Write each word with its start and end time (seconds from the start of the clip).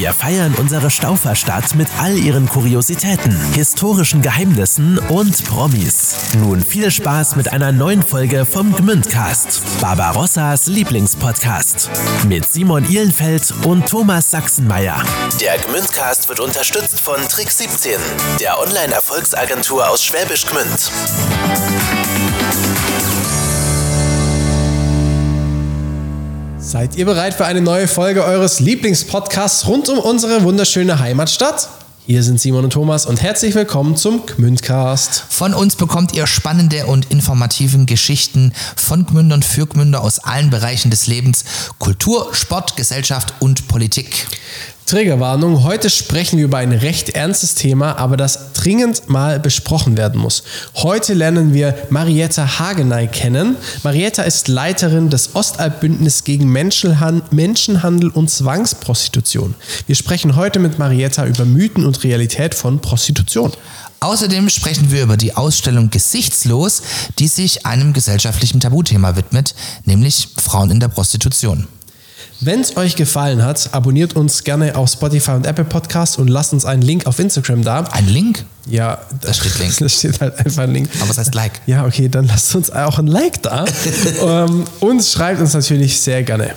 Wir 0.00 0.14
feiern 0.14 0.54
unsere 0.54 0.90
Stauferstadt 0.90 1.74
mit 1.74 1.86
all 2.00 2.16
ihren 2.16 2.48
Kuriositäten, 2.48 3.38
historischen 3.52 4.22
Geheimnissen 4.22 4.98
und 4.98 5.44
Promis. 5.44 6.16
Nun 6.38 6.64
viel 6.64 6.90
Spaß 6.90 7.36
mit 7.36 7.52
einer 7.52 7.70
neuen 7.70 8.02
Folge 8.02 8.46
vom 8.46 8.74
Gmündcast, 8.74 9.60
Barbarossas 9.82 10.68
Lieblingspodcast. 10.68 11.90
Mit 12.26 12.50
Simon 12.50 12.88
Ihlenfeld 12.88 13.52
und 13.66 13.86
Thomas 13.86 14.30
Sachsenmeier. 14.30 15.02
Der 15.38 15.58
Gmündcast 15.58 16.30
wird 16.30 16.40
unterstützt 16.40 16.98
von 16.98 17.20
Trick 17.28 17.52
17, 17.52 18.00
der 18.40 18.58
Online-Erfolgsagentur 18.58 19.86
aus 19.86 20.02
Schwäbisch 20.02 20.46
Gmünd. 20.46 20.90
Seid 26.70 26.94
ihr 26.94 27.04
bereit 27.04 27.34
für 27.34 27.46
eine 27.46 27.60
neue 27.60 27.88
Folge 27.88 28.24
eures 28.24 28.60
Lieblingspodcasts 28.60 29.66
rund 29.66 29.88
um 29.88 29.98
unsere 29.98 30.44
wunderschöne 30.44 31.00
Heimatstadt? 31.00 31.68
Hier 32.06 32.22
sind 32.22 32.40
Simon 32.40 32.62
und 32.62 32.70
Thomas 32.70 33.06
und 33.06 33.20
herzlich 33.20 33.56
willkommen 33.56 33.96
zum 33.96 34.24
Gmündcast. 34.24 35.24
Von 35.30 35.52
uns 35.52 35.74
bekommt 35.74 36.14
ihr 36.14 36.28
spannende 36.28 36.86
und 36.86 37.10
informativen 37.10 37.86
Geschichten 37.86 38.52
von 38.76 39.04
Gmündern 39.04 39.42
für 39.42 39.66
Gmünder 39.66 40.00
aus 40.00 40.20
allen 40.20 40.50
Bereichen 40.50 40.92
des 40.92 41.08
Lebens, 41.08 41.44
Kultur, 41.80 42.32
Sport, 42.34 42.76
Gesellschaft 42.76 43.34
und 43.40 43.66
Politik. 43.66 44.28
Triggerwarnung, 44.90 45.62
heute 45.62 45.88
sprechen 45.88 46.38
wir 46.38 46.46
über 46.46 46.58
ein 46.58 46.72
recht 46.72 47.10
ernstes 47.10 47.54
Thema, 47.54 47.96
aber 47.96 48.16
das 48.16 48.52
dringend 48.54 49.08
mal 49.08 49.38
besprochen 49.38 49.96
werden 49.96 50.20
muss. 50.20 50.42
Heute 50.74 51.14
lernen 51.14 51.54
wir 51.54 51.76
Marietta 51.90 52.58
Hagenay 52.58 53.06
kennen. 53.06 53.54
Marietta 53.84 54.24
ist 54.24 54.48
Leiterin 54.48 55.08
des 55.08 55.36
Ostalbbündnis 55.36 56.24
gegen 56.24 56.50
Menschenhandel 56.50 58.10
und 58.10 58.30
Zwangsprostitution. 58.30 59.54
Wir 59.86 59.94
sprechen 59.94 60.34
heute 60.34 60.58
mit 60.58 60.80
Marietta 60.80 61.24
über 61.24 61.44
Mythen 61.44 61.86
und 61.86 62.02
Realität 62.02 62.56
von 62.56 62.80
Prostitution. 62.80 63.52
Außerdem 64.00 64.48
sprechen 64.48 64.90
wir 64.90 65.04
über 65.04 65.16
die 65.16 65.36
Ausstellung 65.36 65.90
Gesichtslos, 65.90 66.82
die 67.20 67.28
sich 67.28 67.64
einem 67.64 67.92
gesellschaftlichen 67.92 68.58
Tabuthema 68.58 69.14
widmet, 69.14 69.54
nämlich 69.84 70.30
Frauen 70.36 70.72
in 70.72 70.80
der 70.80 70.88
Prostitution. 70.88 71.68
Wenn 72.42 72.60
es 72.60 72.78
euch 72.78 72.96
gefallen 72.96 73.44
hat, 73.44 73.68
abonniert 73.72 74.16
uns 74.16 74.44
gerne 74.44 74.74
auf 74.74 74.88
Spotify 74.88 75.32
und 75.32 75.46
Apple 75.46 75.66
Podcasts 75.66 76.16
und 76.16 76.28
lasst 76.28 76.54
uns 76.54 76.64
einen 76.64 76.80
Link 76.80 77.06
auf 77.06 77.18
Instagram 77.18 77.62
da. 77.62 77.80
Ein 77.90 78.06
Link? 78.06 78.46
Ja, 78.66 78.98
da 79.20 79.34
steht 79.34 79.58
Link. 79.58 79.76
Da 79.78 79.88
steht 79.90 80.20
halt 80.22 80.38
einfach 80.38 80.62
ein 80.62 80.72
Link. 80.72 80.88
Aber 81.00 81.10
was 81.10 81.18
heißt 81.18 81.34
Like? 81.34 81.60
Ja, 81.66 81.84
okay, 81.84 82.08
dann 82.08 82.26
lasst 82.28 82.54
uns 82.54 82.70
auch 82.70 82.98
ein 82.98 83.08
Like 83.08 83.42
da. 83.42 83.66
um, 84.22 84.64
und 84.80 85.04
schreibt 85.04 85.38
uns 85.38 85.52
natürlich 85.52 86.00
sehr 86.00 86.22
gerne. 86.22 86.54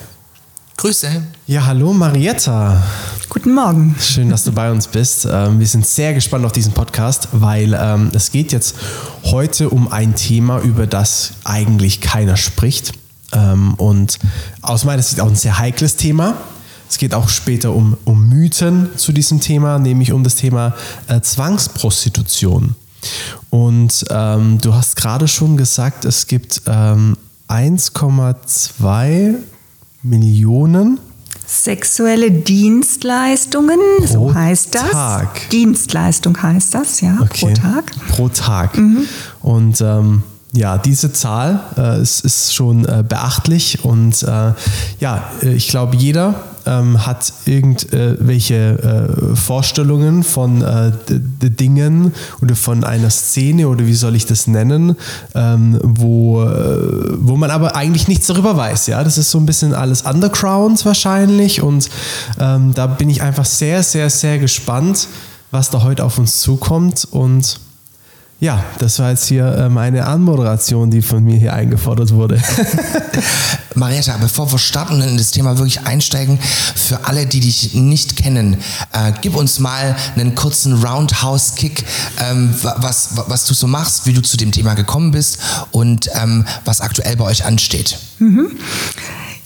Grüße. 0.78 1.22
Ja, 1.48 1.66
hallo 1.66 1.92
Marietta. 1.92 2.82
Guten 3.28 3.54
Morgen. 3.54 3.98
Schön, 4.00 4.30
dass 4.30 4.46
du 4.46 4.54
bei 4.54 4.72
uns 4.72 4.88
bist. 4.88 5.28
Ähm, 5.30 5.60
wir 5.60 5.68
sind 5.68 5.86
sehr 5.86 6.14
gespannt 6.14 6.46
auf 6.46 6.54
diesen 6.54 6.72
Podcast, 6.72 7.28
weil 7.34 7.78
ähm, 7.78 8.10
es 8.14 8.32
geht 8.32 8.54
jetzt 8.54 8.76
heute 9.26 9.70
um 9.70 9.92
ein 9.92 10.16
Thema, 10.16 10.62
über 10.62 10.88
das 10.88 11.34
eigentlich 11.44 12.00
keiner 12.00 12.38
spricht. 12.38 12.94
Ähm, 13.34 13.74
und 13.76 14.20
aus 14.62 14.86
meiner 14.86 15.02
Sicht 15.02 15.20
auch 15.20 15.28
ein 15.28 15.36
sehr 15.36 15.60
heikles 15.60 15.96
Thema. 15.96 16.36
Es 16.90 16.98
geht 16.98 17.14
auch 17.14 17.30
später 17.30 17.74
um, 17.74 17.98
um 18.06 18.30
Mythen 18.30 18.90
zu 18.98 19.12
diesem 19.12 19.40
Thema, 19.40 19.80
nämlich 19.80 20.12
um 20.12 20.24
das 20.24 20.36
Thema 20.36 20.76
äh, 21.08 21.22
Zwangsprostitution. 21.22 22.76
Und 23.50 24.06
ähm, 24.10 24.60
du 24.62 24.74
hast 24.74 24.96
gerade 24.96 25.28
schon 25.28 25.58
gesagt, 25.58 26.06
es 26.06 26.28
gibt 26.28 26.62
ähm, 26.68 27.18
1,2 27.50 29.36
Millionen 30.04 31.00
Sexuelle 31.46 32.32
Dienstleistungen, 32.32 33.78
pro 34.00 34.08
so 34.08 34.34
heißt 34.34 34.74
das. 34.76 34.92
Tag. 34.92 35.50
Dienstleistung 35.52 36.42
heißt 36.42 36.74
das, 36.74 37.02
ja, 37.02 37.18
Okay. 37.22 37.54
pro 37.54 37.54
Tag. 37.54 37.84
Pro 38.10 38.30
Tag. 38.30 38.78
Und 39.42 39.82
ähm, 39.82 40.24
ja, 40.56 40.78
diese 40.78 41.12
Zahl 41.12 41.62
äh, 41.78 42.00
ist, 42.02 42.24
ist 42.24 42.54
schon 42.54 42.86
äh, 42.86 43.04
beachtlich 43.08 43.84
und 43.84 44.22
äh, 44.22 44.54
ja, 45.00 45.24
äh, 45.42 45.54
ich 45.54 45.68
glaube, 45.68 45.96
jeder 45.96 46.36
ähm, 46.68 47.06
hat 47.06 47.34
irgendwelche 47.46 48.56
äh, 49.34 49.36
Vorstellungen 49.36 50.24
von 50.24 50.62
äh, 50.62 50.92
Dingen 51.10 52.14
oder 52.42 52.56
von 52.56 52.84
einer 52.84 53.10
Szene 53.10 53.68
oder 53.68 53.88
wie 53.88 53.96
soll 53.96 54.16
ich 54.16 54.28
das 54.28 54.46
nennen, 54.46 54.96
ähm, 55.34 55.80
wo, 55.84 56.36
wo 57.18 57.36
man 57.36 57.52
aber 57.52 57.76
eigentlich 57.76 58.08
nichts 58.08 58.28
darüber 58.28 58.56
weiß. 58.56 58.88
Ja, 58.88 59.04
das 59.04 59.18
ist 59.18 59.32
so 59.32 59.40
ein 59.40 59.46
bisschen 59.46 59.74
alles 59.74 60.04
Underground 60.04 60.86
wahrscheinlich 60.86 61.62
und 61.62 61.90
ähm, 62.40 62.74
da 62.74 62.88
bin 62.88 63.10
ich 63.10 63.22
einfach 63.22 63.46
sehr, 63.46 63.84
sehr, 63.84 64.10
sehr 64.10 64.38
gespannt, 64.40 65.08
was 65.52 65.70
da 65.70 65.84
heute 65.84 66.06
auf 66.06 66.18
uns 66.18 66.40
zukommt 66.40 67.08
und 67.12 67.60
ja, 68.44 68.62
das 68.78 69.00
war 69.00 69.10
jetzt 69.12 69.26
hier 69.26 69.70
meine 69.72 70.06
Anmoderation, 70.06 70.92
die 70.92 71.02
von 71.02 71.24
mir 71.24 71.38
hier 71.38 71.54
eingefordert 71.54 72.12
wurde. 72.14 72.42
Marietta, 73.76 74.18
bevor 74.18 74.52
wir 74.52 74.60
starten 74.60 74.96
und 74.96 75.02
in 75.08 75.18
das 75.18 75.32
Thema 75.32 75.58
wirklich 75.58 75.82
einsteigen, 75.86 76.38
für 76.76 77.06
alle, 77.06 77.26
die 77.26 77.40
dich 77.40 77.74
nicht 77.74 78.18
kennen, 78.18 78.58
äh, 78.92 79.14
gib 79.22 79.36
uns 79.36 79.60
mal 79.60 79.96
einen 80.16 80.36
kurzen 80.36 80.84
Roundhouse-Kick, 80.84 81.86
ähm, 82.20 82.54
wa- 82.62 82.76
was, 82.80 83.16
wa- 83.16 83.26
was 83.30 83.46
du 83.46 83.54
so 83.54 83.66
machst, 83.68 84.06
wie 84.06 84.14
du 84.14 84.22
zu 84.22 84.36
dem 84.36 84.52
Thema 84.52 84.74
gekommen 84.74 85.12
bist 85.12 85.40
und 85.72 86.10
ähm, 86.14 86.46
was 86.66 86.82
aktuell 86.82 87.16
bei 87.16 87.24
euch 87.24 87.46
ansteht. 87.46 87.98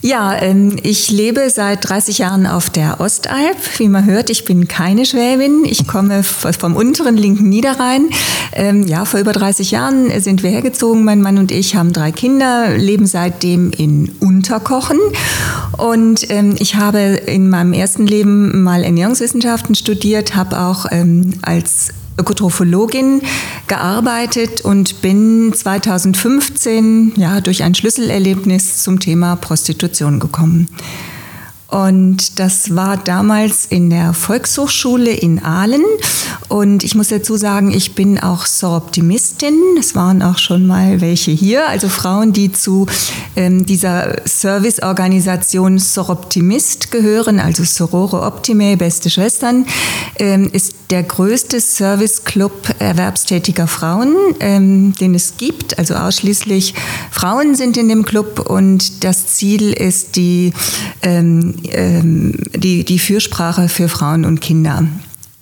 Ja, 0.00 0.40
ähm, 0.40 0.76
ich 0.84 1.10
lebe 1.10 1.50
seit 1.50 1.88
30 1.88 2.18
Jahren 2.18 2.46
auf 2.46 2.70
der 2.70 3.00
Ostalb. 3.00 3.56
Wie 3.78 3.88
man 3.88 4.04
hört, 4.04 4.30
ich 4.30 4.44
bin 4.44 4.68
keine 4.68 5.04
Schwäbin. 5.04 5.64
Ich 5.64 5.88
komme 5.88 6.22
vom 6.22 6.76
unteren 6.76 7.16
linken 7.16 7.48
Niederrhein. 7.48 8.08
Ähm, 8.52 8.86
ja, 8.86 9.04
vor 9.04 9.18
über 9.18 9.32
30 9.32 9.72
Jahren 9.72 10.20
sind 10.20 10.44
wir 10.44 10.50
hergezogen. 10.50 11.02
Mein 11.02 11.20
Mann 11.20 11.36
und 11.36 11.50
ich 11.50 11.74
haben 11.74 11.92
drei 11.92 12.12
Kinder, 12.12 12.76
leben 12.76 13.06
seitdem 13.06 13.72
in 13.72 14.12
Unterkochen. 14.20 15.00
Und 15.76 16.30
ähm, 16.30 16.54
ich 16.60 16.76
habe 16.76 16.98
in 16.98 17.50
meinem 17.50 17.72
ersten 17.72 18.06
Leben 18.06 18.62
mal 18.62 18.84
Ernährungswissenschaften 18.84 19.74
studiert, 19.74 20.36
habe 20.36 20.60
auch 20.60 20.86
als 21.42 21.88
Ökotrophologin 22.18 23.22
gearbeitet 23.66 24.60
und 24.60 25.00
bin 25.00 25.52
2015 25.54 27.14
ja, 27.16 27.40
durch 27.40 27.62
ein 27.62 27.74
Schlüsselerlebnis 27.74 28.82
zum 28.82 29.00
Thema 29.00 29.36
Prostitution 29.36 30.20
gekommen. 30.20 30.68
Und 31.70 32.38
das 32.38 32.74
war 32.74 32.96
damals 32.96 33.66
in 33.66 33.90
der 33.90 34.14
Volkshochschule 34.14 35.10
in 35.10 35.44
Aalen. 35.44 35.84
Und 36.48 36.82
ich 36.82 36.94
muss 36.94 37.08
dazu 37.08 37.36
sagen, 37.36 37.70
ich 37.70 37.94
bin 37.94 38.18
auch 38.18 38.46
Soroptimistin. 38.46 39.54
Es 39.78 39.94
waren 39.94 40.22
auch 40.22 40.38
schon 40.38 40.66
mal 40.66 41.02
welche 41.02 41.30
hier, 41.30 41.68
also 41.68 41.90
Frauen, 41.90 42.32
die 42.32 42.52
zu 42.52 42.86
ähm, 43.36 43.66
dieser 43.66 44.16
Serviceorganisation 44.24 45.78
Soroptimist 45.78 46.90
gehören, 46.90 47.38
also 47.38 47.64
Sorore 47.64 48.22
Optimae, 48.22 48.76
beste 48.76 49.10
Schwestern, 49.10 49.66
ähm, 50.18 50.48
ist 50.50 50.74
der 50.88 51.02
größte 51.02 51.60
Serviceclub 51.60 52.74
erwerbstätiger 52.78 53.66
Frauen, 53.66 54.16
ähm, 54.40 54.94
den 54.94 55.14
es 55.14 55.36
gibt. 55.36 55.78
Also 55.78 55.94
ausschließlich 55.94 56.74
Frauen 57.10 57.54
sind 57.54 57.76
in 57.76 57.88
dem 57.88 58.06
Club 58.06 58.48
und 58.48 59.04
das 59.04 59.26
Ziel 59.26 59.74
ist 59.74 60.16
die, 60.16 60.54
ähm, 61.64 62.34
die, 62.54 62.84
die 62.84 62.98
Fürsprache 62.98 63.68
für 63.68 63.88
Frauen 63.88 64.24
und 64.24 64.40
Kinder. 64.40 64.86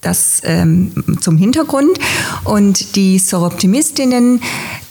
Das 0.06 0.40
ähm, 0.44 0.92
zum 1.20 1.36
Hintergrund. 1.36 1.98
Und 2.44 2.94
die 2.94 3.18
Soroptimistinnen 3.18 4.40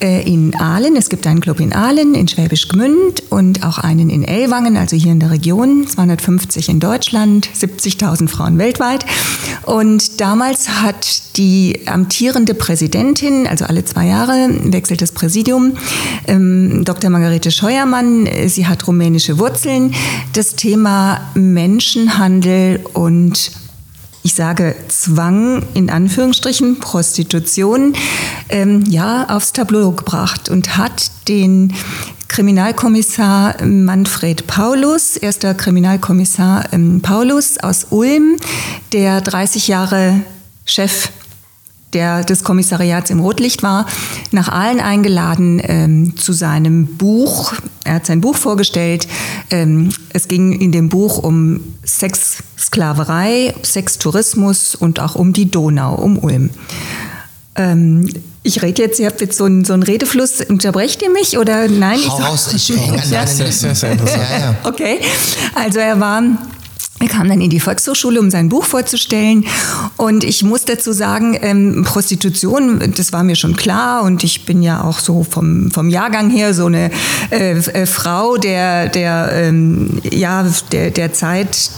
äh, 0.02 0.30
in 0.30 0.54
Aalen, 0.60 0.98
es 0.98 1.08
gibt 1.08 1.26
einen 1.26 1.40
Club 1.40 1.62
in 1.62 1.72
Aalen, 1.72 2.16
in 2.16 2.28
Schwäbisch 2.28 2.68
Gmünd 2.68 3.24
und 3.30 3.66
auch 3.66 3.78
einen 3.78 4.10
in 4.10 4.26
Ellwangen, 4.26 4.76
also 4.76 4.98
hier 4.98 5.14
in 5.14 5.22
der 5.22 5.32
Region, 5.32 5.88
250 5.88 6.68
in 6.68 6.82
Deutschland, 6.82 7.48
70.000 7.58 8.28
Frauen 8.28 8.58
weltweit. 8.58 9.06
Und 9.64 10.20
damals 10.20 10.68
hat 10.68 11.38
die 11.38 11.80
amtierende 11.86 12.54
Präsidentin, 12.54 13.48
also 13.48 13.64
alle 13.64 13.86
zwei 13.86 14.08
Jahre 14.08 14.50
wechselt 14.66 15.02
das 15.02 15.14
Präsidium, 15.14 15.78
ähm, 16.28 16.84
Dr. 16.84 17.10
Margarete 17.10 17.52
Scheuermann, 17.52 18.26
äh, 18.26 18.50
sie 18.50 18.68
hat 18.68 18.86
rumänische 18.86 19.40
Wurzeln, 19.40 19.94
das 20.34 20.56
Thema 20.56 21.22
Menschenhandel 21.36 22.82
und 22.92 23.52
ich 24.26 24.34
sage 24.34 24.76
Zwang 24.88 25.62
in 25.76 25.92
Anführungsstrichen, 25.92 26.80
Prostitution, 26.80 27.94
ähm, 28.50 28.84
ja, 28.90 29.30
aufs 29.30 29.54
Tableau 29.54 29.92
gebracht 29.92 30.50
und 30.50 30.78
hat 30.78 31.12
den 31.28 31.72
Kriminalkommissar 32.28 33.64
Manfred 33.64 34.48
Paulus, 34.48 35.16
erster 35.16 35.54
Kriminalkommissar 35.54 36.74
ähm, 36.74 37.02
Paulus 37.04 37.60
aus 37.60 37.86
Ulm, 37.92 38.38
der 38.94 39.22
30 39.22 39.68
Jahre 39.68 40.22
Chef 40.66 41.10
der 41.96 42.24
des 42.24 42.44
Kommissariats 42.44 43.10
im 43.10 43.20
Rotlicht 43.20 43.64
war, 43.64 43.88
nach 44.32 44.50
Aalen 44.50 44.80
eingeladen 44.80 45.62
ähm, 45.64 46.18
zu 46.18 46.34
seinem 46.34 46.86
Buch. 46.86 47.54
Er 47.84 47.96
hat 47.96 48.06
sein 48.06 48.22
Buch 48.22 48.36
vorgestellt. 48.36 49.08
Ähm, 49.50 49.90
es 50.10 50.28
ging 50.28 50.52
in 50.52 50.72
dem 50.72 50.90
Buch 50.90 51.18
um 51.18 51.62
Sexsklaverei, 51.84 53.56
Sextourismus 53.64 54.76
und 54.76 55.00
auch 55.00 55.16
um 55.16 55.34
die 55.34 55.50
Donau, 55.50 55.96
um 55.96 56.20
Ulm. 56.20 56.52
Ähm, 57.56 58.08
ich 58.44 58.62
rede 58.62 58.84
jetzt, 58.84 59.00
ihr 59.00 59.08
habt 59.08 59.22
jetzt 59.22 59.38
so 59.38 59.46
einen, 59.46 59.66
so 59.66 59.74
einen 59.74 59.82
Redefluss. 59.82 60.42
Unterbrecht 60.42 61.02
ihr 61.02 61.10
mich 61.10 61.38
oder 61.38 61.68
nein? 61.68 62.00
Hau 62.08 62.18
raus, 62.18 62.50
ich 62.56 62.70
hänge 62.70 63.02
an 63.02 63.10
Das 63.10 63.40
ist 63.40 63.62
sehr 63.62 63.92
interessant. 63.92 64.24
Ja, 64.30 64.40
ja. 64.40 64.56
Okay, 64.64 65.00
also 65.56 65.80
er 65.80 66.00
war 66.00 66.22
er 66.98 67.10
kam 67.10 67.28
dann 67.28 67.42
in 67.42 67.50
die 67.50 67.60
Volkshochschule, 67.60 68.22
um 68.22 68.30
sein 68.32 68.48
Buch 68.48 68.64
vorzustellen. 68.64 69.46
Und 69.98 70.24
ich 70.24 70.44
muss 70.44 70.64
dazu 70.64 70.94
sagen, 70.94 71.38
ähm, 71.42 71.84
Prostitution, 71.86 72.94
das 72.96 73.12
war 73.12 73.24
mir 73.24 73.36
schon 73.36 73.58
klar. 73.58 74.04
Und 74.04 74.24
ich 74.24 74.46
bin 74.46 74.64
ja 74.64 74.82
auch 74.82 75.00
so 75.00 75.26
vom, 75.30 75.72
vom 75.72 75.90
Jahrgang 75.90 76.30
her 76.30 76.54
so 76.54 76.68
eine 76.68 76.92
äh, 77.32 77.58
äh, 77.58 77.86
Frau 77.86 78.38
der, 78.38 78.88
der, 78.88 79.30
ähm, 79.34 80.00
ja, 80.10 80.46
der, 80.72 80.90
der 80.90 81.12
Zeit 81.12 81.70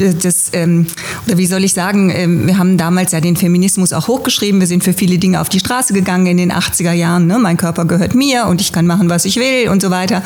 des, 0.00 0.50
ähm, 0.54 0.86
oder 1.26 1.36
wie 1.36 1.46
soll 1.46 1.62
ich 1.62 1.74
sagen, 1.74 2.08
ähm, 2.08 2.46
wir 2.46 2.56
haben 2.56 2.78
damals 2.78 3.12
ja 3.12 3.20
den 3.20 3.36
Feminismus 3.36 3.92
auch 3.92 4.08
hochgeschrieben. 4.08 4.58
Wir 4.58 4.66
sind 4.66 4.84
für 4.84 4.94
viele 4.94 5.18
Dinge 5.18 5.42
auf 5.42 5.50
die 5.50 5.60
Straße 5.60 5.92
gegangen 5.92 6.26
in 6.26 6.38
den 6.38 6.50
80er 6.50 6.92
Jahren. 6.92 7.26
Ne? 7.26 7.38
Mein 7.38 7.58
Körper 7.58 7.84
gehört 7.84 8.14
mir 8.14 8.46
und 8.46 8.62
ich 8.62 8.72
kann 8.72 8.86
machen, 8.86 9.10
was 9.10 9.26
ich 9.26 9.36
will 9.36 9.68
und 9.68 9.82
so 9.82 9.90
weiter. 9.90 10.22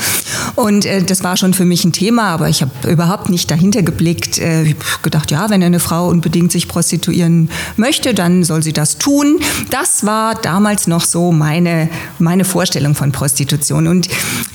Und 0.54 0.84
äh, 0.84 1.02
das 1.02 1.24
war 1.24 1.36
schon 1.36 1.52
für 1.52 1.64
mich 1.64 1.84
ein 1.84 1.92
Thema, 1.92 2.28
aber 2.28 2.48
ich 2.48 2.62
habe 2.62 2.70
überhaupt 2.88 3.28
nicht 3.28 3.50
dahinter 3.50 3.82
geblickt 3.82 4.19
überlegt, 4.20 4.38
äh, 4.38 4.74
gedacht, 5.02 5.30
ja, 5.30 5.50
wenn 5.50 5.62
eine 5.62 5.80
Frau 5.80 6.08
unbedingt 6.08 6.52
sich 6.52 6.68
prostituieren 6.68 7.50
möchte, 7.76 8.14
dann 8.14 8.44
soll 8.44 8.62
sie 8.62 8.72
das 8.72 8.98
tun. 8.98 9.40
Das 9.70 10.04
war 10.04 10.34
damals 10.34 10.86
noch 10.86 11.04
so 11.04 11.32
meine, 11.32 11.88
meine 12.18 12.44
Vorstellung 12.44 12.94
von 12.94 13.12
Prostitution. 13.12 13.86
Und 13.86 14.08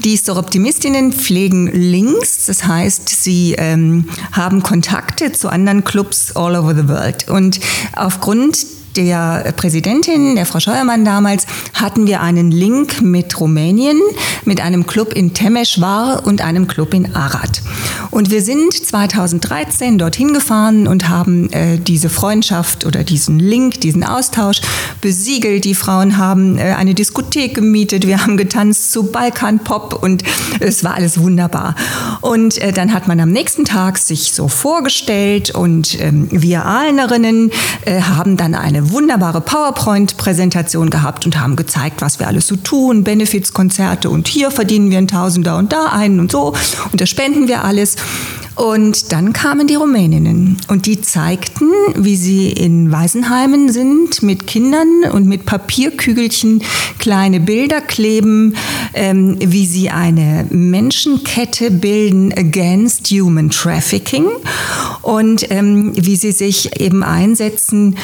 die 0.04 0.18
Store-Optimistinnen 0.18 1.14
pflegen 1.14 1.68
Links, 1.72 2.46
das 2.46 2.66
heißt, 2.66 3.10
sie 3.10 3.56
ähm, 3.58 4.10
haben 4.32 4.64
Kontakte 4.64 5.32
zu 5.32 5.50
anderen 5.50 5.84
Clubs 5.84 6.36
all 6.36 6.56
over 6.56 6.76
the 6.76 6.88
world. 6.88 7.30
Und 7.30 7.60
aufgrund 7.96 8.58
der 8.98 9.54
Präsidentin, 9.56 10.36
der 10.36 10.46
Frau 10.46 10.60
Scheuermann 10.60 11.06
damals, 11.06 11.46
hatten 11.74 12.08
wir 12.08 12.22
einen 12.22 12.52
Link 12.52 13.02
mit 13.02 13.40
Rumänien, 13.40 14.00
mit 14.46 14.62
einem 14.62 14.86
Club 14.88 15.14
in 15.14 15.34
Temeschwar 15.34 16.26
und 16.26 16.42
einem 16.42 16.68
Club 16.68 16.94
in 16.94 17.16
Arad. 17.16 17.62
Und 18.12 18.32
wir 18.32 18.42
sind 18.42 18.74
2013 18.74 19.98
dorthin 19.98 20.34
gefahren 20.34 20.88
und 20.88 21.10
haben 21.10 21.52
äh, 21.52 21.78
diese 21.78 22.10
Freundschaft 22.10 22.86
oder 22.86 23.04
diesen 23.04 23.40
Link, 23.40 23.82
diesen 23.82 24.04
Austausch 24.04 24.62
besiegelt. 25.02 25.66
Die 25.66 25.76
Frauen 25.76 26.18
haben 26.18 26.58
äh, 26.58 26.76
eine 26.78 26.94
Diskothek 26.94 27.56
gemietet, 27.56 28.08
wir 28.08 28.22
haben 28.22 28.38
getanzt 28.38 28.92
zu 28.92 29.12
Balkan-Pop 29.12 30.02
und 30.02 30.24
es 30.60 30.84
war 30.84 30.96
alles 30.96 31.20
wunderbar. 31.20 31.76
Und 32.22 32.58
äh, 32.60 32.72
dann 32.72 32.94
hat 32.94 33.08
man 33.08 33.20
am 33.20 33.32
nächsten 33.32 33.66
Tag 33.66 33.98
sich 33.98 34.32
so 34.32 34.48
vorgestellt 34.48 35.52
und 35.52 36.00
ähm, 36.02 36.28
wir 36.32 36.66
Ahlnerinnen 36.66 37.52
äh, 37.86 38.02
haben 38.02 38.38
dann 38.38 38.56
eine 38.56 38.85
wunderbare 38.92 39.42
PowerPoint-Präsentation 39.42 40.90
gehabt 40.90 41.26
und 41.26 41.40
haben 41.40 41.56
gezeigt, 41.56 42.02
was 42.02 42.20
wir 42.20 42.28
alles 42.28 42.48
so 42.48 42.56
tun, 42.56 43.04
Benefizkonzerte 43.04 44.10
und 44.10 44.28
hier 44.28 44.52
verdienen 44.52 44.90
wir 44.90 44.98
einen 44.98 45.08
Tausender 45.08 45.58
und 45.58 45.72
da 45.72 45.88
einen 45.88 46.20
und 46.20 46.32
so. 46.32 46.54
Und 46.92 47.02
da 47.02 47.06
spenden 47.06 47.48
wir 47.48 47.64
alles. 47.64 47.96
Und 48.56 49.12
dann 49.12 49.34
kamen 49.34 49.68
die 49.68 49.76
Rumäninnen. 49.76 50.58
Und 50.70 50.86
die 50.86 51.02
zeigten, 51.02 51.70
wie 51.96 52.16
sie 52.16 52.50
in 52.52 52.90
Waisenheimen 52.92 53.70
sind 53.70 54.24
mit 54.24 54.48
Kindern 54.48 55.04
und 55.12 55.28
mit 55.28 55.46
Papierkügelchen 55.46 56.64
kleine 56.98 57.42
Bilder 57.42 57.82
kleben, 57.82 58.56
ähm, 58.94 59.38
wie 59.40 59.66
sie 59.66 59.90
eine 59.90 60.48
Menschenkette 60.50 61.70
bilden 61.70 62.32
against 62.32 63.10
human 63.10 63.50
trafficking. 63.50 64.28
Und 65.02 65.52
ähm, 65.52 65.92
wie 65.96 66.16
sie 66.16 66.32
sich 66.32 66.80
eben 66.80 67.04
einsetzen 67.04 67.98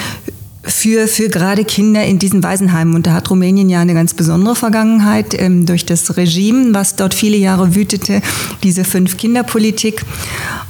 für, 0.63 1.07
für 1.07 1.29
gerade 1.29 1.65
Kinder 1.65 2.03
in 2.03 2.19
diesen 2.19 2.43
Waisenheimen. 2.43 2.95
Und 2.95 3.07
da 3.07 3.13
hat 3.13 3.29
Rumänien 3.29 3.69
ja 3.69 3.79
eine 3.79 3.93
ganz 3.93 4.13
besondere 4.13 4.55
Vergangenheit 4.55 5.39
ähm, 5.39 5.65
durch 5.65 5.85
das 5.85 6.17
Regime, 6.17 6.73
was 6.73 6.95
dort 6.95 7.13
viele 7.13 7.37
Jahre 7.37 7.75
wütete, 7.75 8.21
diese 8.63 8.83
Fünf-Kinder-Politik. 8.83 10.03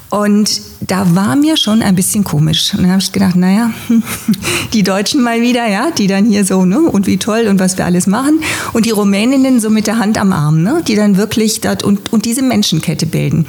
Und 0.10 0.62
da 0.82 1.16
war 1.16 1.38
mir 1.38 1.56
schon 1.56 1.82
ein 1.82 1.96
bisschen 1.96 2.26
komisch. 2.26 2.74
Und 2.74 2.82
dann 2.82 2.92
habe 2.92 3.02
ich 3.02 3.14
gedacht, 3.14 3.38
naja, 3.38 3.72
die 4.74 4.84
Deutschen 4.84 5.24
mal 5.24 5.42
wieder, 5.42 5.68
ja, 5.70 5.92
die 5.92 6.08
dann 6.08 6.26
hier 6.26 6.44
so, 6.44 6.66
ne, 6.66 6.80
und 6.80 7.08
wie 7.08 7.18
toll 7.18 7.48
und 7.48 7.60
was 7.60 7.78
wir 7.78 7.86
alles 7.86 8.08
machen. 8.08 8.42
Und 8.74 8.86
die 8.86 8.92
Rumäninnen 8.92 9.62
so 9.62 9.70
mit 9.70 9.88
der 9.88 10.00
Hand 10.00 10.18
am 10.18 10.34
Arm, 10.34 10.64
ne, 10.64 10.84
die 10.86 10.96
dann 10.96 11.16
wirklich 11.16 11.62
dort 11.62 11.84
und, 11.84 12.12
und 12.12 12.26
diese 12.26 12.42
Menschenkette 12.42 13.06
bilden. 13.06 13.46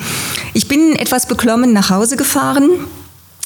Ich 0.54 0.68
bin 0.68 0.94
etwas 0.94 1.26
beklommen 1.26 1.72
nach 1.72 1.90
Hause 1.90 2.16
gefahren 2.16 2.70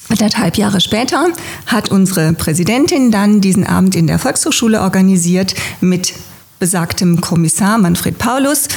Anderthalb 0.09 0.57
Jahre 0.57 0.81
später 0.81 1.27
hat 1.67 1.91
unsere 1.91 2.33
Präsidentin 2.33 3.11
dann 3.11 3.41
diesen 3.41 3.67
Abend 3.67 3.97
in 3.97 4.07
der 4.07 4.19
Volkshochschule 4.19 4.81
organisiert 4.81 5.55
mit 5.81 6.15
besagtem 6.59 7.21
Kommissar 7.21 7.77
Manfred 7.79 8.17
Paulus 8.17 8.69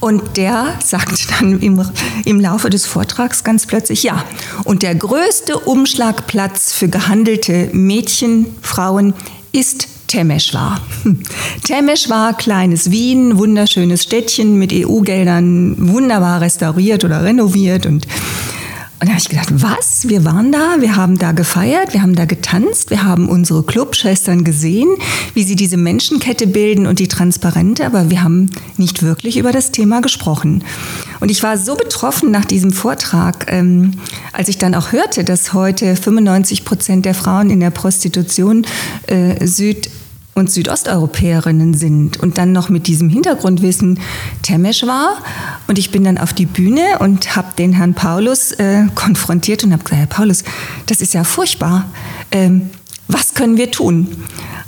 und 0.00 0.36
der 0.36 0.74
sagt 0.84 1.28
dann 1.30 1.60
im, 1.60 1.80
im 2.24 2.40
Laufe 2.40 2.68
des 2.70 2.86
Vortrags 2.86 3.44
ganz 3.44 3.66
plötzlich, 3.66 4.02
ja, 4.02 4.24
und 4.64 4.82
der 4.82 4.94
größte 4.94 5.58
Umschlagplatz 5.58 6.72
für 6.72 6.88
gehandelte 6.88 7.70
Mädchen, 7.72 8.46
Frauen 8.62 9.14
ist 9.52 9.88
Temeschwar. 10.08 10.80
Temeschwar, 11.64 12.36
kleines 12.36 12.90
Wien, 12.90 13.38
wunderschönes 13.38 14.02
Städtchen 14.02 14.56
mit 14.56 14.72
EU-Geldern, 14.72 15.76
wunderbar 15.78 16.40
restauriert 16.40 17.04
oder 17.04 17.22
renoviert 17.22 17.86
und 17.86 18.06
und 19.00 19.06
da 19.06 19.10
habe 19.10 19.20
ich 19.20 19.28
gedacht, 19.28 19.48
was? 19.52 20.08
Wir 20.08 20.24
waren 20.24 20.50
da, 20.50 20.80
wir 20.80 20.96
haben 20.96 21.18
da 21.18 21.30
gefeiert, 21.30 21.92
wir 21.92 22.02
haben 22.02 22.16
da 22.16 22.24
getanzt, 22.24 22.90
wir 22.90 23.04
haben 23.04 23.28
unsere 23.28 23.62
Clubschwestern 23.62 24.42
gesehen, 24.42 24.88
wie 25.34 25.44
sie 25.44 25.54
diese 25.54 25.76
Menschenkette 25.76 26.48
bilden 26.48 26.86
und 26.86 26.98
die 26.98 27.06
Transparente, 27.06 27.86
aber 27.86 28.10
wir 28.10 28.24
haben 28.24 28.50
nicht 28.76 29.04
wirklich 29.04 29.36
über 29.36 29.52
das 29.52 29.70
Thema 29.70 30.00
gesprochen. 30.00 30.64
Und 31.20 31.30
ich 31.30 31.44
war 31.44 31.58
so 31.58 31.76
betroffen 31.76 32.32
nach 32.32 32.44
diesem 32.44 32.72
Vortrag, 32.72 33.46
ähm, 33.52 33.92
als 34.32 34.48
ich 34.48 34.58
dann 34.58 34.74
auch 34.74 34.90
hörte, 34.90 35.22
dass 35.22 35.52
heute 35.52 35.94
95 35.94 36.64
Prozent 36.64 37.04
der 37.04 37.14
Frauen 37.14 37.50
in 37.50 37.60
der 37.60 37.70
Prostitution 37.70 38.66
äh, 39.06 39.46
Süd 39.46 39.90
und 40.38 40.50
Südosteuropäerinnen 40.50 41.74
sind 41.74 42.18
und 42.18 42.38
dann 42.38 42.52
noch 42.52 42.68
mit 42.68 42.86
diesem 42.86 43.08
Hintergrundwissen 43.08 44.00
Temesch 44.42 44.86
war. 44.86 45.18
Und 45.66 45.78
ich 45.78 45.90
bin 45.90 46.04
dann 46.04 46.18
auf 46.18 46.32
die 46.32 46.46
Bühne 46.46 46.98
und 47.00 47.36
habe 47.36 47.48
den 47.58 47.72
Herrn 47.72 47.94
Paulus 47.94 48.52
äh, 48.52 48.86
konfrontiert 48.94 49.64
und 49.64 49.72
habe 49.72 49.84
gesagt, 49.84 50.00
Herr 50.00 50.06
Paulus, 50.06 50.44
das 50.86 51.00
ist 51.00 51.14
ja 51.14 51.24
furchtbar. 51.24 51.86
Ähm, 52.30 52.70
was 53.08 53.34
können 53.34 53.56
wir 53.56 53.70
tun? 53.70 54.08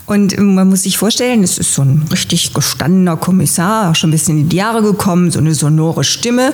Und 0.06 0.36
man 0.38 0.68
muss 0.68 0.82
sich 0.82 0.98
vorstellen, 0.98 1.44
es 1.44 1.56
ist 1.56 1.74
so 1.74 1.82
ein 1.82 2.04
richtig 2.10 2.52
gestandener 2.52 3.16
Kommissar, 3.16 3.90
auch 3.90 3.94
schon 3.94 4.08
ein 4.08 4.12
bisschen 4.12 4.40
in 4.40 4.48
die 4.48 4.56
Jahre 4.56 4.82
gekommen, 4.82 5.30
so 5.30 5.38
eine 5.38 5.54
sonore 5.54 6.02
Stimme. 6.02 6.52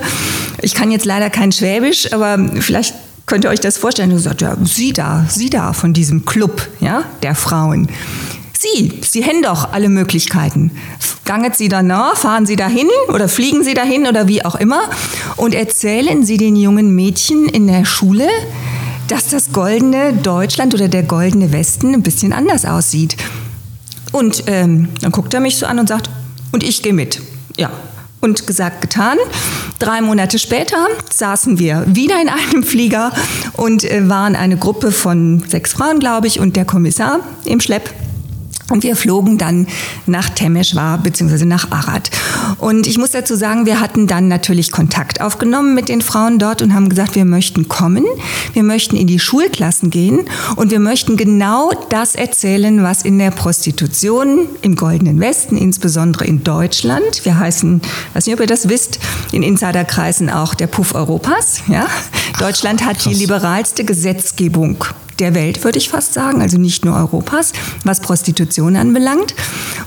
Ich 0.61 0.75
kann 0.75 0.91
jetzt 0.91 1.07
leider 1.07 1.31
kein 1.31 1.53
Schwäbisch, 1.53 2.13
aber 2.13 2.39
vielleicht 2.61 2.95
könnt 3.25 3.45
ihr 3.45 3.51
euch 3.51 3.61
das 3.61 3.79
vorstellen. 3.79 4.11
Du 4.11 4.19
sagt, 4.19 4.43
ja, 4.43 4.57
Sie 4.63 4.93
da, 4.93 5.25
Sie 5.29 5.49
da 5.49 5.73
von 5.73 5.95
diesem 5.95 6.27
Club, 6.27 6.69
ja, 6.81 7.05
der 7.23 7.35
Frauen. 7.35 7.89
Sie, 8.59 9.01
Sie 9.03 9.25
haben 9.25 9.43
doch 9.43 9.73
alle 9.73 9.89
Möglichkeiten. 9.89 10.71
Ganget 11.25 11.57
Sie 11.57 11.69
danach, 11.69 12.17
fahren 12.17 12.47
Sie 12.47 12.57
dahin 12.57 12.89
oder 13.09 13.29
fliegen 13.29 13.63
Sie 13.63 13.75
dahin 13.75 14.07
oder 14.07 14.29
wie 14.29 14.45
auch 14.45 14.55
immer 14.55 14.91
und 15.37 15.55
erzählen 15.55 16.25
Sie 16.25 16.37
den 16.37 16.57
jungen 16.57 16.95
Mädchen 16.95 17.49
in 17.49 17.67
der 17.67 17.85
Schule, 17.85 18.29
dass 19.09 19.29
das 19.29 19.53
goldene 19.53 20.15
Deutschland 20.15 20.75
oder 20.75 20.89
der 20.89 21.03
goldene 21.03 21.53
Westen 21.53 21.95
ein 21.95 22.03
bisschen 22.03 22.33
anders 22.33 22.65
aussieht. 22.65 23.17
Und 24.13 24.45
ähm, 24.47 24.89
dann 25.01 25.13
guckt 25.13 25.35
er 25.35 25.41
mich 25.41 25.57
so 25.57 25.67
an 25.67 25.79
und 25.79 25.89
sagt, 25.89 26.11
und 26.53 26.63
ich 26.63 26.83
gehe 26.83 26.93
mit. 26.93 27.21
Ja, 27.57 27.71
und 28.21 28.47
gesagt, 28.47 28.81
getan. 28.81 29.19
Drei 29.79 30.01
Monate 30.01 30.39
später 30.39 30.87
saßen 31.13 31.59
wir 31.59 31.85
wieder 31.87 32.21
in 32.21 32.29
einem 32.29 32.63
Flieger 32.63 33.13
und 33.53 33.85
äh, 33.85 34.09
waren 34.09 34.35
eine 34.35 34.57
Gruppe 34.57 34.91
von 34.91 35.45
sechs 35.47 35.75
Frauen, 35.75 35.99
glaube 35.99 36.27
ich, 36.27 36.41
und 36.41 36.57
der 36.57 36.65
Kommissar 36.65 37.21
im 37.45 37.61
Schlepp. 37.61 37.91
Und 38.71 38.83
wir 38.83 38.97
flogen 38.97 39.39
dann 39.39 39.67
nach 40.07 40.29
Temeschwar 40.31 40.99
bzw. 40.99 41.45
nach 41.45 41.71
Arad. 41.71 42.11
Und 42.59 42.87
ich 42.87 42.99
muss 42.99 43.13
dazu 43.13 43.37
sagen, 43.37 43.67
wir 43.67 43.81
hatten 43.81 44.07
dann 44.07 44.29
natürlich 44.29 44.73
Kontakt 44.73 45.21
aufgenommen 45.21 45.75
mit 45.75 45.89
den 45.89 46.03
Frauen 46.03 46.39
dort 46.39 46.63
und 46.63 46.75
haben 46.75 46.89
gesagt, 46.89 47.15
wir 47.15 47.25
möchten 47.25 47.69
kommen, 47.69 48.05
wir 48.55 48.63
möchten 48.63 48.97
in 48.97 49.07
die 49.07 49.19
Schulklassen 49.19 49.91
gehen 49.91 50.25
und 50.57 50.71
wir 50.71 50.81
möchten 50.81 51.17
genau 51.17 51.71
das 51.91 52.15
erzählen, 52.15 52.83
was 52.83 53.03
in 53.03 53.19
der 53.19 53.31
Prostitution 53.31 54.49
im 54.63 54.75
Goldenen 54.75 55.21
Westen, 55.21 55.57
insbesondere 55.57 56.25
in 56.25 56.43
Deutschland, 56.43 57.25
wir 57.25 57.39
heißen, 57.39 57.81
weiß 58.15 58.27
nicht, 58.27 58.35
ob 58.35 58.41
ihr 58.41 58.47
das 58.47 58.69
wisst, 58.69 58.99
in 59.33 59.43
Insiderkreisen 59.43 60.29
auch 60.29 60.55
der 60.55 60.67
Puff 60.67 60.95
Europas. 60.95 61.63
Ja? 61.69 61.87
Deutschland 62.39 62.85
hat 62.85 63.05
die 63.05 63.15
liberalste 63.15 63.85
Gesetzgebung 63.85 64.85
der 65.19 65.35
Welt, 65.35 65.65
würde 65.65 65.79
ich 65.79 65.89
fast 65.89 66.15
sagen, 66.15 66.43
also 66.43 66.59
nicht 66.59 66.85
nur 66.85 66.97
Europas, 66.97 67.53
was 67.85 68.01
Prostitution 68.01 68.77
anbelangt. 68.77 69.35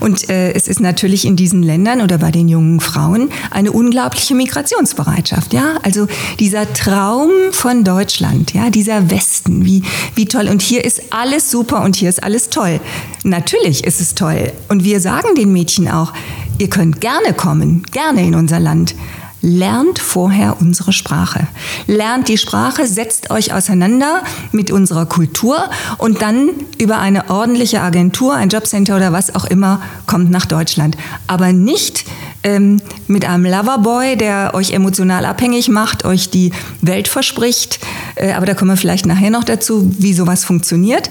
Und 0.00 0.28
äh, 0.28 0.52
es 0.52 0.68
ist 0.68 0.80
natürlich 0.80 1.24
in 1.24 1.36
diesen 1.36 1.62
Ländern 1.62 2.00
oder 2.00 2.18
bei 2.18 2.30
den 2.30 2.48
jungen 2.48 2.80
Frauen 2.80 3.30
eine 3.50 3.72
unglaubliche 3.72 4.34
Migrationsbereitschaft. 4.34 5.52
Ja, 5.52 5.78
also 5.82 6.06
dieser 6.38 6.72
Traum 6.72 7.30
von 7.52 7.84
Deutschland, 7.84 8.52
ja, 8.54 8.70
dieser 8.70 9.10
Westen, 9.10 9.64
wie, 9.64 9.82
wie 10.14 10.26
toll. 10.26 10.48
Und 10.48 10.62
hier 10.62 10.84
ist 10.84 11.02
alles 11.10 11.50
super 11.50 11.82
und 11.82 11.96
hier 11.96 12.08
ist 12.08 12.22
alles 12.22 12.50
toll. 12.50 12.80
Natürlich 13.24 13.84
ist 13.84 14.00
es 14.00 14.14
toll. 14.14 14.52
Und 14.68 14.84
wir 14.84 15.00
sagen 15.00 15.34
den 15.36 15.52
Mädchen 15.52 15.88
auch, 15.88 16.12
ihr 16.58 16.68
könnt 16.68 17.00
gerne 17.00 17.32
kommen, 17.34 17.82
gerne 17.92 18.26
in 18.26 18.34
unser 18.34 18.60
Land 18.60 18.94
lernt 19.42 19.98
vorher 19.98 20.60
unsere 20.60 20.92
Sprache. 20.92 21.46
Lernt 21.86 22.28
die 22.28 22.38
Sprache, 22.38 22.86
setzt 22.86 23.30
euch 23.30 23.52
auseinander 23.52 24.22
mit 24.52 24.70
unserer 24.70 25.06
Kultur 25.06 25.58
und 25.98 26.22
dann 26.22 26.50
über 26.78 26.98
eine 26.98 27.30
ordentliche 27.30 27.80
Agentur, 27.80 28.34
ein 28.34 28.48
Jobcenter 28.48 28.96
oder 28.96 29.12
was 29.12 29.34
auch 29.34 29.44
immer, 29.44 29.80
kommt 30.06 30.30
nach 30.30 30.46
Deutschland. 30.46 30.96
Aber 31.26 31.52
nicht 31.52 32.04
ähm, 32.42 32.80
mit 33.06 33.24
einem 33.24 33.44
Loverboy, 33.44 34.16
der 34.16 34.52
euch 34.54 34.72
emotional 34.72 35.24
abhängig 35.24 35.68
macht, 35.68 36.04
euch 36.04 36.30
die 36.30 36.52
Welt 36.80 37.08
verspricht. 37.08 37.80
Äh, 38.14 38.32
aber 38.32 38.46
da 38.46 38.54
kommen 38.54 38.70
wir 38.70 38.76
vielleicht 38.76 39.06
nachher 39.06 39.30
noch 39.30 39.44
dazu, 39.44 39.92
wie 39.98 40.12
sowas 40.12 40.44
funktioniert. 40.44 41.10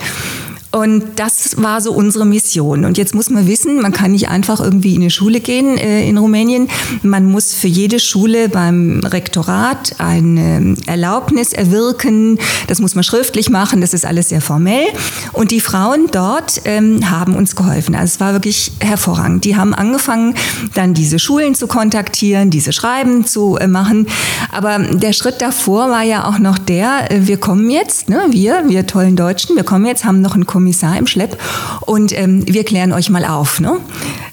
Und 0.71 1.03
das 1.15 1.61
war 1.61 1.81
so 1.81 1.91
unsere 1.93 2.27
Mission. 2.27 2.85
Und 2.85 2.99
jetzt 2.99 3.15
muss 3.15 3.31
man 3.31 3.47
wissen, 3.47 3.81
man 3.81 3.91
kann 3.91 4.11
nicht 4.11 4.29
einfach 4.29 4.59
irgendwie 4.59 4.93
in 4.93 5.01
eine 5.01 5.09
Schule 5.09 5.39
gehen 5.39 5.77
äh, 5.79 6.07
in 6.07 6.17
Rumänien. 6.17 6.69
Man 7.01 7.25
muss 7.25 7.53
für 7.53 7.67
jede 7.67 7.99
Schule 7.99 8.49
beim 8.49 8.99
Rektorat 9.03 9.95
eine 9.97 10.75
Erlaubnis 10.85 11.53
erwirken. 11.53 12.37
Das 12.67 12.81
muss 12.81 12.93
man 12.93 13.03
schriftlich 13.03 13.49
machen. 13.49 13.81
Das 13.81 13.95
ist 13.95 14.05
alles 14.05 14.29
sehr 14.29 14.41
formell. 14.41 14.85
Und 15.33 15.49
die 15.49 15.59
Frauen 15.59 16.07
dort 16.11 16.61
ähm, 16.65 17.09
haben 17.09 17.35
uns 17.35 17.55
geholfen. 17.55 17.95
Also 17.95 18.13
es 18.13 18.19
war 18.19 18.33
wirklich 18.33 18.71
hervorragend. 18.79 19.45
Die 19.45 19.55
haben 19.55 19.73
angefangen, 19.73 20.35
dann 20.75 20.93
diese 20.93 21.17
Schulen 21.17 21.55
zu 21.55 21.65
kontaktieren, 21.65 22.51
diese 22.51 22.73
Schreiben 22.73 23.25
zu 23.25 23.57
äh, 23.57 23.65
machen. 23.65 24.05
Aber 24.51 24.77
der 24.77 25.13
Schritt 25.13 25.41
davor 25.41 25.89
war 25.89 26.03
ja 26.03 26.25
auch 26.25 26.37
noch 26.37 26.59
der, 26.59 27.11
äh, 27.11 27.27
wir 27.27 27.37
kommen 27.37 27.71
jetzt, 27.71 28.07
ne, 28.07 28.27
wir, 28.29 28.65
wir 28.67 28.85
tollen 28.85 29.15
Deutschen, 29.15 29.55
wir 29.55 29.63
kommen 29.63 29.87
jetzt, 29.87 30.05
haben 30.05 30.21
noch 30.21 30.35
einen 30.35 30.45
Kommissar 30.59 30.97
im 30.97 31.07
Schlepp 31.07 31.37
und 31.85 32.11
ähm, 32.11 32.43
wir 32.45 32.65
klären 32.65 32.91
euch 32.91 33.09
mal 33.09 33.23
auf. 33.23 33.61
Ne? 33.61 33.77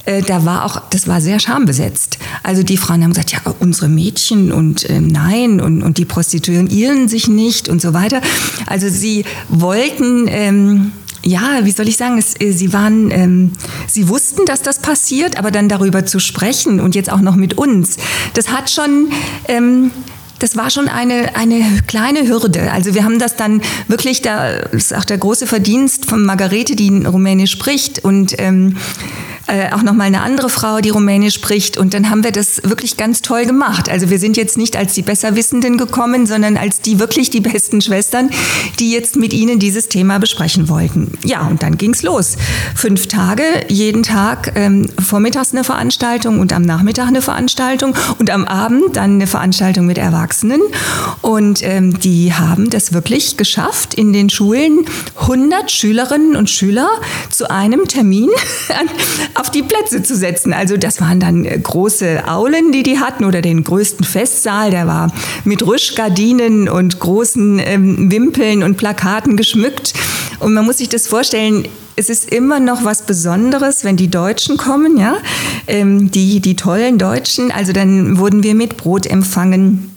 Äh, 0.07 0.23
da 0.23 0.45
war 0.45 0.65
auch, 0.65 0.83
das 0.91 1.07
war 1.07 1.21
sehr 1.21 1.39
schambesetzt. 1.39 2.19
Also 2.43 2.65
die 2.65 2.77
Frauen 2.77 3.05
haben 3.05 3.13
gesagt, 3.13 3.31
ja, 3.31 3.39
unsere 3.61 3.89
Mädchen 3.89 4.51
und 4.51 4.91
äh, 4.91 5.01
nein 5.01 5.61
und, 5.61 5.85
und 5.85 5.99
die 5.99 6.05
Prostituierten 6.05 6.69
irren 6.69 7.07
sich 7.07 7.29
nicht 7.29 7.69
und 7.69 7.81
so 7.81 7.95
weiter. 7.95 8.21
Also 8.67 8.89
sie 8.89 9.25
wollten... 9.49 10.27
Ähm, 10.29 10.93
ja, 11.23 11.65
wie 11.65 11.73
soll 11.73 11.89
ich 11.89 11.97
sagen, 11.97 12.19
es, 12.19 12.41
äh, 12.41 12.53
sie 12.53 12.73
waren, 12.73 13.11
ähm, 13.11 13.51
sie 13.89 14.09
wussten, 14.09 14.47
dass 14.47 14.63
das 14.63 14.79
passiert, 14.79 15.37
aber 15.37 15.51
dann 15.51 15.69
darüber 15.69 16.07
zu 16.07 16.21
sprechen 16.21 16.79
und 16.79 16.95
jetzt 16.95 17.11
auch 17.11 17.21
noch 17.21 17.35
mit 17.35 17.59
uns, 17.59 17.97
das 18.35 18.51
hat 18.51 18.71
schon, 18.71 19.09
ähm, 19.49 19.91
das 20.39 20.57
war 20.57 20.71
schon 20.71 20.89
eine, 20.89 21.35
eine 21.35 21.83
kleine 21.87 22.27
Hürde. 22.29 22.71
Also 22.73 22.95
wir 22.95 23.05
haben 23.05 23.19
das 23.19 23.37
dann 23.37 23.63
wirklich, 23.89 24.23
da 24.23 24.49
ist 24.49 24.95
auch 24.95 25.05
der 25.05 25.19
große 25.19 25.47
Verdienst 25.47 26.07
von 26.07 26.25
Margarete, 26.25 26.77
die 26.77 27.05
Rumänisch 27.05 27.53
spricht 27.53 28.05
und 28.05 28.35
ähm, 28.39 28.77
äh, 29.47 29.73
auch 29.73 29.83
noch 29.83 29.93
mal 29.93 30.05
eine 30.05 30.23
andere 30.23 30.49
Frau, 30.49 30.81
die 30.81 30.91
Rumänisch 30.91 31.35
spricht. 31.35 31.77
Und 31.77 31.95
dann 31.95 32.11
haben 32.11 32.25
wir 32.25 32.33
das 32.33 32.63
wirklich 32.65 32.97
ganz 32.97 33.23
toll 33.23 33.47
gemacht. 33.47 33.89
Also 33.89 34.11
wir 34.11 34.19
sind 34.19 34.37
jetzt 34.37 34.57
nicht 34.59 34.77
als 34.77 34.95
die 34.95 35.03
Besserwissenden 35.03 35.79
gekommen, 35.79 36.27
sondern 36.27 36.57
als 36.57 36.81
die 36.81 36.99
wirklich 36.99 37.31
die 37.31 37.41
besten 37.41 37.81
Schwestern, 37.81 38.31
die 38.81 38.91
jetzt 38.91 39.17
mit 39.17 39.33
ihnen 39.33 39.59
dieses 39.59 39.89
Thema 39.89 40.19
besprechen 40.19 40.69
wollten. 40.69 41.13
Ja, 41.25 41.47
und 41.47 41.63
dann 41.63 41.79
ging's 41.79 42.03
los. 42.03 42.37
Fünf 42.75 43.07
Tage, 43.07 43.43
jeden 43.69 44.03
Tag 44.03 44.53
ähm, 44.57 44.89
vormittags 44.99 45.53
eine 45.53 45.65
Veranstaltung 45.65 46.41
und 46.41 46.53
am 46.53 46.63
Nachmittag 46.63 47.07
eine 47.07 47.23
Veranstaltung 47.23 47.95
und 48.19 48.31
am 48.31 48.45
Abend 48.45 48.97
dann 48.97 49.15
eine 49.15 49.27
Veranstaltung 49.27 49.87
mit 49.87 49.99
Erwachsenen. 49.99 50.61
Und 51.23 51.63
ähm, 51.63 51.99
die 52.01 52.33
haben 52.35 52.71
das 52.71 52.93
wirklich 52.93 53.37
geschafft, 53.37 53.95
in 53.95 54.13
den 54.13 54.31
Schulen 54.31 54.87
100 55.21 55.71
Schülerinnen 55.71 56.37
und 56.37 56.51
Schüler 56.51 56.89
zu 57.31 57.51
einem 57.51 57.87
Termin 57.87 58.31
auf 59.37 59.51
die 59.51 59.63
Plätze 59.63 60.03
zu 60.03 60.17
setzen. 60.17 60.53
Also 60.53 60.77
das 60.77 61.01
waren 61.01 61.21
dann 61.21 61.45
äh, 61.45 61.59
große 61.59 62.29
Aulen, 62.29 62.73
die 62.73 62.83
die 62.83 62.99
hatten 62.99 63.25
oder 63.25 63.43
den 63.43 63.65
größten 63.65 64.05
Festsaal, 64.05 64.71
der 64.71 64.87
war 64.87 65.13
mit 65.45 65.67
Rüschgardinen 65.67 66.69
und 66.69 66.99
großen 66.99 67.59
ähm, 67.59 68.11
Wimpeln 68.11 68.63
und 68.63 68.77
Plakaten 68.77 69.37
geschmückt. 69.37 69.93
Und 70.41 70.55
man 70.55 70.65
muss 70.65 70.79
sich 70.79 70.89
das 70.89 71.07
vorstellen, 71.07 71.69
es 71.97 72.11
ist 72.11 72.31
immer 72.31 72.61
noch 72.61 72.85
was 72.85 73.03
Besonderes, 73.03 73.83
wenn 73.83 73.97
die 73.97 74.11
Deutschen 74.11 74.59
kommen, 74.59 74.99
ja, 74.99 75.17
ähm, 75.67 76.11
die, 76.11 76.41
die 76.41 76.57
tollen 76.57 76.99
Deutschen. 76.99 77.51
Also 77.51 77.73
dann 77.73 78.19
wurden 78.19 78.43
wir 78.43 78.55
mit 78.55 78.77
Brot 78.77 79.07
empfangen 79.07 79.96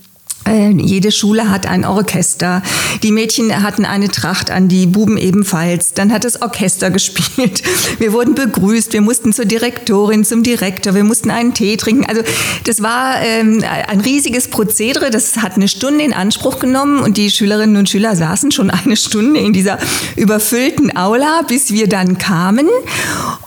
jede 0.50 1.12
Schule 1.12 1.50
hat 1.50 1.68
ein 1.68 1.86
Orchester. 1.86 2.62
Die 3.04 3.12
Mädchen 3.12 3.64
hatten 3.64 3.86
eine 3.86 4.10
Tracht 4.10 4.52
an, 4.52 4.68
die 4.68 4.88
Buben 4.88 5.18
ebenfalls. 5.18 5.94
Dann 5.94 6.12
hat 6.12 6.24
das 6.24 6.42
Orchester 6.42 6.90
gespielt. 7.00 7.64
Wir 8.00 8.14
wurden 8.14 8.36
begrüßt. 8.36 8.94
Wir 8.94 9.02
mussten 9.02 9.34
zur 9.34 9.46
Direktorin, 9.46 10.24
zum 10.24 10.44
Direktor. 10.44 10.96
Wir 10.96 11.04
mussten 11.04 11.32
einen 11.32 11.54
Tee 11.54 11.78
trinken. 11.78 12.06
Also 12.06 12.22
das 12.66 12.82
war 12.82 13.22
ähm, 13.22 13.64
ein 13.88 14.02
riesiges 14.02 14.48
Prozedere. 14.48 15.10
Das 15.10 15.38
hat 15.38 15.56
eine 15.56 15.68
Stunde 15.68 16.04
in 16.04 16.14
Anspruch 16.14 16.60
genommen 16.60 17.00
und 17.00 17.18
die 17.18 17.30
Schülerinnen 17.30 17.78
und 17.78 17.90
Schüler 17.90 18.16
saßen 18.16 18.52
schon 18.52 18.70
eine 18.70 18.96
Stunde 18.96 19.40
in 19.40 19.54
dieser 19.54 19.78
überfüllten 20.16 20.96
Aula, 20.96 21.42
bis 21.48 21.72
wir 21.72 21.88
dann 21.88 22.18
kamen. 22.18 22.68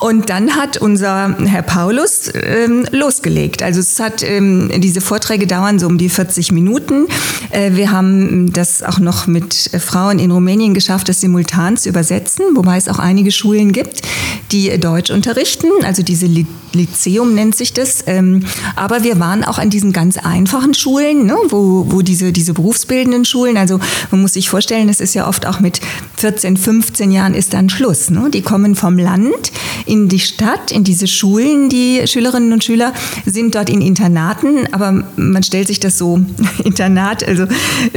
Und 0.01 0.31
dann 0.31 0.57
hat 0.57 0.79
unser 0.79 1.37
Herr 1.45 1.63
Paulus 1.63 2.31
ähm, 2.35 2.87
losgelegt. 2.91 3.63
Also 3.63 3.81
es 3.81 3.99
hat 4.01 4.23
ähm, 4.23 4.71
diese 4.81 5.01
Vorträge 5.01 5.47
dauern 5.47 5.79
so 5.79 5.87
um 5.87 5.99
die 5.99 6.09
40 6.09 6.53
Minuten. 6.53 6.92
Minuten. 6.93 7.13
Äh, 7.51 7.73
wir 7.73 7.91
haben 7.91 8.53
das 8.53 8.83
auch 8.83 8.99
noch 8.99 9.27
mit 9.27 9.55
Frauen 9.55 10.19
in 10.19 10.31
Rumänien 10.31 10.75
geschafft, 10.75 11.09
das 11.09 11.21
simultan 11.21 11.77
zu 11.77 11.89
übersetzen, 11.89 12.45
wobei 12.55 12.77
es 12.77 12.89
auch 12.89 12.99
einige 12.99 13.33
Schulen 13.33 13.73
gibt, 13.73 14.03
die 14.51 14.79
Deutsch 14.79 15.11
unterrichten. 15.11 15.69
Also 15.85 16.03
diese 16.03 16.27
Lyzeum 16.75 17.35
nennt 17.35 17.55
sich 17.55 17.73
das. 17.73 18.05
Ähm, 18.07 18.45
aber 18.77 19.03
wir 19.03 19.19
waren 19.21 19.45
auch 19.45 19.59
an 19.59 19.71
diesen 19.71 19.93
ganz 19.93 20.17
einfachen 20.17 20.75
Schulen, 20.75 21.27
ne, 21.27 21.37
wo, 21.49 21.87
wo 21.89 22.03
diese, 22.03 22.33
diese 22.33 22.55
berufsbildenden 22.55 23.25
Schulen, 23.25 23.57
also 23.57 23.79
man 24.11 24.23
muss 24.23 24.35
sich 24.35 24.49
vorstellen, 24.49 24.89
es 24.89 25.01
ist 25.01 25.15
ja 25.15 25.29
oft 25.29 25.47
auch 25.47 25.61
mit 25.61 25.81
14, 26.17 26.57
15 26.57 27.11
Jahren 27.11 27.35
ist 27.35 27.55
dann 27.55 27.69
Schluss. 27.69 28.11
Ne? 28.11 28.31
Die 28.33 28.43
kommen 28.43 28.75
vom 28.75 28.99
Land 28.99 29.53
in 29.87 30.09
die 30.09 30.21
Stadt, 30.21 30.71
in 30.71 30.85
diese 30.85 31.07
Schulen, 31.07 31.69
die 31.69 32.03
Schülerinnen 32.07 32.53
und 32.53 32.65
Schüler 32.65 32.93
sind 33.27 33.55
dort 33.55 33.71
in 33.71 33.81
Internaten, 33.81 34.73
aber 34.73 35.05
man 35.17 35.43
stellt 35.43 35.69
sich 35.69 35.81
das 35.81 35.99
so 35.99 36.21
Internat, 36.65 37.27
also 37.27 37.47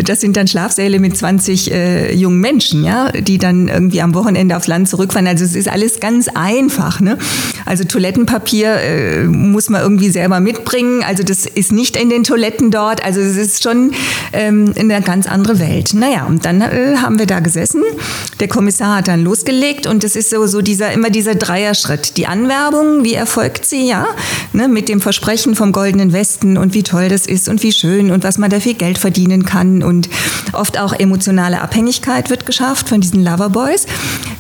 das 0.04 0.22
sind 0.22 0.38
dann 0.38 0.48
Schlafsäle 0.48 1.00
mit 1.00 1.18
20 1.18 1.72
äh, 1.72 2.16
jungen 2.16 2.40
Menschen, 2.40 2.84
ja, 2.84 3.12
die 3.12 3.38
dann 3.38 3.68
irgendwie 3.68 4.02
am 4.02 4.14
Wochenende 4.14 4.58
aufs 4.58 4.68
Land 4.68 4.90
zurückfahren. 4.90 5.28
Also 5.28 5.44
es 5.44 5.56
ist 5.56 5.68
alles 5.68 6.00
ganz 6.00 6.28
einfach. 6.28 7.00
Ne? 7.00 7.18
Also 7.66 7.84
Toilettenpapier 7.84 8.65
äh, 8.66 9.24
muss 9.24 9.70
man 9.70 9.82
irgendwie 9.82 10.10
selber 10.10 10.40
mitbringen. 10.40 11.04
Also 11.04 11.24
das 11.24 11.46
ist 11.46 11.72
nicht 11.72 11.96
in 11.96 12.10
den 12.10 12.24
Toiletten 12.24 12.72
dort. 12.72 13.04
Also 13.04 13.22
es 13.22 13.38
ist 13.38 13.64
schon 13.64 13.92
ähm, 14.34 14.74
eine 14.78 15.02
ganz 15.02 15.28
andere 15.28 15.60
Welt. 15.60 15.94
Naja, 15.94 16.26
und 16.26 16.46
dann 16.46 16.62
äh, 16.62 16.96
haben 16.98 17.20
wir 17.20 17.26
da 17.26 17.40
gesessen. 17.40 17.84
Der 18.40 18.48
Kommissar 18.48 18.98
hat 18.98 19.08
dann 19.08 19.24
losgelegt 19.24 19.88
und 19.88 20.04
es 20.04 20.16
ist 20.16 20.30
so, 20.30 20.46
so 20.48 20.62
dieser, 20.62 20.92
immer 20.92 21.10
dieser 21.10 21.36
Dreierschritt. 21.36 22.18
Die 22.18 22.28
Anwerbung, 22.28 23.04
wie 23.04 23.14
erfolgt 23.14 23.66
sie, 23.66 23.88
ja, 23.88 24.08
ne, 24.54 24.68
mit 24.68 24.90
dem 24.90 25.02
Versprechen 25.02 25.56
vom 25.56 25.72
goldenen 25.72 26.14
Westen 26.14 26.58
und 26.58 26.74
wie 26.74 26.84
toll 26.84 27.10
das 27.10 27.26
ist 27.26 27.48
und 27.48 27.64
wie 27.64 27.72
schön 27.72 28.12
und 28.12 28.24
was 28.24 28.38
man 28.38 28.50
da 28.50 28.60
viel 28.60 28.74
Geld 28.74 28.98
verdienen 28.98 29.46
kann 29.46 29.84
und 29.84 30.10
oft 30.54 30.80
auch 30.80 30.94
emotionale 30.94 31.62
Abhängigkeit 31.62 32.30
wird 32.30 32.46
geschafft 32.46 32.90
von 32.90 33.02
diesen 33.02 33.24
Loverboys. 33.24 33.86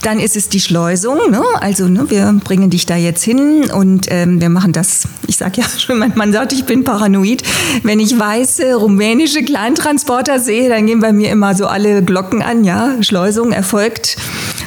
Dann 0.01 0.19
ist 0.19 0.35
es 0.35 0.49
die 0.49 0.59
Schleusung, 0.59 1.17
ne? 1.29 1.41
also 1.59 1.87
ne, 1.87 2.09
wir 2.09 2.39
bringen 2.43 2.69
dich 2.69 2.85
da 2.85 2.95
jetzt 2.95 3.23
hin 3.23 3.69
und 3.71 4.07
ähm, 4.15 4.39
wir 4.39 4.49
machen 4.49 4.71
das. 4.71 5.07
Ich 5.27 5.37
sage 5.37 5.61
ja 5.61 5.67
schon, 5.77 5.99
mein 5.99 6.13
Mann 6.15 6.31
sagt, 6.31 6.53
ich 6.53 6.65
bin 6.65 6.83
paranoid. 6.83 7.43
Wenn 7.83 7.99
ich 7.99 8.17
weiße 8.17 8.75
rumänische 8.75 9.43
Kleintransporter 9.43 10.39
sehe, 10.39 10.69
dann 10.69 10.85
gehen 10.85 11.01
bei 11.01 11.11
mir 11.11 11.31
immer 11.31 11.55
so 11.55 11.67
alle 11.67 12.01
Glocken 12.03 12.41
an. 12.41 12.63
Ja, 12.63 13.01
Schleusung 13.01 13.51
erfolgt 13.51 14.17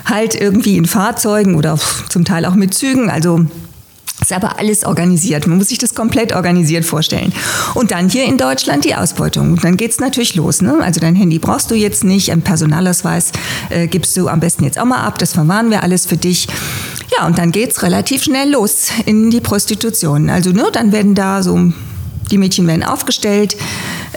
halt 0.05 0.35
irgendwie 0.35 0.77
in 0.77 0.87
Fahrzeugen 0.87 1.55
oder 1.55 1.79
zum 2.09 2.25
Teil 2.25 2.45
auch 2.45 2.55
mit 2.55 2.75
Zügen. 2.75 3.11
Also 3.11 3.47
ist 4.21 4.33
aber 4.33 4.59
alles 4.59 4.85
organisiert. 4.85 5.47
Man 5.47 5.59
muss 5.59 5.69
sich 5.69 5.79
das 5.79 5.95
komplett 5.95 6.35
organisiert 6.35 6.85
vorstellen. 6.85 7.33
Und 7.75 7.93
dann 7.93 8.09
hier 8.09 8.25
in 8.25 8.37
Deutschland 8.37 8.85
die 8.85 8.95
Ausbeutung. 8.95 9.53
Und 9.53 9.65
dann 9.65 9.77
geht's 9.77 10.01
natürlich 10.01 10.35
los. 10.35 10.61
Ne? 10.61 10.77
Also 10.83 11.01
dein 11.01 11.15
Handy 11.15 11.39
brauchst 11.39 11.71
du 11.71 11.75
jetzt 11.75 12.05
nicht, 12.05 12.33
ein 12.33 12.43
Personalausweis 12.43 13.33
äh, 13.71 13.87
gibst 13.87 14.17
du 14.17 14.29
am 14.29 14.41
besten 14.41 14.65
jetzt 14.65 14.79
auch 14.79 14.85
mal 14.85 15.03
ab. 15.03 15.19
Das 15.19 15.33
verwahren 15.33 15.71
wir 15.71 15.83
alles 15.83 16.07
für 16.07 16.17
dich. 16.17 16.49
Ja, 17.17 17.27
und 17.27 17.39
dann 17.39 17.53
geht's 17.53 17.83
relativ 17.83 18.25
schnell 18.25 18.51
los 18.51 18.89
in 19.07 19.31
die 19.31 19.41
Prostitution. 19.41 20.31
Also 20.31 20.51
ne, 20.51 20.69
dann 20.73 20.93
werden 20.93 21.15
da 21.15 21.43
so 21.43 21.73
die 22.31 22.39
Mädchen 22.39 22.67
werden 22.67 22.83
aufgestellt 22.83 23.57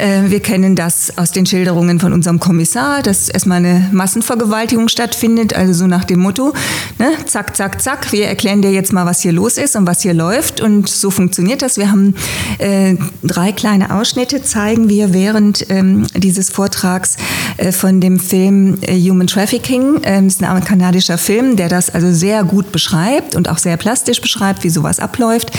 wir 0.01 0.39
kennen 0.39 0.75
das 0.75 1.17
aus 1.17 1.31
den 1.31 1.45
Schilderungen 1.45 1.99
von 1.99 2.13
unserem 2.13 2.39
Kommissar, 2.39 3.01
dass 3.01 3.29
erstmal 3.29 3.57
eine 3.57 3.89
Massenvergewaltigung 3.91 4.87
stattfindet, 4.87 5.53
also 5.53 5.73
so 5.73 5.87
nach 5.87 6.05
dem 6.05 6.19
Motto, 6.19 6.53
ne, 6.97 7.11
zack, 7.25 7.55
zack, 7.55 7.81
zack, 7.81 8.11
wir 8.11 8.27
erklären 8.27 8.61
dir 8.61 8.71
jetzt 8.71 8.93
mal, 8.93 9.05
was 9.05 9.21
hier 9.21 9.31
los 9.31 9.57
ist 9.57 9.75
und 9.75 9.85
was 9.85 10.01
hier 10.01 10.13
läuft 10.13 10.61
und 10.61 10.89
so 10.89 11.11
funktioniert 11.11 11.61
das. 11.61 11.77
Wir 11.77 11.91
haben 11.91 12.15
äh, 12.57 12.95
drei 13.23 13.51
kleine 13.51 13.93
Ausschnitte, 13.93 14.41
zeigen 14.41 14.89
wir 14.89 15.13
während 15.13 15.69
ähm, 15.69 16.07
dieses 16.15 16.49
Vortrags 16.49 17.17
äh, 17.57 17.71
von 17.71 18.01
dem 18.01 18.19
Film 18.19 18.77
äh, 18.81 18.99
Human 18.99 19.27
Trafficking. 19.27 19.99
Ähm, 20.03 20.27
ist 20.27 20.43
ein 20.43 20.63
kanadischer 20.63 21.17
Film, 21.17 21.55
der 21.55 21.69
das 21.69 21.89
also 21.89 22.11
sehr 22.11 22.43
gut 22.43 22.71
beschreibt 22.71 23.35
und 23.35 23.49
auch 23.49 23.57
sehr 23.57 23.77
plastisch 23.77 24.21
beschreibt, 24.21 24.63
wie 24.63 24.69
sowas 24.69 24.99
abläuft. 24.99 25.51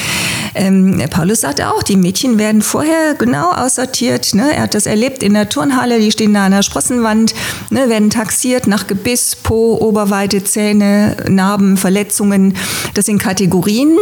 Ähm, 0.54 1.02
Paulus 1.10 1.40
sagte 1.40 1.68
auch, 1.68 1.82
die 1.82 1.96
Mädchen 1.96 2.38
werden 2.38 2.62
vorher 2.62 3.14
genau 3.14 3.52
aussortiert. 3.52 4.31
Ne? 4.34 4.54
Er 4.54 4.62
hat 4.62 4.74
das 4.74 4.86
erlebt 4.86 5.22
in 5.22 5.34
der 5.34 5.48
Turnhalle, 5.48 5.98
die 6.00 6.10
stehen 6.10 6.34
da 6.34 6.46
an 6.46 6.52
der 6.52 6.62
Sprossenwand, 6.62 7.34
ne? 7.70 7.88
werden 7.88 8.10
taxiert 8.10 8.66
nach 8.66 8.86
Gebiss, 8.86 9.36
Po, 9.36 9.76
Oberweite, 9.80 10.44
Zähne, 10.44 11.16
Narben, 11.28 11.76
Verletzungen. 11.76 12.54
Das 12.94 13.06
sind 13.06 13.18
Kategorien. 13.18 13.96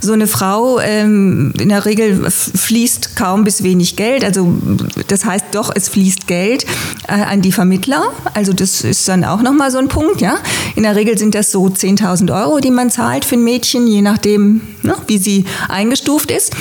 So 0.00 0.12
eine 0.12 0.26
Frau 0.26 0.80
ähm, 0.80 1.52
in 1.60 1.68
der 1.68 1.84
Regel 1.84 2.28
fließt 2.30 3.16
kaum 3.16 3.44
bis 3.44 3.62
wenig 3.62 3.96
Geld. 3.96 4.24
Also 4.24 4.52
das 5.08 5.24
heißt 5.24 5.46
doch, 5.52 5.70
es 5.74 5.88
fließt 5.88 6.26
Geld 6.26 6.64
äh, 7.08 7.12
an 7.12 7.42
die 7.42 7.52
Vermittler. 7.52 8.02
Also 8.34 8.52
das 8.52 8.82
ist 8.82 9.08
dann 9.08 9.24
auch 9.24 9.42
nochmal 9.42 9.70
so 9.70 9.78
ein 9.78 9.88
Punkt. 9.88 10.20
Ja? 10.20 10.38
In 10.76 10.82
der 10.82 10.96
Regel 10.96 11.18
sind 11.18 11.34
das 11.34 11.50
so 11.50 11.66
10.000 11.66 12.34
Euro, 12.36 12.58
die 12.60 12.70
man 12.70 12.90
zahlt 12.90 13.24
für 13.24 13.36
ein 13.36 13.44
Mädchen, 13.44 13.86
je 13.86 14.02
nachdem, 14.02 14.60
ne, 14.82 14.96
wie 15.06 15.18
sie 15.18 15.44
eingestuft 15.68 16.30
ist. 16.30 16.52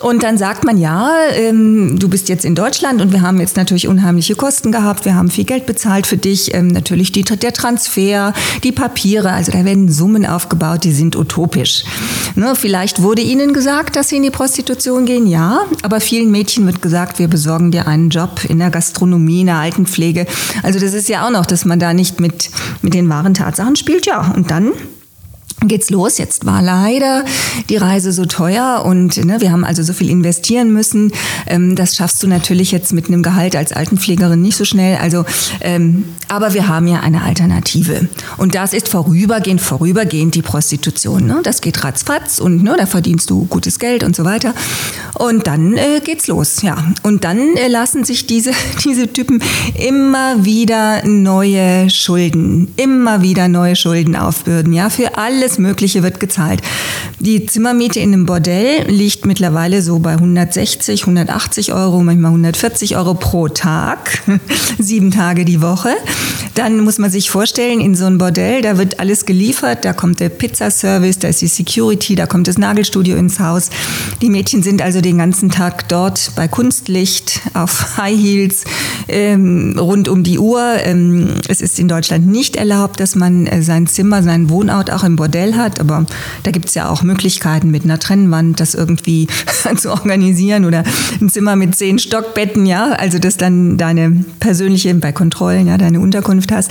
Und 0.00 0.22
dann 0.22 0.38
sagt 0.38 0.64
man, 0.64 0.78
ja, 0.78 1.12
ähm, 1.32 1.98
du 1.98 2.08
bist 2.08 2.28
jetzt 2.28 2.44
in 2.44 2.54
Deutschland 2.58 3.00
und 3.00 3.12
wir 3.12 3.22
haben 3.22 3.38
jetzt 3.38 3.56
natürlich 3.56 3.86
unheimliche 3.86 4.34
Kosten 4.34 4.72
gehabt, 4.72 5.04
wir 5.04 5.14
haben 5.14 5.30
viel 5.30 5.44
Geld 5.44 5.64
bezahlt 5.64 6.08
für 6.08 6.16
dich, 6.16 6.54
ähm, 6.54 6.68
natürlich 6.68 7.12
die, 7.12 7.22
der 7.22 7.52
Transfer, 7.52 8.32
die 8.64 8.72
Papiere, 8.72 9.30
also 9.30 9.52
da 9.52 9.64
werden 9.64 9.88
Summen 9.88 10.26
aufgebaut, 10.26 10.82
die 10.82 10.92
sind 10.92 11.14
utopisch. 11.14 11.84
Ne, 12.34 12.54
vielleicht 12.56 13.00
wurde 13.00 13.22
ihnen 13.22 13.52
gesagt, 13.52 13.94
dass 13.94 14.08
sie 14.08 14.16
in 14.16 14.24
die 14.24 14.30
Prostitution 14.30 15.06
gehen, 15.06 15.28
ja, 15.28 15.60
aber 15.82 16.00
vielen 16.00 16.32
Mädchen 16.32 16.66
wird 16.66 16.82
gesagt, 16.82 17.20
wir 17.20 17.28
besorgen 17.28 17.70
dir 17.70 17.86
einen 17.86 18.10
Job 18.10 18.44
in 18.48 18.58
der 18.58 18.70
Gastronomie, 18.70 19.42
in 19.42 19.46
der 19.46 19.56
Altenpflege. 19.56 20.26
Also 20.64 20.80
das 20.80 20.94
ist 20.94 21.08
ja 21.08 21.26
auch 21.26 21.30
noch, 21.30 21.46
dass 21.46 21.64
man 21.64 21.78
da 21.78 21.94
nicht 21.94 22.18
mit, 22.18 22.50
mit 22.82 22.92
den 22.92 23.08
wahren 23.08 23.34
Tatsachen 23.34 23.76
spielt, 23.76 24.06
ja. 24.06 24.32
Und 24.34 24.50
dann 24.50 24.72
geht's 25.66 25.90
los. 25.90 26.18
Jetzt 26.18 26.46
war 26.46 26.62
leider 26.62 27.24
die 27.68 27.76
Reise 27.76 28.12
so 28.12 28.24
teuer 28.26 28.84
und 28.84 29.24
ne, 29.24 29.40
wir 29.40 29.50
haben 29.50 29.64
also 29.64 29.82
so 29.82 29.92
viel 29.92 30.08
investieren 30.10 30.72
müssen. 30.72 31.12
Ähm, 31.46 31.74
das 31.74 31.96
schaffst 31.96 32.22
du 32.22 32.28
natürlich 32.28 32.70
jetzt 32.70 32.92
mit 32.92 33.08
einem 33.08 33.22
Gehalt 33.22 33.56
als 33.56 33.72
Altenpflegerin 33.72 34.40
nicht 34.40 34.56
so 34.56 34.64
schnell. 34.64 34.96
Also, 34.96 35.24
ähm, 35.60 36.04
aber 36.28 36.54
wir 36.54 36.68
haben 36.68 36.86
ja 36.86 37.00
eine 37.00 37.22
Alternative 37.22 38.08
und 38.36 38.54
das 38.54 38.72
ist 38.72 38.88
vorübergehend, 38.88 39.60
vorübergehend 39.60 40.34
die 40.34 40.42
Prostitution. 40.42 41.26
Ne? 41.26 41.40
Das 41.42 41.60
geht 41.60 41.82
ratzfatz 41.82 42.38
und 42.38 42.62
ne, 42.62 42.76
da 42.78 42.86
verdienst 42.86 43.30
du 43.30 43.46
gutes 43.46 43.78
Geld 43.78 44.04
und 44.04 44.14
so 44.14 44.24
weiter. 44.24 44.54
Und 45.14 45.46
dann 45.46 45.76
äh, 45.76 46.00
geht's 46.04 46.28
los, 46.28 46.62
ja. 46.62 46.76
Und 47.02 47.24
dann 47.24 47.56
äh, 47.56 47.68
lassen 47.68 48.04
sich 48.04 48.26
diese 48.26 48.52
diese 48.84 49.12
Typen 49.12 49.42
immer 49.74 50.44
wieder 50.44 51.04
neue 51.06 51.90
Schulden, 51.90 52.72
immer 52.76 53.22
wieder 53.22 53.48
neue 53.48 53.74
Schulden 53.74 54.14
aufbürden, 54.14 54.72
ja, 54.72 54.90
für 54.90 55.16
alle 55.18 55.47
alles 55.48 55.58
Mögliche 55.58 56.02
wird 56.02 56.20
gezahlt. 56.20 56.60
Die 57.20 57.46
Zimmermiete 57.46 58.00
in 58.00 58.12
einem 58.12 58.26
Bordell 58.26 58.86
liegt 58.90 59.24
mittlerweile 59.24 59.80
so 59.80 59.98
bei 59.98 60.12
160, 60.12 61.02
180 61.02 61.72
Euro, 61.72 62.02
manchmal 62.02 62.32
140 62.32 62.96
Euro 62.98 63.14
pro 63.14 63.48
Tag, 63.48 64.22
sieben 64.78 65.10
Tage 65.10 65.46
die 65.46 65.62
Woche. 65.62 65.94
Dann 66.54 66.80
muss 66.80 66.98
man 66.98 67.10
sich 67.10 67.30
vorstellen, 67.30 67.80
in 67.80 67.94
so 67.94 68.04
einem 68.04 68.18
Bordell, 68.18 68.60
da 68.60 68.76
wird 68.76 69.00
alles 69.00 69.24
geliefert, 69.24 69.86
da 69.86 69.94
kommt 69.94 70.20
der 70.20 70.28
Pizzaservice, 70.28 71.18
da 71.18 71.28
ist 71.28 71.40
die 71.40 71.46
Security, 71.46 72.14
da 72.14 72.26
kommt 72.26 72.46
das 72.46 72.58
Nagelstudio 72.58 73.16
ins 73.16 73.40
Haus. 73.40 73.70
Die 74.20 74.28
Mädchen 74.28 74.62
sind 74.62 74.82
also 74.82 75.00
den 75.00 75.16
ganzen 75.16 75.50
Tag 75.50 75.88
dort 75.88 76.32
bei 76.36 76.46
Kunstlicht, 76.46 77.40
auf 77.54 77.96
High 77.96 78.18
Heels, 78.18 78.64
ähm, 79.08 79.76
rund 79.78 80.08
um 80.08 80.24
die 80.24 80.38
Uhr. 80.38 80.74
Ähm, 80.82 81.28
es 81.48 81.62
ist 81.62 81.78
in 81.78 81.88
Deutschland 81.88 82.26
nicht 82.26 82.56
erlaubt, 82.56 83.00
dass 83.00 83.14
man 83.14 83.46
äh, 83.46 83.62
sein 83.62 83.86
Zimmer, 83.86 84.22
sein 84.22 84.50
Wohnort 84.50 84.92
auch 84.92 85.04
im 85.04 85.16
Bordell 85.16 85.37
Modell 85.38 85.54
hat, 85.54 85.80
aber 85.80 86.04
da 86.42 86.50
gibt 86.50 86.68
es 86.68 86.74
ja 86.74 86.88
auch 86.88 87.02
Möglichkeiten 87.02 87.70
mit 87.70 87.84
einer 87.84 87.98
Trennwand, 87.98 88.58
das 88.58 88.74
irgendwie 88.74 89.28
zu 89.76 89.90
organisieren 89.90 90.64
oder 90.64 90.82
ein 91.20 91.28
Zimmer 91.28 91.54
mit 91.54 91.76
zehn 91.76 91.98
Stockbetten, 91.98 92.66
ja, 92.66 92.90
also 92.90 93.18
dass 93.18 93.36
dann 93.36 93.76
deine 93.76 94.24
persönliche, 94.40 94.92
bei 94.94 95.12
Kontrollen, 95.12 95.68
ja, 95.68 95.78
deine 95.78 96.00
Unterkunft 96.00 96.50
hast. 96.50 96.70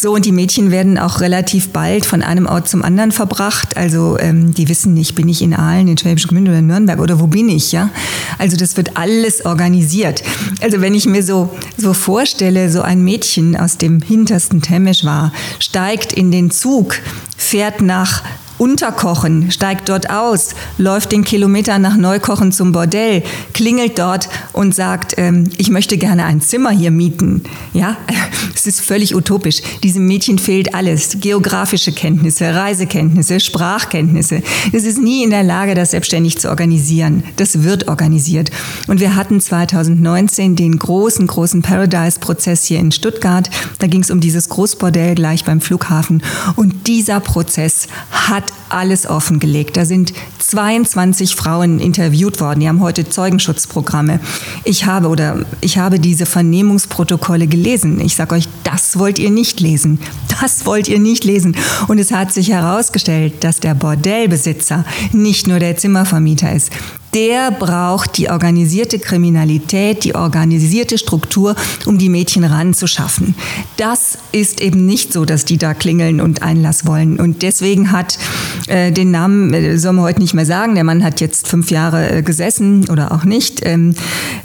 So, 0.00 0.14
und 0.14 0.24
die 0.24 0.32
Mädchen 0.32 0.70
werden 0.70 0.96
auch 0.98 1.20
relativ 1.20 1.70
bald 1.70 2.06
von 2.06 2.22
einem 2.22 2.46
Ort 2.46 2.68
zum 2.68 2.82
anderen 2.82 3.12
verbracht. 3.12 3.76
Also 3.76 4.16
ähm, 4.18 4.54
die 4.54 4.68
wissen 4.68 4.94
nicht, 4.94 5.14
bin 5.14 5.28
ich 5.28 5.42
in 5.42 5.54
Aalen, 5.54 5.88
in 5.88 5.98
Schwäbisch 5.98 6.28
Gmünd 6.28 6.48
oder 6.48 6.60
in 6.60 6.66
Nürnberg 6.66 7.00
oder 7.00 7.20
wo 7.20 7.26
bin 7.26 7.48
ich, 7.48 7.72
ja? 7.72 7.90
Also 8.38 8.56
das 8.56 8.76
wird 8.76 8.96
alles 8.96 9.44
organisiert. 9.44 10.22
Also 10.62 10.80
wenn 10.80 10.94
ich 10.94 11.06
mir 11.06 11.22
so, 11.22 11.50
so 11.76 11.92
vorstelle, 11.92 12.70
so 12.70 12.80
ein 12.80 13.02
Mädchen 13.02 13.56
aus 13.56 13.76
dem 13.76 14.00
hintersten 14.00 14.62
Temesch 14.62 15.04
war, 15.04 15.32
steigt 15.58 16.12
in 16.12 16.30
den 16.30 16.50
Zug, 16.50 16.94
fährt 17.36 17.80
nach 17.80 17.97
nach 17.98 18.22
Unterkochen, 18.58 19.50
steigt 19.50 19.88
dort 19.88 20.10
aus, 20.10 20.54
läuft 20.76 21.12
den 21.12 21.24
Kilometer 21.24 21.78
nach 21.78 21.96
Neukochen 21.96 22.52
zum 22.52 22.72
Bordell, 22.72 23.22
klingelt 23.54 23.98
dort 23.98 24.28
und 24.52 24.74
sagt, 24.74 25.14
ähm, 25.16 25.44
ich 25.56 25.70
möchte 25.70 25.96
gerne 25.96 26.24
ein 26.24 26.40
Zimmer 26.40 26.70
hier 26.70 26.90
mieten. 26.90 27.42
Ja, 27.72 27.96
es 28.54 28.66
ist 28.66 28.80
völlig 28.80 29.14
utopisch. 29.14 29.62
Diesem 29.82 30.06
Mädchen 30.06 30.38
fehlt 30.38 30.74
alles. 30.74 31.18
Geografische 31.20 31.92
Kenntnisse, 31.92 32.54
Reisekenntnisse, 32.54 33.40
Sprachkenntnisse. 33.40 34.42
Es 34.72 34.84
ist 34.84 34.98
nie 34.98 35.22
in 35.22 35.30
der 35.30 35.44
Lage, 35.44 35.74
das 35.74 35.92
selbstständig 35.92 36.38
zu 36.38 36.48
organisieren. 36.48 37.22
Das 37.36 37.62
wird 37.62 37.88
organisiert. 37.88 38.50
Und 38.88 39.00
wir 39.00 39.14
hatten 39.14 39.40
2019 39.40 40.56
den 40.56 40.78
großen, 40.78 41.26
großen 41.26 41.62
Paradise-Prozess 41.62 42.64
hier 42.64 42.80
in 42.80 42.92
Stuttgart. 42.92 43.48
Da 43.78 43.86
ging 43.86 44.02
es 44.02 44.10
um 44.10 44.20
dieses 44.20 44.48
Großbordell 44.48 45.14
gleich 45.14 45.44
beim 45.44 45.60
Flughafen. 45.60 46.22
Und 46.56 46.86
dieser 46.86 47.20
Prozess 47.20 47.86
hat 48.10 48.47
alles 48.68 49.06
offengelegt. 49.06 49.76
Da 49.76 49.84
sind 49.84 50.12
22 50.38 51.34
Frauen 51.34 51.78
interviewt 51.78 52.40
worden. 52.40 52.60
Die 52.60 52.68
haben 52.68 52.80
heute 52.80 53.08
Zeugenschutzprogramme. 53.08 54.20
Ich 54.64 54.86
habe 54.86 55.08
oder 55.08 55.44
ich 55.60 55.78
habe 55.78 55.98
diese 55.98 56.26
Vernehmungsprotokolle 56.26 57.46
gelesen. 57.46 58.00
Ich 58.00 58.14
sage 58.14 58.34
euch, 58.34 58.48
das 58.64 58.98
wollt 58.98 59.18
ihr 59.18 59.30
nicht 59.30 59.60
lesen. 59.60 59.98
Das 60.40 60.66
wollt 60.66 60.88
ihr 60.88 60.98
nicht 60.98 61.24
lesen. 61.24 61.56
Und 61.88 61.98
es 61.98 62.12
hat 62.12 62.32
sich 62.32 62.50
herausgestellt, 62.50 63.42
dass 63.44 63.60
der 63.60 63.74
Bordellbesitzer 63.74 64.84
nicht 65.12 65.46
nur 65.46 65.58
der 65.58 65.76
Zimmervermieter 65.76 66.52
ist 66.52 66.70
der 67.14 67.50
braucht 67.50 68.18
die 68.18 68.30
organisierte 68.30 68.98
Kriminalität, 68.98 70.04
die 70.04 70.14
organisierte 70.14 70.98
Struktur, 70.98 71.56
um 71.86 71.98
die 71.98 72.08
Mädchen 72.08 72.44
ranzuschaffen. 72.44 73.34
Das 73.76 74.18
ist 74.32 74.60
eben 74.60 74.86
nicht 74.86 75.12
so, 75.12 75.24
dass 75.24 75.44
die 75.44 75.58
da 75.58 75.74
klingeln 75.74 76.20
und 76.20 76.42
Einlass 76.42 76.86
wollen. 76.86 77.18
Und 77.18 77.42
deswegen 77.42 77.92
hat 77.92 78.18
äh, 78.66 78.92
den 78.92 79.10
Namen, 79.10 79.54
äh, 79.54 79.78
soll 79.78 79.94
man 79.94 80.04
heute 80.04 80.20
nicht 80.20 80.34
mehr 80.34 80.46
sagen, 80.46 80.74
der 80.74 80.84
Mann 80.84 81.02
hat 81.02 81.20
jetzt 81.20 81.48
fünf 81.48 81.70
Jahre 81.70 82.10
äh, 82.10 82.22
gesessen 82.22 82.88
oder 82.90 83.12
auch 83.12 83.24
nicht. 83.24 83.64
Ähm, 83.64 83.94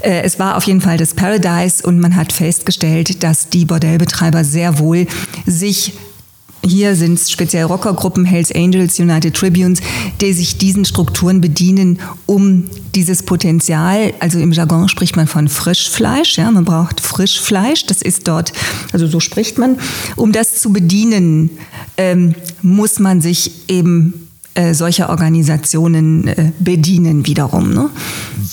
äh, 0.02 0.22
es 0.22 0.40
war 0.40 0.58
auf 0.58 0.64
jeden 0.64 0.82
Fall 0.82 0.98
das 0.98 1.14
Paradise 1.14 1.86
und 1.86 2.00
man 2.00 2.16
hat 2.16 2.32
festgestellt, 2.32 3.24
dass 3.24 3.50
die 3.50 3.66
Bordellbetreiber 3.66 4.44
sehr 4.44 4.80
wohl 4.80 5.08
sich 5.46 5.94
hier 6.66 6.96
sind 6.96 7.20
es 7.20 7.30
speziell 7.30 7.66
Rockergruppen, 7.66 8.26
Hells 8.26 8.52
Angels, 8.52 9.00
United 9.00 9.34
Tribunes, 9.36 9.80
die 10.22 10.34
sich 10.34 10.58
diesen 10.58 10.86
Strukturen 10.86 11.42
bedienen, 11.42 12.00
um 12.26 12.66
dieses 12.96 13.24
Potenzial, 13.24 14.14
also 14.20 14.40
im 14.40 14.52
Jargon 14.52 14.88
spricht 14.88 15.16
man 15.16 15.28
von 15.28 15.48
Frischfleisch, 15.48 16.38
ja, 16.38 16.50
man 16.52 16.66
braucht 16.66 17.02
Frischfleisch, 17.02 17.86
das 17.86 18.02
ist 18.02 18.28
dort, 18.28 18.54
also 18.92 19.08
so 19.08 19.20
spricht 19.20 19.58
man, 19.58 19.78
um 20.16 20.32
das 20.32 20.62
zu 20.62 20.72
bedienen, 20.72 21.50
ähm, 21.98 22.36
muss 22.62 23.00
man 23.00 23.22
sich 23.22 23.52
eben 23.68 24.30
äh, 24.56 24.74
solcher 24.74 25.10
Organisationen 25.10 26.28
äh, 26.28 26.52
bedienen 26.60 27.26
wiederum. 27.26 27.74
Ne? 27.74 27.90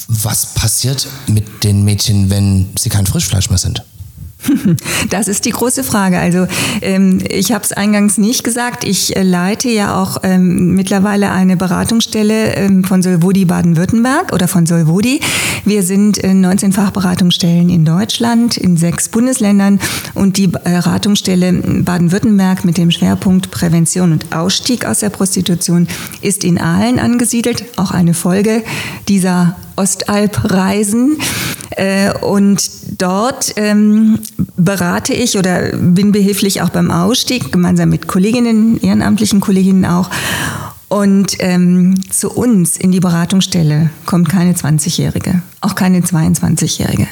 Was 0.09 0.55
passiert 0.55 1.07
mit 1.27 1.63
den 1.63 1.85
Mädchen, 1.85 2.31
wenn 2.31 2.71
sie 2.79 2.89
kein 2.89 3.07
Frischfleisch 3.07 3.51
mehr 3.51 3.59
sind? 3.59 3.85
Das 5.11 5.29
ist 5.29 5.45
die 5.45 5.51
große 5.51 5.85
Frage. 5.85 6.19
Also 6.19 6.47
ähm, 6.83 7.19
ich 7.29 7.53
habe 7.53 7.65
es 7.65 7.73
eingangs 7.73 8.19
nicht 8.19 8.45
gesagt. 8.45 8.85
Ich 8.85 9.17
äh, 9.17 9.23
leite 9.23 9.69
ja 9.69 10.01
auch 10.01 10.19
ähm, 10.23 10.75
mittlerweile 10.75 11.31
eine 11.31 11.57
Beratungsstelle 11.57 12.55
ähm, 12.55 12.85
von 12.85 13.03
Solvodi 13.03 13.45
Baden-Württemberg 13.45 14.33
oder 14.33 14.49
von 14.49 14.67
Solvodi. 14.67 15.21
Wir 15.65 15.83
sind 15.83 16.19
in 16.19 16.41
19 16.41 16.73
Fachberatungsstellen 16.73 17.71
in 17.71 17.85
Deutschland, 17.85 18.57
in 18.57 18.77
sechs 18.77 19.09
Bundesländern 19.09 19.81
und 20.15 20.37
die 20.37 20.47
Beratungsstelle 20.47 21.53
Baden-Württemberg 21.53 22.65
mit 22.65 22.79
dem 22.79 22.91
Schwerpunkt 22.91 23.51
Prävention 23.51 24.13
und 24.13 24.35
Ausstieg 24.35 24.85
aus 24.85 25.01
der 25.01 25.11
Prostitution 25.11 25.89
ist 26.21 26.45
in 26.45 26.59
Aalen 26.59 26.99
angesiedelt. 26.99 27.65
Auch 27.77 27.91
eine 27.91 28.15
Folge 28.15 28.63
dieser 29.09 29.57
Ostalp-Reisen. 29.77 31.19
Äh, 31.71 32.13
und 32.19 32.69
dort 32.99 33.53
ähm, 33.57 34.19
berate 34.57 35.15
ich 35.15 35.39
oder 35.39 35.77
bin 35.77 36.13
behilflich 36.13 36.63
auch 36.63 36.71
beim 36.71 36.91
Ausstieg, 36.91 37.53
gemeinsam 37.53 37.89
mit 37.91 38.09
Kolleginnen, 38.09 38.81
ehrenamtlichen 38.81 39.41
Kolleginnen 39.41 39.85
auch. 39.85 40.11
Und 40.91 41.37
ähm, 41.39 41.95
zu 42.11 42.33
uns 42.33 42.77
in 42.77 42.91
die 42.91 42.99
Beratungsstelle 42.99 43.91
kommt 44.07 44.29
keine 44.29 44.55
20-Jährige, 44.55 45.41
auch 45.61 45.77
keine 45.77 46.01
22-Jährige. 46.01 47.07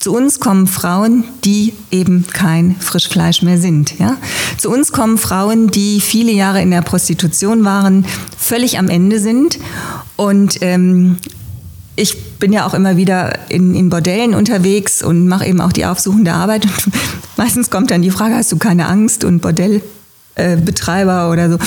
Zu 0.00 0.12
uns 0.12 0.40
kommen 0.40 0.66
Frauen, 0.66 1.22
die 1.44 1.72
eben 1.92 2.26
kein 2.26 2.74
Frischfleisch 2.80 3.42
mehr 3.42 3.58
sind. 3.58 3.96
Ja? 4.00 4.16
Zu 4.58 4.72
uns 4.72 4.90
kommen 4.90 5.18
Frauen, 5.18 5.70
die 5.70 6.00
viele 6.00 6.32
Jahre 6.32 6.62
in 6.62 6.72
der 6.72 6.82
Prostitution 6.82 7.64
waren, 7.64 8.04
völlig 8.36 8.76
am 8.76 8.88
Ende 8.88 9.20
sind 9.20 9.60
und 10.16 10.58
ähm, 10.60 11.18
ich 11.96 12.38
bin 12.38 12.52
ja 12.52 12.66
auch 12.66 12.74
immer 12.74 12.96
wieder 12.96 13.50
in, 13.50 13.74
in 13.74 13.88
Bordellen 13.88 14.34
unterwegs 14.34 15.02
und 15.02 15.28
mache 15.28 15.46
eben 15.46 15.60
auch 15.60 15.72
die 15.72 15.84
aufsuchende 15.84 16.32
Arbeit. 16.32 16.64
Und 16.64 16.94
meistens 17.36 17.70
kommt 17.70 17.90
dann 17.90 18.02
die 18.02 18.10
Frage, 18.10 18.34
hast 18.34 18.50
du 18.52 18.56
keine 18.56 18.86
Angst? 18.86 19.24
Und 19.24 19.40
Bordell 19.40 19.82
äh, 20.34 20.56
oder 20.56 21.50
so. 21.50 21.58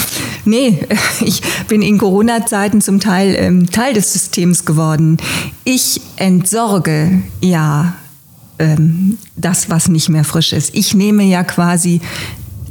Nee, 0.45 0.79
ich 1.21 1.41
bin 1.67 1.81
in 1.81 1.97
Corona-Zeiten 1.97 2.81
zum 2.81 2.99
Teil 2.99 3.35
ähm, 3.37 3.69
Teil 3.69 3.93
des 3.93 4.13
Systems 4.13 4.65
geworden. 4.65 5.17
Ich 5.63 6.01
entsorge 6.15 7.21
ja 7.41 7.93
ähm, 8.57 9.17
das, 9.35 9.69
was 9.69 9.89
nicht 9.89 10.09
mehr 10.09 10.23
frisch 10.23 10.53
ist. 10.53 10.73
Ich 10.73 10.93
nehme 10.93 11.23
ja 11.23 11.43
quasi 11.43 12.01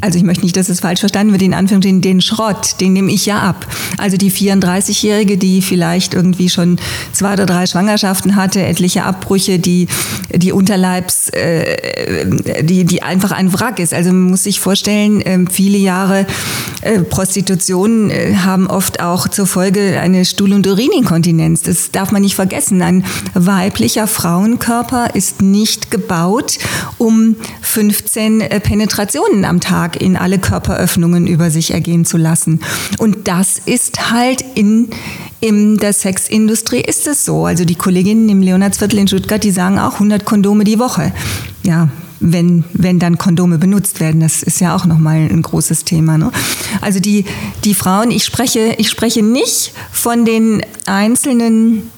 also 0.04 0.18
ich 0.18 0.24
möchte 0.24 0.42
nicht, 0.42 0.54
dass 0.58 0.68
es 0.68 0.80
falsch 0.80 1.00
verstanden 1.00 1.32
wird, 1.32 1.40
in 1.40 1.54
Anführungsstrichen, 1.54 2.02
den 2.02 2.20
Schrott, 2.20 2.78
den 2.78 2.92
nehme 2.92 3.10
ich 3.10 3.24
ja 3.24 3.38
ab. 3.38 3.66
Also 3.96 4.18
die 4.18 4.30
34-Jährige, 4.30 5.38
die 5.38 5.62
vielleicht 5.62 6.12
irgendwie 6.12 6.50
schon 6.50 6.78
zwei 7.12 7.32
oder 7.32 7.46
drei 7.46 7.64
Schwangerschaften 7.64 8.36
hatte, 8.36 8.62
etliche 8.62 9.04
Abbrüche, 9.04 9.58
die, 9.58 9.86
die 10.30 10.52
Unterleibs, 10.52 11.30
äh, 11.30 12.26
die, 12.62 12.84
die 12.84 13.02
einfach 13.02 13.32
ein 13.32 13.54
Wrack 13.54 13.78
ist. 13.78 13.94
Also 13.94 14.10
man 14.10 14.24
muss 14.24 14.42
sich 14.42 14.60
vorstellen, 14.60 15.22
äh, 15.22 15.38
viele 15.50 15.78
Jahre 15.78 16.26
äh, 16.84 17.00
Prostitution 17.00 18.10
äh, 18.10 18.34
haben 18.44 18.66
oft 18.66 19.00
auch 19.00 19.26
zur 19.28 19.46
Folge 19.46 19.98
eine 20.00 20.26
Stuhl- 20.26 20.52
und 20.52 20.66
Urininkontinenz. 20.66 21.62
Das 21.62 21.90
darf 21.90 22.12
man 22.12 22.20
nicht 22.20 22.34
vergessen. 22.34 22.82
Ein 22.82 23.06
weiblicher 23.32 24.06
Frauenkörper 24.06 25.14
ist 25.14 25.40
nicht 25.40 25.90
gebaut, 25.90 26.58
um 26.98 27.36
15 27.62 28.42
äh, 28.42 28.60
Penetrationen 28.60 29.46
am 29.46 29.60
Tag 29.60 29.93
in 29.96 30.16
alle 30.16 30.38
Körperöffnungen 30.38 31.26
über 31.26 31.50
sich 31.50 31.72
ergehen 31.72 32.04
zu 32.04 32.16
lassen. 32.16 32.60
Und 32.98 33.28
das 33.28 33.58
ist 33.64 34.10
halt 34.10 34.44
in, 34.54 34.88
in 35.40 35.76
der 35.76 35.92
Sexindustrie 35.92 36.80
ist 36.80 37.06
es 37.06 37.24
so. 37.24 37.46
Also 37.46 37.64
die 37.64 37.74
Kolleginnen 37.74 38.28
im 38.28 38.42
Leonardsviertel 38.42 38.98
in 38.98 39.08
Stuttgart, 39.08 39.42
die 39.42 39.50
sagen 39.50 39.78
auch 39.78 39.94
100 39.94 40.24
Kondome 40.24 40.64
die 40.64 40.78
Woche. 40.78 41.12
Ja, 41.62 41.88
wenn, 42.20 42.64
wenn 42.72 42.98
dann 42.98 43.18
Kondome 43.18 43.58
benutzt 43.58 44.00
werden. 44.00 44.20
Das 44.20 44.42
ist 44.42 44.60
ja 44.60 44.74
auch 44.74 44.86
nochmal 44.86 45.16
ein 45.16 45.42
großes 45.42 45.84
Thema. 45.84 46.16
Ne? 46.16 46.30
Also 46.80 47.00
die, 47.00 47.24
die 47.64 47.74
Frauen, 47.74 48.10
ich 48.10 48.24
spreche, 48.24 48.74
ich 48.78 48.88
spreche 48.88 49.22
nicht 49.22 49.72
von 49.92 50.24
den 50.24 50.62
einzelnen 50.86 51.90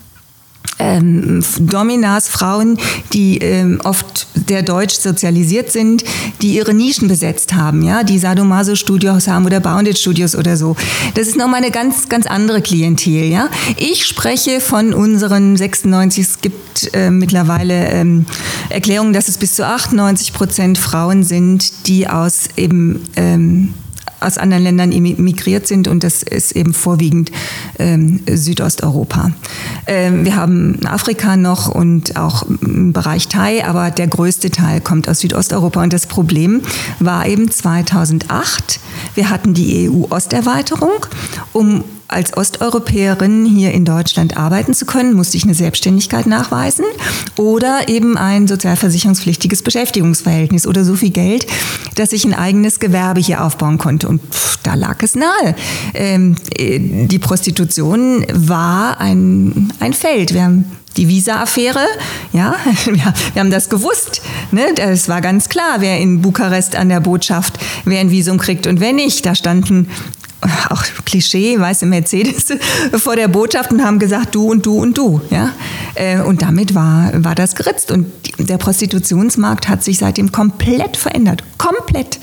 ähm, 0.79 1.43
Dominas, 1.59 2.29
Frauen, 2.29 2.79
die 3.12 3.39
ähm, 3.39 3.81
oft 3.85 4.27
der 4.35 4.62
deutsch 4.62 4.97
sozialisiert 4.97 5.73
sind, 5.73 6.05
die 6.43 6.55
ihre 6.55 6.75
Nischen 6.75 7.09
besetzt 7.09 7.55
haben, 7.55 7.83
ja, 7.83 8.03
die 8.03 8.19
Sadomaso-Studios 8.19 9.29
haben 9.29 9.47
oder 9.47 9.61
Bounded-Studios 9.61 10.37
oder 10.37 10.57
so. 10.57 10.77
Das 11.15 11.29
ist 11.29 11.37
nochmal 11.37 11.62
eine 11.62 11.71
ganz, 11.71 12.09
ganz 12.09 12.27
andere 12.27 12.61
Klientel, 12.61 13.25
ja. 13.31 13.49
Ich 13.77 14.05
spreche 14.05 14.61
von 14.61 14.93
unseren 14.93 15.57
96, 15.57 16.25
es 16.25 16.41
gibt 16.41 16.91
äh, 16.95 17.11
mittlerweile 17.11 17.89
ähm, 17.89 18.27
Erklärungen, 18.69 19.12
dass 19.12 19.29
es 19.29 19.39
bis 19.39 19.55
zu 19.55 19.67
98 19.67 20.33
Prozent 20.33 20.79
Frauen 20.79 21.25
sind, 21.25 21.87
die 21.87 22.09
aus 22.09 22.49
eben 22.57 23.03
ähm, 23.17 23.75
aus 24.20 24.38
anderen 24.38 24.64
Ländern 24.64 24.90
migriert 24.90 25.66
sind 25.66 25.88
und 25.88 26.05
das 26.05 26.22
ist 26.22 26.52
eben 26.52 26.72
vorwiegend 26.72 27.31
ähm, 27.79 28.20
Südosteuropa. 28.31 29.33
Ähm, 29.87 30.24
wir 30.24 30.37
haben 30.37 30.79
Afrika 30.87 31.37
noch 31.37 31.68
und 31.68 32.16
auch 32.16 32.42
im 32.42 32.92
Bereich 32.92 33.29
Thai, 33.29 33.64
aber 33.64 33.90
der 33.90 34.09
größte 34.09 34.50
Teil 34.50 34.81
kommt 34.81 35.09
aus 35.09 35.20
Südosteuropa 35.20 35.83
und 35.83 35.92
das 35.92 36.07
Problem 36.07 36.62
war 36.98 37.26
eben 37.26 37.50
2008. 37.50 38.81
Wir 39.14 39.31
hatten 39.31 39.55
die 39.55 39.88
EU-Osterweiterung, 39.88 41.07
um 41.52 41.85
als 42.09 42.37
Osteuropäerin 42.37 43.45
hier 43.45 43.73
in 43.73 43.85
Deutschland 43.85 44.37
arbeiten 44.37 44.75
zu 44.75 44.87
können, 44.87 45.14
musste 45.14 45.37
ich 45.37 45.45
eine 45.45 45.55
Selbstständigkeit 45.55 46.27
nachweisen 46.27 46.85
oder 47.37 47.88
eben 47.88 48.16
ein 48.16 48.47
sozialversicherungspflichtiges 48.47 49.62
Beschäftigungsverhältnis 49.62 50.66
oder 50.66 50.85
so 50.85 50.95
viel 50.95 51.11
Geld, 51.11 51.47
dass 51.97 52.12
ich 52.12 52.25
ein 52.25 52.35
eigenes 52.35 52.81
Gewerbe 52.81 53.21
hier 53.21 53.42
aufbauen 53.42 53.79
konnte. 53.79 54.09
Und 54.09 54.23
pff, 54.23 54.59
da 54.62 54.75
lag 54.75 55.03
es 55.03 55.14
nahe. 55.14 55.55
Ähm, 55.95 56.37
äh, 56.57 57.07
die 57.07 57.19
Prostitution 57.19 58.25
war 58.33 59.01
ein, 59.01 59.73
ein 59.81 59.92
Feld. 59.92 60.33
Wir 60.33 60.45
haben 60.45 60.64
die 60.97 61.09
Visa-Affäre, 61.09 61.85
ja, 62.33 62.57
wir 62.87 63.40
haben 63.40 63.51
das 63.51 63.69
gewusst. 63.69 64.23
Ne? 64.51 64.66
Das 64.75 65.09
war 65.09 65.21
ganz 65.21 65.49
klar, 65.49 65.77
wer 65.81 65.99
in 65.99 66.23
Bukarest 66.23 66.77
an 66.77 66.88
der 66.88 67.01
Botschaft, 67.01 67.59
wer 67.85 68.01
ein 68.01 68.11
Visum 68.11 68.38
kriegt 68.38 68.66
und 68.66 68.81
wer 68.81 68.92
nicht. 68.92 69.27
Da 69.27 69.35
standen 69.35 69.88
auch 70.70 70.85
Klischee, 71.05 71.59
weiße 71.59 71.87
Mercedes 71.87 72.46
vor 72.96 73.16
der 73.16 73.29
Botschaft 73.29 73.72
und 73.72 73.83
haben 73.83 73.99
gesagt, 73.99 74.35
du 74.35 74.51
und 74.51 74.66
du 74.66 74.79
und 74.79 74.96
du. 74.96 75.20
Ja? 75.31 75.53
Äh, 75.94 76.20
und 76.20 76.42
damit 76.42 76.75
war, 76.75 77.12
war 77.25 77.35
das 77.35 77.55
geritzt. 77.55 77.90
Und 77.90 78.07
der 78.38 78.59
Prostitutionsmarkt 78.59 79.68
hat 79.68 79.83
sich 79.83 79.99
seitdem 79.99 80.33
komplett 80.33 80.96
verändert. 80.96 81.42
Komplett. 81.59 82.18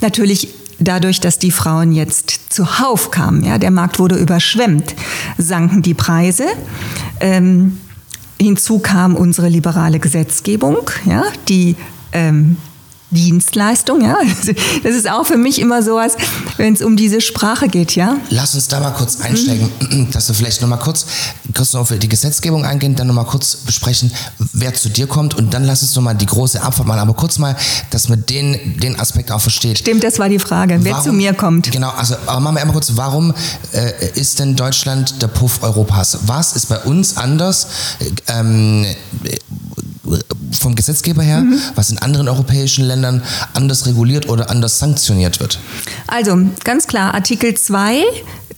Natürlich 0.00 0.48
dadurch, 0.78 1.20
dass 1.20 1.38
die 1.38 1.52
Frauen 1.52 1.92
jetzt 1.92 2.52
zuhauf 2.52 3.10
kamen. 3.10 3.44
Ja? 3.44 3.58
Der 3.58 3.70
Markt 3.70 3.98
wurde 3.98 4.16
überschwemmt, 4.16 4.94
sanken 5.38 5.82
die 5.82 5.94
Preise. 5.94 6.46
Ähm, 7.20 7.78
hinzu 8.40 8.80
kam 8.80 9.14
unsere 9.14 9.48
liberale 9.48 10.00
Gesetzgebung, 10.00 10.78
ja, 11.04 11.22
die 11.48 11.76
ähm, 12.12 12.56
Dienstleistung, 13.12 14.02
ja. 14.02 14.16
Das 14.82 14.94
ist 14.94 15.08
auch 15.08 15.24
für 15.24 15.36
mich 15.36 15.60
immer 15.60 15.82
so 15.82 15.96
was, 15.96 16.16
wenn 16.56 16.74
es 16.74 16.82
um 16.82 16.96
diese 16.96 17.20
Sprache 17.20 17.68
geht, 17.68 17.94
ja. 17.94 18.16
Lass 18.30 18.54
uns 18.54 18.68
da 18.68 18.80
mal 18.80 18.90
kurz 18.90 19.20
einsteigen, 19.20 19.68
mhm. 19.90 20.10
dass 20.10 20.28
wir 20.28 20.34
vielleicht 20.34 20.60
nochmal 20.60 20.78
kurz, 20.78 21.06
kurz 21.54 21.72
noch 21.72 21.86
für 21.86 21.98
die 21.98 22.08
Gesetzgebung 22.08 22.64
eingehen, 22.64 22.96
dann 22.96 23.06
nochmal 23.06 23.26
kurz 23.26 23.56
besprechen, 23.56 24.10
wer 24.52 24.74
zu 24.74 24.88
dir 24.88 25.06
kommt 25.06 25.34
und 25.34 25.54
dann 25.54 25.64
lass 25.64 25.82
uns 25.82 25.94
nochmal 25.94 26.14
die 26.14 26.26
große 26.26 26.62
Abfahrt 26.62 26.88
machen, 26.88 27.00
aber 27.00 27.14
kurz 27.14 27.38
mal, 27.38 27.56
dass 27.90 28.08
man 28.08 28.24
den, 28.26 28.80
den 28.80 28.98
Aspekt 28.98 29.30
auch 29.30 29.40
versteht. 29.40 29.78
Stimmt, 29.78 30.02
das 30.02 30.18
war 30.18 30.28
die 30.28 30.38
Frage, 30.38 30.78
wer 30.82 30.92
warum, 30.92 31.04
zu 31.04 31.12
mir 31.12 31.34
kommt. 31.34 31.70
Genau, 31.70 31.90
also, 31.90 32.16
aber 32.26 32.40
machen 32.40 32.56
wir 32.56 32.62
einmal 32.62 32.74
kurz, 32.74 32.92
warum 32.94 33.34
äh, 33.72 34.18
ist 34.18 34.38
denn 34.38 34.56
Deutschland 34.56 35.20
der 35.22 35.28
Puff 35.28 35.62
Europas? 35.62 36.18
Was 36.26 36.54
ist 36.54 36.68
bei 36.68 36.78
uns 36.78 37.16
anders? 37.16 37.68
Ähm, 38.28 38.86
vom 40.58 40.74
Gesetzgeber 40.74 41.22
her, 41.22 41.40
mhm. 41.40 41.58
was 41.74 41.90
in 41.90 41.98
anderen 41.98 42.28
europäischen 42.28 42.84
Ländern 42.84 43.22
anders 43.54 43.86
reguliert 43.86 44.28
oder 44.28 44.50
anders 44.50 44.78
sanktioniert 44.78 45.40
wird? 45.40 45.58
Also 46.06 46.36
ganz 46.64 46.86
klar, 46.86 47.14
Artikel 47.14 47.54
2 47.54 48.04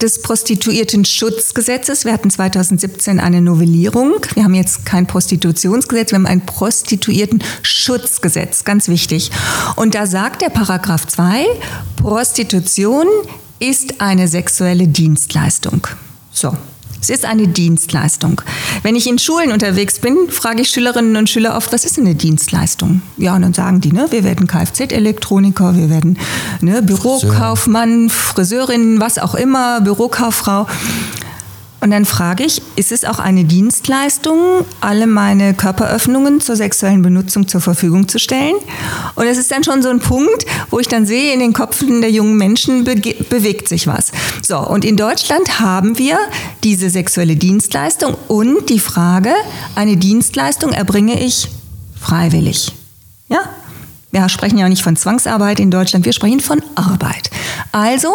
des 0.00 0.22
Prostituierten-Schutzgesetzes. 0.22 2.04
Wir 2.04 2.12
hatten 2.12 2.30
2017 2.30 3.18
eine 3.20 3.40
Novellierung. 3.40 4.14
Wir 4.34 4.42
haben 4.44 4.54
jetzt 4.54 4.86
kein 4.86 5.06
Prostitutionsgesetz, 5.06 6.10
wir 6.10 6.16
haben 6.16 6.26
ein 6.26 6.44
Prostituierten-Schutzgesetz, 6.44 8.64
ganz 8.64 8.88
wichtig. 8.88 9.30
Und 9.76 9.94
da 9.94 10.06
sagt 10.06 10.42
der 10.42 10.50
Paragraph 10.50 11.06
2, 11.06 11.46
Prostitution 11.96 13.06
ist 13.60 14.00
eine 14.00 14.26
sexuelle 14.28 14.88
Dienstleistung. 14.88 15.86
So, 16.32 16.56
es 17.04 17.10
ist 17.10 17.26
eine 17.26 17.46
Dienstleistung. 17.46 18.40
Wenn 18.82 18.96
ich 18.96 19.06
in 19.06 19.18
Schulen 19.18 19.52
unterwegs 19.52 19.98
bin, 19.98 20.16
frage 20.30 20.62
ich 20.62 20.70
Schülerinnen 20.70 21.16
und 21.16 21.28
Schüler 21.28 21.54
oft, 21.54 21.70
was 21.70 21.84
ist 21.84 21.98
eine 21.98 22.14
Dienstleistung? 22.14 23.02
Ja, 23.18 23.36
und 23.36 23.42
dann 23.42 23.52
sagen 23.52 23.82
die, 23.82 23.92
ne, 23.92 24.06
wir 24.08 24.24
werden 24.24 24.46
Kfz-Elektroniker, 24.46 25.76
wir 25.76 25.90
werden 25.90 26.18
ne, 26.62 26.80
Bürokaufmann, 26.80 28.08
Friseurin, 28.08 29.00
was 29.00 29.18
auch 29.18 29.34
immer, 29.34 29.82
Bürokauffrau. 29.82 30.66
Und 31.84 31.90
dann 31.90 32.06
frage 32.06 32.44
ich, 32.44 32.62
ist 32.76 32.92
es 32.92 33.04
auch 33.04 33.18
eine 33.18 33.44
Dienstleistung, 33.44 34.64
alle 34.80 35.06
meine 35.06 35.52
Körperöffnungen 35.52 36.40
zur 36.40 36.56
sexuellen 36.56 37.02
Benutzung 37.02 37.46
zur 37.46 37.60
Verfügung 37.60 38.08
zu 38.08 38.18
stellen? 38.18 38.54
Und 39.16 39.26
es 39.26 39.36
ist 39.36 39.50
dann 39.50 39.64
schon 39.64 39.82
so 39.82 39.90
ein 39.90 40.00
Punkt, 40.00 40.46
wo 40.70 40.78
ich 40.78 40.88
dann 40.88 41.04
sehe, 41.04 41.34
in 41.34 41.40
den 41.40 41.52
Köpfen 41.52 42.00
der 42.00 42.10
jungen 42.10 42.38
Menschen 42.38 42.84
be 42.84 42.96
bewegt 43.28 43.68
sich 43.68 43.86
was. 43.86 44.12
So, 44.42 44.56
und 44.60 44.82
in 44.82 44.96
Deutschland 44.96 45.60
haben 45.60 45.98
wir 45.98 46.18
diese 46.62 46.88
sexuelle 46.88 47.36
Dienstleistung 47.36 48.16
und 48.28 48.70
die 48.70 48.80
Frage, 48.80 49.34
eine 49.74 49.98
Dienstleistung 49.98 50.72
erbringe 50.72 51.22
ich 51.22 51.48
freiwillig. 52.00 52.72
Ja? 53.28 53.40
Wir 54.10 54.26
sprechen 54.30 54.56
ja 54.56 54.64
auch 54.64 54.70
nicht 54.70 54.82
von 54.82 54.96
Zwangsarbeit 54.96 55.60
in 55.60 55.70
Deutschland, 55.70 56.06
wir 56.06 56.14
sprechen 56.14 56.40
von 56.40 56.62
Arbeit. 56.76 57.30
Also 57.72 58.08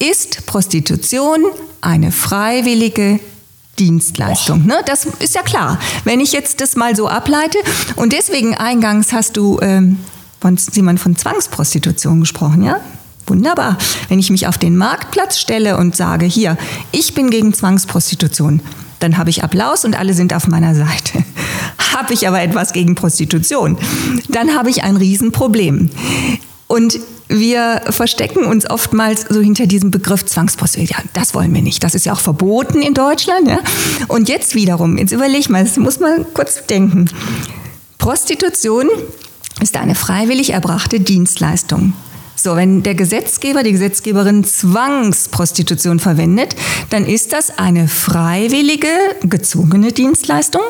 ist 0.00 0.44
Prostitution 0.46 1.44
eine 1.80 2.12
freiwillige 2.12 3.20
Dienstleistung. 3.78 4.66
Ne? 4.66 4.80
Das 4.86 5.06
ist 5.18 5.34
ja 5.34 5.42
klar. 5.42 5.78
Wenn 6.04 6.20
ich 6.20 6.32
jetzt 6.32 6.60
das 6.60 6.76
mal 6.76 6.96
so 6.96 7.08
ableite 7.08 7.58
und 7.96 8.12
deswegen 8.12 8.54
eingangs 8.54 9.12
hast 9.12 9.36
du 9.36 9.58
ähm, 9.60 9.98
von 10.40 10.56
Simon 10.56 10.98
von 10.98 11.16
Zwangsprostitution 11.16 12.20
gesprochen, 12.20 12.62
ja? 12.62 12.80
Wunderbar. 13.26 13.76
Wenn 14.08 14.20
ich 14.20 14.30
mich 14.30 14.46
auf 14.46 14.56
den 14.56 14.76
Marktplatz 14.76 15.40
stelle 15.40 15.76
und 15.78 15.96
sage, 15.96 16.26
hier, 16.26 16.56
ich 16.92 17.14
bin 17.14 17.30
gegen 17.30 17.52
Zwangsprostitution, 17.52 18.60
dann 19.00 19.18
habe 19.18 19.30
ich 19.30 19.42
Applaus 19.42 19.84
und 19.84 19.98
alle 19.98 20.14
sind 20.14 20.32
auf 20.32 20.46
meiner 20.46 20.74
Seite. 20.74 21.24
habe 21.96 22.14
ich 22.14 22.28
aber 22.28 22.40
etwas 22.40 22.72
gegen 22.72 22.94
Prostitution, 22.94 23.78
dann 24.28 24.54
habe 24.54 24.70
ich 24.70 24.84
ein 24.84 24.96
Riesenproblem. 24.96 25.90
Und 26.68 27.00
wir 27.28 27.82
verstecken 27.90 28.44
uns 28.44 28.68
oftmals 28.68 29.26
so 29.28 29.40
hinter 29.40 29.66
diesem 29.66 29.90
Begriff 29.90 30.24
Zwangsprostitution. 30.24 31.04
Ja, 31.04 31.10
das 31.12 31.34
wollen 31.34 31.52
wir 31.54 31.62
nicht. 31.62 31.82
Das 31.82 31.94
ist 31.94 32.06
ja 32.06 32.12
auch 32.12 32.20
verboten 32.20 32.82
in 32.82 32.94
Deutschland. 32.94 33.48
Ja? 33.48 33.58
Und 34.08 34.28
jetzt 34.28 34.54
wiederum, 34.54 34.98
jetzt 34.98 35.12
überleg 35.12 35.48
mal, 35.50 35.64
das 35.64 35.76
muss 35.76 35.98
man 36.00 36.26
kurz 36.34 36.66
denken. 36.66 37.10
Prostitution 37.98 38.88
ist 39.60 39.76
eine 39.76 39.94
freiwillig 39.94 40.50
erbrachte 40.50 41.00
Dienstleistung. 41.00 41.94
So, 42.36 42.54
wenn 42.54 42.82
der 42.82 42.94
Gesetzgeber, 42.94 43.62
die 43.62 43.72
Gesetzgeberin 43.72 44.44
Zwangsprostitution 44.44 45.98
verwendet, 45.98 46.54
dann 46.90 47.06
ist 47.06 47.32
das 47.32 47.58
eine 47.58 47.88
freiwillige, 47.88 48.88
gezwungene 49.22 49.90
Dienstleistung. 49.90 50.62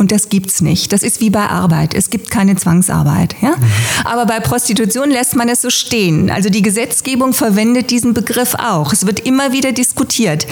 Und 0.00 0.12
das 0.12 0.30
gibt's 0.30 0.62
nicht. 0.62 0.94
Das 0.94 1.02
ist 1.02 1.20
wie 1.20 1.28
bei 1.28 1.46
Arbeit. 1.46 1.92
Es 1.92 2.08
gibt 2.08 2.30
keine 2.30 2.56
Zwangsarbeit. 2.56 3.36
Ja? 3.42 3.50
Mhm. 3.50 3.64
Aber 4.04 4.24
bei 4.24 4.40
Prostitution 4.40 5.10
lässt 5.10 5.36
man 5.36 5.50
es 5.50 5.60
so 5.60 5.68
stehen. 5.68 6.30
Also 6.30 6.48
die 6.48 6.62
Gesetzgebung 6.62 7.34
verwendet 7.34 7.90
diesen 7.90 8.14
Begriff 8.14 8.54
auch. 8.54 8.94
Es 8.94 9.04
wird 9.04 9.20
immer 9.20 9.52
wieder 9.52 9.72
diskutiert. 9.72 10.46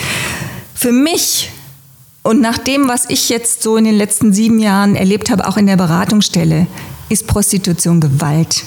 Für 0.75 0.93
mich 0.93 1.51
und 2.23 2.43
nach 2.43 2.59
dem, 2.59 2.89
was 2.89 3.07
ich 3.09 3.31
jetzt 3.31 3.63
so 3.63 3.79
in 3.79 3.85
den 3.85 3.95
letzten 3.95 4.35
sieben 4.35 4.59
Jahren 4.59 4.95
erlebt 4.95 5.31
habe, 5.31 5.49
auch 5.49 5.57
in 5.57 5.67
der 5.67 5.79
Beratungsstelle, 5.79 6.67
ist 7.09 7.27
Prostitution 7.27 8.03
Gewalt 8.03 8.65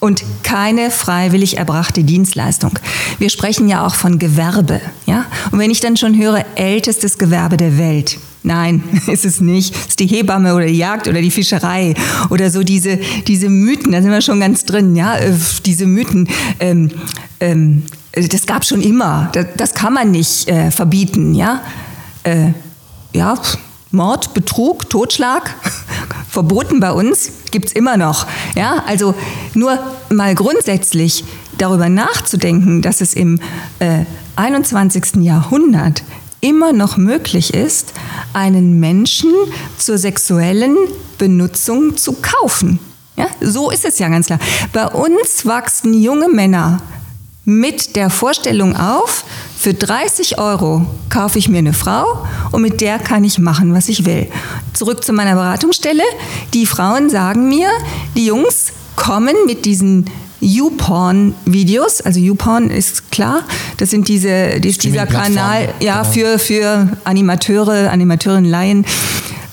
und 0.00 0.24
keine 0.42 0.90
freiwillig 0.90 1.58
erbrachte 1.58 2.02
Dienstleistung. 2.02 2.76
Wir 3.20 3.30
sprechen 3.30 3.68
ja 3.68 3.86
auch 3.86 3.94
von 3.94 4.18
Gewerbe, 4.18 4.80
ja? 5.06 5.26
Und 5.52 5.60
wenn 5.60 5.70
ich 5.70 5.78
dann 5.78 5.96
schon 5.96 6.18
höre, 6.18 6.44
ältestes 6.56 7.18
Gewerbe 7.18 7.56
der 7.56 7.78
Welt. 7.78 8.18
Nein, 8.46 8.84
ist 9.08 9.24
es 9.24 9.40
nicht. 9.40 9.74
Es 9.74 9.86
ist 9.88 9.98
die 9.98 10.06
Hebamme 10.06 10.54
oder 10.54 10.66
die 10.66 10.78
Jagd 10.78 11.08
oder 11.08 11.20
die 11.20 11.32
Fischerei 11.32 11.94
oder 12.30 12.48
so 12.48 12.62
diese, 12.62 13.00
diese 13.26 13.48
Mythen, 13.48 13.90
da 13.90 14.00
sind 14.00 14.12
wir 14.12 14.22
schon 14.22 14.38
ganz 14.38 14.64
drin, 14.64 14.94
ja, 14.94 15.16
äh, 15.16 15.34
diese 15.66 15.84
Mythen. 15.86 16.28
Ähm, 16.60 16.92
ähm, 17.40 17.82
das 18.12 18.46
gab 18.46 18.64
schon 18.64 18.82
immer. 18.82 19.30
Das, 19.32 19.46
das 19.56 19.74
kann 19.74 19.92
man 19.92 20.12
nicht 20.12 20.48
äh, 20.48 20.70
verbieten, 20.70 21.34
ja. 21.34 21.60
Äh, 22.22 22.52
ja, 23.12 23.34
Mord, 23.90 24.32
Betrug, 24.32 24.88
Totschlag, 24.90 25.52
verboten 26.30 26.78
bei 26.78 26.92
uns, 26.92 27.32
gibt 27.50 27.66
es 27.66 27.72
immer 27.72 27.96
noch. 27.96 28.28
Ja, 28.54 28.84
also 28.86 29.16
nur 29.54 29.76
mal 30.08 30.36
grundsätzlich 30.36 31.24
darüber 31.58 31.88
nachzudenken, 31.88 32.80
dass 32.80 33.00
es 33.00 33.12
im 33.14 33.40
äh, 33.80 34.04
21. 34.36 35.16
Jahrhundert 35.16 36.04
immer 36.46 36.72
noch 36.72 36.96
möglich 36.96 37.52
ist, 37.54 37.92
einen 38.32 38.78
Menschen 38.78 39.32
zur 39.78 39.98
sexuellen 39.98 40.76
Benutzung 41.18 41.96
zu 41.96 42.16
kaufen. 42.22 42.78
Ja, 43.16 43.26
so 43.40 43.70
ist 43.70 43.84
es 43.84 43.98
ja 43.98 44.08
ganz 44.08 44.26
klar. 44.26 44.38
Bei 44.72 44.86
uns 44.86 45.44
wachsen 45.44 45.92
junge 45.94 46.28
Männer 46.28 46.80
mit 47.44 47.96
der 47.96 48.10
Vorstellung 48.10 48.76
auf, 48.76 49.24
für 49.58 49.74
30 49.74 50.38
Euro 50.38 50.86
kaufe 51.08 51.38
ich 51.38 51.48
mir 51.48 51.58
eine 51.58 51.72
Frau 51.72 52.26
und 52.52 52.62
mit 52.62 52.80
der 52.80 52.98
kann 52.98 53.24
ich 53.24 53.38
machen, 53.38 53.74
was 53.74 53.88
ich 53.88 54.04
will. 54.04 54.28
Zurück 54.72 55.02
zu 55.02 55.12
meiner 55.12 55.34
Beratungsstelle. 55.34 56.02
Die 56.54 56.66
Frauen 56.66 57.10
sagen 57.10 57.48
mir, 57.48 57.70
die 58.14 58.26
Jungs 58.26 58.72
kommen 58.94 59.34
mit 59.46 59.64
diesen 59.64 60.10
YouPorn-Videos, 60.40 62.00
also 62.02 62.20
YouPorn 62.20 62.70
ist 62.70 63.10
klar, 63.10 63.42
das 63.78 63.90
sind 63.90 64.08
diese, 64.08 64.60
die, 64.60 64.72
dieser 64.76 65.06
Kanal 65.06 65.68
ja, 65.80 66.02
genau. 66.02 66.12
für, 66.12 66.38
für 66.38 66.88
Animateure, 67.04 67.90
Animateurinnen, 67.90 68.50
Laien, 68.50 68.86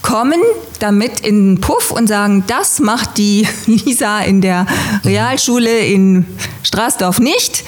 kommen 0.01 0.41
damit 0.79 1.21
in 1.21 1.55
den 1.55 1.61
Puff 1.61 1.91
und 1.91 2.07
sagen, 2.07 2.43
das 2.47 2.79
macht 2.79 3.17
die 3.17 3.47
Lisa 3.65 4.19
in 4.19 4.41
der 4.41 4.65
Realschule 5.05 5.79
in 5.79 6.25
Straßdorf 6.63 7.19
nicht 7.19 7.63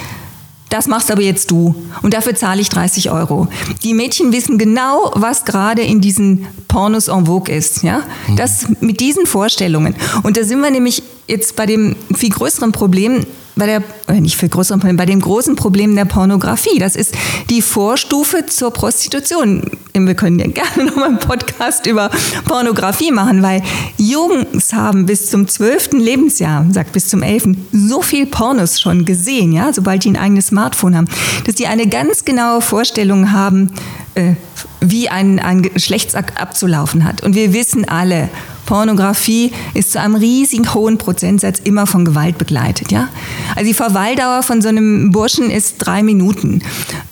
das 0.75 0.87
machst 0.87 1.11
aber 1.11 1.21
jetzt 1.21 1.51
du 1.51 1.73
und 2.01 2.13
dafür 2.13 2.35
zahle 2.35 2.59
ich 2.59 2.69
30 2.69 3.11
Euro. 3.11 3.47
Die 3.83 3.93
Mädchen 3.93 4.33
wissen 4.33 4.57
genau, 4.57 5.11
was 5.15 5.45
gerade 5.45 5.81
in 5.81 6.01
diesen 6.01 6.47
Pornos 6.67 7.07
en 7.07 7.27
vogue 7.27 7.53
ist. 7.53 7.83
Ja? 7.83 8.01
Das 8.35 8.65
mit 8.81 8.99
diesen 8.99 9.25
Vorstellungen. 9.25 9.95
Und 10.23 10.37
da 10.37 10.43
sind 10.43 10.59
wir 10.59 10.71
nämlich 10.71 11.03
jetzt 11.27 11.55
bei 11.55 11.65
dem 11.65 11.95
viel 12.15 12.29
größeren 12.29 12.71
Problem, 12.71 13.25
bei 13.55 13.65
der, 13.65 13.83
äh, 14.07 14.19
nicht 14.19 14.35
viel 14.35 14.49
größeren 14.49 14.79
Problem, 14.79 14.97
bei 14.97 15.05
dem 15.05 15.21
großen 15.21 15.55
Problem 15.55 15.95
der 15.95 16.05
Pornografie. 16.05 16.77
Das 16.77 16.95
ist 16.95 17.15
die 17.49 17.61
Vorstufe 17.61 18.45
zur 18.45 18.71
Prostitution. 18.71 19.63
Wir 19.93 20.15
können 20.15 20.39
ja 20.39 20.47
gerne 20.47 20.83
nochmal 20.85 21.09
einen 21.09 21.19
Podcast 21.19 21.85
über 21.85 22.11
Pornografie 22.43 23.11
machen, 23.11 23.41
weil 23.41 23.63
Jungs 23.97 24.73
haben 24.73 25.05
bis 25.05 25.29
zum 25.29 25.47
zwölften 25.47 25.99
Lebensjahr, 25.99 26.65
sagt 26.71 26.91
bis 26.91 27.07
zum 27.07 27.23
elften, 27.23 27.65
so 27.71 28.01
viel 28.01 28.25
Pornos 28.25 28.81
schon 28.81 29.05
gesehen, 29.05 29.53
ja, 29.53 29.71
sobald 29.71 30.03
die 30.03 30.09
ein 30.09 30.17
eigenes 30.17 30.47
Smartphone 30.47 30.97
haben, 30.97 31.07
dass 31.45 31.55
die 31.55 31.67
eine 31.67 31.87
ganz 31.87 32.25
genaue 32.25 32.61
Vorstellung 32.61 33.31
haben, 33.31 33.71
äh, 34.15 34.33
wie 34.81 35.09
ein, 35.09 35.39
ein 35.39 35.61
Geschlechtsakt 35.61 36.39
abzulaufen 36.39 37.05
hat. 37.05 37.23
Und 37.23 37.35
wir 37.35 37.53
wissen 37.53 37.87
alle, 37.87 38.29
Pornografie 38.65 39.51
ist 39.73 39.91
zu 39.91 39.99
einem 39.99 40.15
riesigen 40.15 40.73
hohen 40.73 40.97
Prozentsatz 40.97 41.59
immer 41.63 41.87
von 41.87 42.05
Gewalt 42.05 42.37
begleitet. 42.37 42.91
Ja? 42.91 43.09
Also 43.55 43.67
die 43.67 43.73
Verweildauer 43.73 44.43
von 44.43 44.61
so 44.61 44.69
einem 44.69 45.11
Burschen 45.11 45.49
ist 45.49 45.75
drei 45.79 46.03
Minuten. 46.03 46.61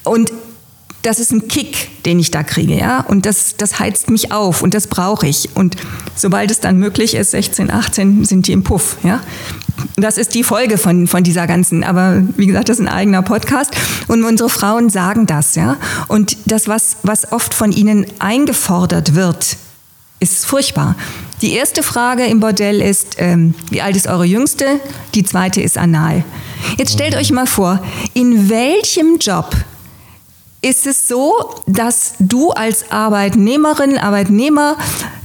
Und 0.03 0.31
das 1.03 1.19
ist 1.19 1.31
ein 1.31 1.49
Kick, 1.49 2.03
den 2.05 2.17
ich 2.17 2.31
da 2.31 2.43
kriege, 2.43 2.77
ja. 2.77 3.01
Und 3.01 3.25
das, 3.25 3.57
das 3.57 3.77
heizt 3.77 4.09
mich 4.09 4.31
auf 4.31 4.61
und 4.61 4.73
das 4.73 4.87
brauche 4.87 5.27
ich. 5.27 5.49
Und 5.53 5.75
sobald 6.15 6.49
es 6.49 6.61
dann 6.61 6.77
möglich 6.77 7.13
ist, 7.13 7.31
16, 7.31 7.69
18, 7.69 8.23
sind 8.23 8.47
die 8.47 8.53
im 8.53 8.63
Puff, 8.63 8.97
ja. 9.03 9.21
Das 9.97 10.17
ist 10.17 10.33
die 10.33 10.43
Folge 10.43 10.77
von, 10.77 11.07
von 11.07 11.23
dieser 11.23 11.45
ganzen, 11.45 11.83
aber 11.83 12.23
wie 12.37 12.45
gesagt, 12.45 12.69
das 12.69 12.79
ist 12.79 12.85
ein 12.85 12.91
eigener 12.91 13.21
Podcast. 13.21 13.73
Und 14.07 14.23
unsere 14.23 14.49
Frauen 14.49 14.89
sagen 14.89 15.25
das, 15.25 15.55
ja. 15.55 15.77
Und 16.07 16.37
das, 16.45 16.69
was, 16.69 16.97
was 17.03 17.31
oft 17.33 17.53
von 17.53 17.73
ihnen 17.73 18.05
eingefordert 18.19 19.13
wird, 19.13 19.57
ist 20.21 20.45
furchtbar. 20.45 20.95
Die 21.43 21.51
erste 21.51 21.83
Frage 21.83 22.25
im 22.25 22.39
Bordell 22.39 22.81
ist, 22.81 23.17
ähm, 23.17 23.53
wie 23.69 23.81
alt 23.81 23.97
ist 23.97 24.07
eure 24.07 24.23
Jüngste? 24.23 24.79
Die 25.13 25.25
zweite 25.25 25.59
ist 25.61 25.77
anal. 25.77 26.23
Jetzt 26.77 26.93
stellt 26.93 27.17
euch 27.17 27.33
mal 27.33 27.47
vor, 27.47 27.83
in 28.13 28.49
welchem 28.49 29.17
Job 29.19 29.53
ist 30.61 30.87
es 30.87 31.05
so, 31.09 31.33
dass 31.67 32.13
du 32.19 32.51
als 32.51 32.91
Arbeitnehmerin, 32.91 33.97
Arbeitnehmer 33.97 34.77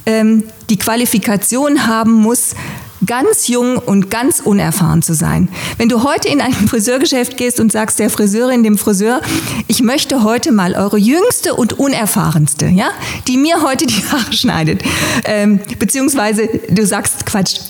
ähm, 0.07 0.42
die 0.68 0.76
Qualifikation 0.76 1.87
haben 1.87 2.14
musst, 2.14 2.57
ganz 3.06 3.48
jung 3.48 3.76
und 3.76 4.11
ganz 4.11 4.40
unerfahren 4.40 5.02
zu 5.02 5.14
sein. 5.14 5.48
Wenn 5.76 5.88
du 5.88 6.02
heute 6.02 6.28
in 6.28 6.40
ein 6.40 6.52
Friseurgeschäft 6.68 7.37
gehst 7.37 7.61
und 7.61 7.72
sagst 7.72 7.98
der 7.98 8.11
Friseurin, 8.11 8.62
dem 8.62 8.78
Friseur, 8.78 9.20
ich 9.66 9.82
möchte 9.82 10.22
heute 10.22 10.52
mal 10.52 10.74
eure 10.74 10.98
jüngste 10.98 11.54
und 11.54 11.78
unerfahrenste, 11.78 12.66
ja, 12.66 12.90
die 13.26 13.37
mir 13.37 13.62
heute 13.62 13.87
die 13.87 14.02
Haare 14.11 14.32
schneidet, 14.32 14.82
ähm, 15.24 15.61
beziehungsweise 15.78 16.48
du 16.70 16.87
sagst 16.87 17.26
Quatsch, 17.26 17.61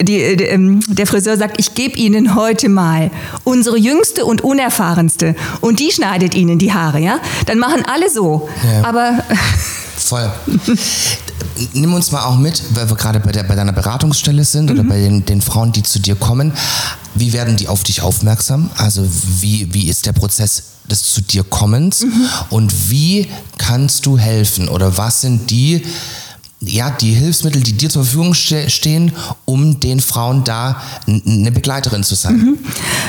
die, 0.00 0.36
die, 0.36 0.44
ähm, 0.44 0.80
der 0.86 1.06
Friseur 1.06 1.36
sagt, 1.36 1.58
ich 1.58 1.74
gebe 1.74 1.96
Ihnen 1.96 2.34
heute 2.36 2.68
mal 2.68 3.10
unsere 3.44 3.76
jüngste 3.76 4.24
und 4.24 4.42
unerfahrenste 4.42 5.34
und 5.60 5.80
die 5.80 5.90
schneidet 5.90 6.34
Ihnen 6.34 6.58
die 6.58 6.72
Haare, 6.72 7.00
ja? 7.00 7.18
Dann 7.46 7.58
machen 7.58 7.84
alle 7.84 8.08
so. 8.08 8.48
Ja. 8.64 8.84
Aber 8.84 9.24
voll. 9.96 10.30
Nimm 11.72 11.92
uns 11.94 12.10
mal 12.12 12.24
auch 12.24 12.36
mit, 12.36 12.62
weil 12.74 12.88
wir 12.88 12.96
gerade 12.96 13.20
bei, 13.20 13.32
der, 13.32 13.42
bei 13.42 13.54
deiner 13.54 13.72
Beratungsstelle 13.72 14.44
sind 14.44 14.66
mhm. 14.66 14.78
oder 14.78 14.88
bei 14.88 15.00
den, 15.00 15.24
den 15.24 15.40
Frauen, 15.40 15.72
die 15.72 15.82
zu 15.82 15.98
dir 15.98 16.14
kommen. 16.14 16.52
Wie 17.14 17.32
werden 17.32 17.56
die 17.56 17.68
auf 17.68 17.82
dich 17.82 18.02
aufmerksam? 18.02 18.70
Also 18.76 19.06
wie, 19.40 19.72
wie 19.74 19.88
ist 19.88 20.06
der 20.06 20.12
Prozess 20.12 20.62
des 20.88 21.12
zu 21.12 21.20
dir 21.20 21.44
Kommens? 21.44 22.02
Mhm. 22.02 22.28
Und 22.50 22.90
wie 22.90 23.28
kannst 23.58 24.06
du 24.06 24.18
helfen? 24.18 24.68
Oder 24.68 24.96
was 24.96 25.20
sind 25.20 25.50
die 25.50 25.84
ja, 26.60 26.90
die 26.90 27.12
Hilfsmittel, 27.12 27.62
die 27.62 27.72
dir 27.72 27.88
zur 27.88 28.02
Verfügung 28.02 28.34
ste 28.34 28.68
stehen, 28.68 29.12
um 29.44 29.78
den 29.78 30.00
Frauen 30.00 30.42
da 30.44 30.82
eine 31.06 31.52
Begleiterin 31.52 32.02
zu 32.02 32.14
sein? 32.16 32.36
Mhm. 32.36 32.58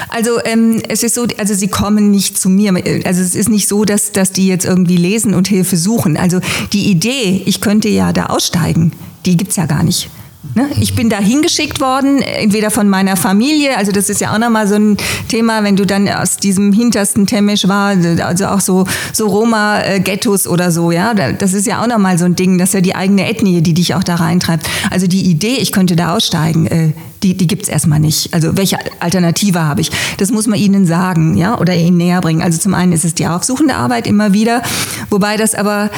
Also 0.09 0.39
ähm, 0.45 0.81
es 0.87 1.03
ist 1.03 1.15
so, 1.15 1.25
also 1.37 1.53
sie 1.53 1.67
kommen 1.67 2.11
nicht 2.11 2.39
zu 2.39 2.49
mir. 2.49 2.73
Also 3.05 3.21
es 3.21 3.35
ist 3.35 3.49
nicht 3.49 3.67
so, 3.67 3.85
dass, 3.85 4.11
dass 4.11 4.31
die 4.31 4.47
jetzt 4.47 4.65
irgendwie 4.65 4.97
lesen 4.97 5.33
und 5.33 5.47
Hilfe 5.47 5.77
suchen. 5.77 6.15
Also 6.15 6.39
die 6.73 6.89
Idee, 6.91 7.41
ich 7.45 7.59
könnte 7.59 7.89
ja 7.89 8.13
da 8.13 8.27
aussteigen, 8.27 8.91
die 9.25 9.35
gibt 9.35 9.51
es 9.51 9.57
ja 9.57 9.65
gar 9.65 9.83
nicht. 9.83 10.09
Ne? 10.55 10.69
Ich 10.79 10.95
bin 10.95 11.09
da 11.09 11.19
hingeschickt 11.19 11.81
worden, 11.81 12.21
entweder 12.21 12.71
von 12.71 12.87
meiner 12.87 13.17
Familie, 13.17 13.77
also 13.77 13.91
das 13.91 14.09
ist 14.09 14.21
ja 14.21 14.33
auch 14.33 14.37
nochmal 14.37 14.67
so 14.67 14.75
ein 14.75 14.95
Thema, 15.27 15.65
wenn 15.65 15.75
du 15.75 15.85
dann 15.85 16.07
aus 16.07 16.37
diesem 16.37 16.71
hintersten 16.71 17.27
Temesch 17.27 17.67
war, 17.67 17.97
also 18.23 18.45
auch 18.45 18.61
so, 18.61 18.85
so 19.11 19.27
Roma-Ghettos 19.27 20.47
oder 20.47 20.71
so, 20.71 20.91
ja, 20.91 21.13
das 21.13 21.53
ist 21.53 21.67
ja 21.67 21.81
auch 21.81 21.87
nochmal 21.87 22.17
so 22.17 22.23
ein 22.23 22.35
Ding, 22.35 22.57
das 22.57 22.69
ist 22.69 22.73
ja 22.73 22.81
die 22.81 22.95
eigene 22.95 23.29
Ethnie, 23.29 23.61
die 23.61 23.73
dich 23.73 23.95
auch 23.95 24.03
da 24.03 24.15
reintreibt. 24.15 24.69
Also 24.89 25.07
die 25.07 25.29
Idee, 25.29 25.57
ich 25.59 25.73
könnte 25.73 25.97
da 25.97 26.15
aussteigen, 26.15 26.67
äh, 26.67 26.93
die, 27.21 27.35
die 27.35 27.47
gibt 27.47 27.63
es 27.63 27.69
erstmal 27.69 27.99
nicht. 27.99 28.33
Also 28.33 28.55
welche 28.55 28.77
Alternative 29.01 29.59
habe 29.59 29.81
ich? 29.81 29.91
Das 30.19 30.31
muss 30.31 30.47
man 30.47 30.57
ihnen 30.57 30.85
sagen, 30.85 31.35
ja, 31.35 31.59
oder 31.59 31.75
ihnen 31.75 31.97
näher 31.97 32.21
bringen. 32.21 32.41
Also 32.41 32.59
zum 32.59 32.73
einen 32.73 32.93
ist 32.93 33.03
es 33.03 33.13
die 33.13 33.27
aufsuchende 33.27 33.75
Arbeit 33.75 34.07
immer 34.07 34.31
wieder, 34.31 34.63
wobei 35.09 35.35
das 35.35 35.53
aber 35.53 35.89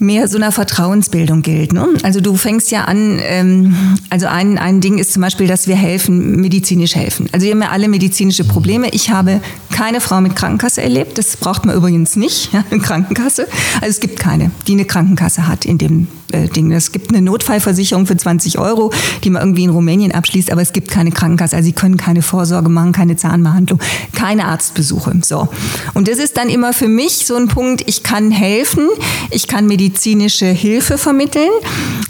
mehr 0.00 0.28
so 0.28 0.36
einer 0.36 0.52
Vertrauensbildung 0.52 1.42
gilt. 1.42 1.72
Ne? 1.72 1.86
Also 2.02 2.20
du 2.20 2.36
fängst 2.36 2.70
ja 2.70 2.84
an, 2.84 3.18
ähm, 3.22 3.74
also 4.08 4.26
ein, 4.26 4.58
ein 4.58 4.80
Ding 4.80 4.98
ist 4.98 5.12
zum 5.12 5.22
Beispiel, 5.22 5.46
dass 5.46 5.66
wir 5.66 5.76
helfen, 5.76 6.40
medizinisch 6.40 6.94
helfen. 6.94 7.28
Also 7.32 7.46
wir 7.46 7.52
haben 7.52 7.62
ja 7.62 7.70
alle 7.70 7.88
medizinische 7.88 8.44
Probleme. 8.44 8.88
Ich 8.90 9.10
habe 9.10 9.40
keine 9.72 10.00
Frau 10.00 10.20
mit 10.20 10.36
Krankenkasse 10.36 10.82
erlebt. 10.82 11.18
Das 11.18 11.36
braucht 11.36 11.66
man 11.66 11.76
übrigens 11.76 12.16
nicht, 12.16 12.52
ja, 12.52 12.64
eine 12.70 12.80
Krankenkasse. 12.80 13.46
Also 13.76 13.88
es 13.88 14.00
gibt 14.00 14.18
keine, 14.18 14.50
die 14.66 14.72
eine 14.72 14.84
Krankenkasse 14.84 15.46
hat 15.46 15.64
in 15.64 15.78
dem 15.78 16.08
äh, 16.32 16.48
Ding. 16.48 16.72
Es 16.72 16.92
gibt 16.92 17.10
eine 17.10 17.22
Notfallversicherung 17.22 18.06
für 18.06 18.16
20 18.16 18.58
Euro, 18.58 18.92
die 19.24 19.30
man 19.30 19.42
irgendwie 19.42 19.64
in 19.64 19.70
Rumänien 19.70 20.12
abschließt, 20.12 20.50
aber 20.50 20.62
es 20.62 20.72
gibt 20.72 20.90
keine 20.90 21.10
Krankenkasse. 21.10 21.56
Also 21.56 21.66
sie 21.66 21.72
können 21.72 21.96
keine 21.96 22.22
Vorsorge 22.22 22.68
machen, 22.68 22.92
keine 22.92 23.16
Zahnbehandlung, 23.16 23.80
keine 24.12 24.46
Arztbesuche. 24.46 25.12
So. 25.22 25.48
Und 25.94 26.08
das 26.08 26.18
ist 26.18 26.36
dann 26.36 26.48
immer 26.48 26.72
für 26.72 26.88
mich 26.88 27.26
so 27.26 27.36
ein 27.36 27.48
Punkt, 27.48 27.82
ich 27.86 28.02
kann 28.02 28.30
helfen, 28.30 28.88
ich 29.30 29.46
kann 29.46 29.66
medizinisch 29.66 30.10
medizinische 30.10 30.46
Hilfe 30.46 30.98
vermitteln. 30.98 31.50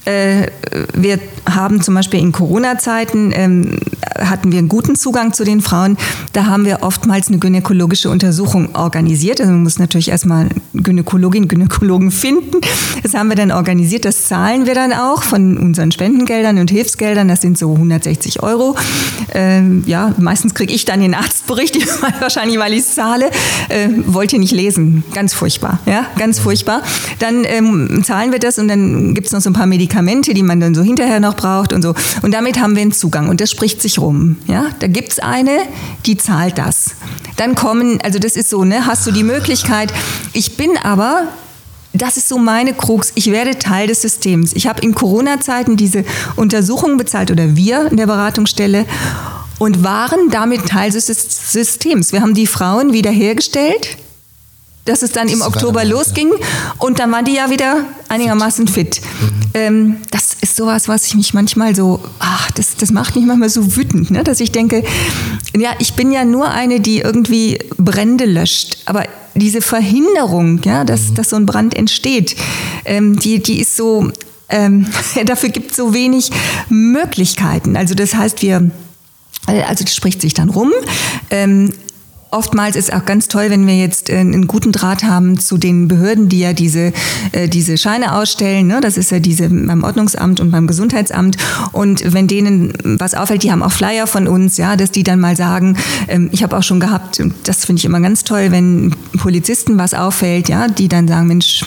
Äh, 0.05 0.49
wir 0.95 1.19
haben 1.49 1.81
zum 1.83 1.95
Beispiel 1.95 2.21
in 2.21 2.33
Corona-Zeiten 2.33 3.33
ähm, 3.35 3.79
hatten 4.19 4.53
wir 4.53 4.59
einen 4.59 4.69
guten 4.69 4.97
Zugang 4.97 5.33
zu 5.33 5.45
den 5.45 5.61
Frauen. 5.61 5.97
Da 6.33 6.47
haben 6.47 6.65
wir 6.65 6.83
oftmals 6.83 7.29
eine 7.29 7.39
gynäkologische 7.39 8.11
Untersuchung 8.11 8.75
organisiert. 8.75 9.41
Also 9.41 9.53
man 9.53 9.63
muss 9.63 9.79
natürlich 9.79 10.11
erstmal 10.11 10.49
Gynäkologin, 10.75 11.49
Gynäkologen 11.49 12.11
finden. 12.11 12.61
Das 13.03 13.15
haben 13.15 13.29
wir 13.29 13.37
dann 13.37 13.51
organisiert. 13.51 14.05
Das 14.11 14.25
zahlen 14.25 14.67
wir 14.67 14.75
dann 14.75 14.93
auch 14.93 15.23
von 15.23 15.57
unseren 15.57 15.93
Spendengeldern 15.93 16.59
und 16.59 16.69
Hilfsgeldern. 16.69 17.29
Das 17.29 17.43
sind 17.43 17.57
so 17.57 17.75
160 17.75 18.43
Euro. 18.43 18.75
Ähm, 19.33 19.85
ja, 19.87 20.13
meistens 20.19 20.53
kriege 20.53 20.75
ich 20.75 20.85
dann 20.85 20.99
den 20.99 21.15
Arztbericht, 21.15 21.79
wahrscheinlich 22.21 22.59
weil 22.59 22.73
ich 22.73 22.81
es 22.81 22.97
zahle. 22.97 23.31
Äh, 23.69 23.89
wollt 24.07 24.33
ihr 24.33 24.41
nicht 24.41 24.51
lesen. 24.51 25.05
Ganz 25.15 25.33
furchtbar. 25.33 25.79
Ja, 25.87 26.07
ganz 26.19 26.41
furchtbar. 26.41 26.83
Dann 27.21 27.45
ähm, 27.45 28.03
zahlen 28.03 28.33
wir 28.33 28.41
das 28.41 28.59
und 28.59 28.67
dann 28.67 29.15
gibt 29.15 29.29
es 29.29 29.33
noch 29.33 29.43
so 29.43 29.51
ein 29.51 29.53
paar 29.53 29.67
Medikamente, 29.67 30.35
die 30.35 30.43
man 30.43 30.59
dann 30.59 30.75
so 30.75 30.83
hinterher 30.83 31.21
noch 31.21 31.37
braucht 31.37 31.73
und 31.73 31.83
so. 31.83 31.95
Und 32.23 32.35
damit 32.35 32.59
haben 32.61 32.75
wir 32.75 32.83
einen 32.83 32.91
Zugang. 32.91 33.29
Und 33.29 33.41
das 33.41 33.53
spricht 33.53 33.81
sich 33.81 34.01
rum. 34.01 34.39
Ja? 34.49 34.71
Da 34.81 34.89
gibt 34.89 35.13
es 35.13 35.19
eine, 35.21 35.57
die 36.05 36.17
zahlt 36.17 36.59
das. 36.59 36.97
Dann 37.37 37.55
kommen, 37.55 38.01
also 38.03 38.19
das 38.19 38.35
ist 38.35 38.51
so, 38.51 38.65
ne, 38.65 38.87
hast 38.87 39.07
du 39.07 39.13
die 39.13 39.23
Möglichkeit. 39.23 39.93
Ich 40.33 40.57
bin 40.57 40.77
aber 40.83 41.29
das 41.93 42.17
ist 42.17 42.29
so 42.29 42.39
meine 42.39 42.73
Krux. 42.73 43.13
Ich 43.15 43.31
werde 43.31 43.59
Teil 43.59 43.89
des 43.89 44.03
Systems. 44.03 44.53
Ich 44.53 44.67
habe 44.67 44.81
in 44.83 44.95
Corona-Zeiten 44.95 45.77
diese 45.77 46.05
Untersuchungen 46.37 46.97
bezahlt 46.97 47.31
oder 47.31 47.57
wir 47.57 47.91
in 47.91 47.97
der 47.97 48.07
Beratungsstelle 48.07 48.87
und 49.59 49.83
waren 49.83 50.31
damit 50.31 50.67
Teil 50.67 50.91
des 50.91 51.07
Systems. 51.07 52.13
Wir 52.13 52.23
haben 52.23 52.35
die 52.35 52.47
Frauen 52.47 52.93
wiederhergestellt 52.93 53.99
dass 54.85 55.03
es 55.03 55.13
dann 55.13 55.29
im 55.29 55.43
Oktober 55.43 55.85
losging 55.85 56.33
und 56.79 56.99
dann 56.99 57.13
waren 57.13 57.25
die 57.25 57.35
ja 57.35 57.51
wieder 57.51 57.85
einigermaßen 58.09 58.67
fit. 58.67 59.01
Mhm. 59.01 59.31
Ähm, 59.53 59.97
das 60.11 60.37
ist 60.41 60.57
sowas, 60.57 60.89
was 60.89 61.07
ich 61.07 61.15
mich 61.15 61.35
manchmal 61.35 61.77
so, 61.77 62.01
ach, 62.19 62.51
das, 62.53 62.77
das 62.77 62.91
macht 62.91 63.15
mich 63.15 63.25
manchmal 63.27 63.51
so 63.51 63.77
wütend, 63.77 64.11
ne? 64.11 64.25
dass 64.25 64.41
ich 64.41 64.53
denke, 64.53 64.83
ja, 65.57 65.75
ich 65.79 65.95
bin 65.95 66.13
ja 66.13 66.25
nur 66.25 66.51
eine, 66.51 66.81
die 66.81 66.99
irgendwie 67.01 67.59
Brände 67.77 68.25
löscht, 68.25 68.79
aber 68.87 69.05
diese 69.35 69.61
Verhinderung, 69.61 70.61
ja, 70.65 70.85
dass, 70.85 71.11
mhm. 71.11 71.15
dass 71.15 71.31
so 71.31 71.37
ein 71.37 71.47
Brand 71.47 71.77
entsteht, 71.77 72.37
ähm, 72.85 73.19
die, 73.19 73.43
die 73.43 73.61
ist 73.61 73.77
so, 73.77 74.11
ähm, 74.49 74.87
dafür 75.27 75.51
gibt 75.51 75.71
es 75.71 75.77
so 75.77 75.95
wenig 75.95 76.31
Möglichkeiten. 76.69 77.77
Also 77.77 77.95
das 77.95 78.15
heißt, 78.15 78.43
wir 78.43 78.71
äh, 79.47 79.63
also 79.63 79.85
das 79.85 79.95
spricht 79.95 80.21
sich 80.21 80.35
dann 80.35 80.51
rum. 80.51 80.73
Ähm, 81.31 81.73
Oftmals 82.33 82.77
ist 82.77 82.93
auch 82.93 83.05
ganz 83.05 83.27
toll, 83.27 83.47
wenn 83.49 83.67
wir 83.67 83.77
jetzt 83.77 84.09
äh, 84.09 84.19
einen 84.19 84.47
guten 84.47 84.71
Draht 84.71 85.03
haben 85.03 85.39
zu 85.39 85.59
den 85.59 85.89
Behörden, 85.89 86.29
die 86.29 86.39
ja 86.39 86.53
diese, 86.53 86.93
äh, 87.33 87.49
diese 87.49 87.77
Scheine 87.77 88.15
ausstellen. 88.15 88.69
Ne? 88.69 88.81
Das 88.81 88.97
ist 88.97 89.11
ja 89.11 89.19
diese 89.19 89.49
beim 89.49 89.83
Ordnungsamt 89.83 90.39
und 90.39 90.53
beim 90.53 90.69
Gesundheitsamt. 90.69 91.37
Und 91.73 92.13
wenn 92.13 92.29
denen 92.29 92.73
was 92.85 93.15
auffällt, 93.15 93.43
die 93.43 93.51
haben 93.51 93.65
auch 93.65 93.73
Flyer 93.73 94.07
von 94.07 94.29
uns, 94.29 94.59
ja, 94.59 94.77
dass 94.77 94.93
die 94.93 95.03
dann 95.03 95.19
mal 95.19 95.37
sagen, 95.37 95.77
ähm, 96.07 96.29
ich 96.31 96.45
habe 96.45 96.57
auch 96.57 96.63
schon 96.63 96.79
gehabt, 96.79 97.21
das 97.45 97.65
finde 97.65 97.81
ich 97.81 97.85
immer 97.85 98.01
ganz 98.01 98.23
toll, 98.23 98.53
wenn 98.53 98.95
Polizisten 99.19 99.77
was 99.77 99.93
auffällt, 99.93 100.49
ja, 100.49 100.69
die 100.69 100.89
dann 100.89 101.09
sagen, 101.09 101.27
Mensch, 101.27 101.65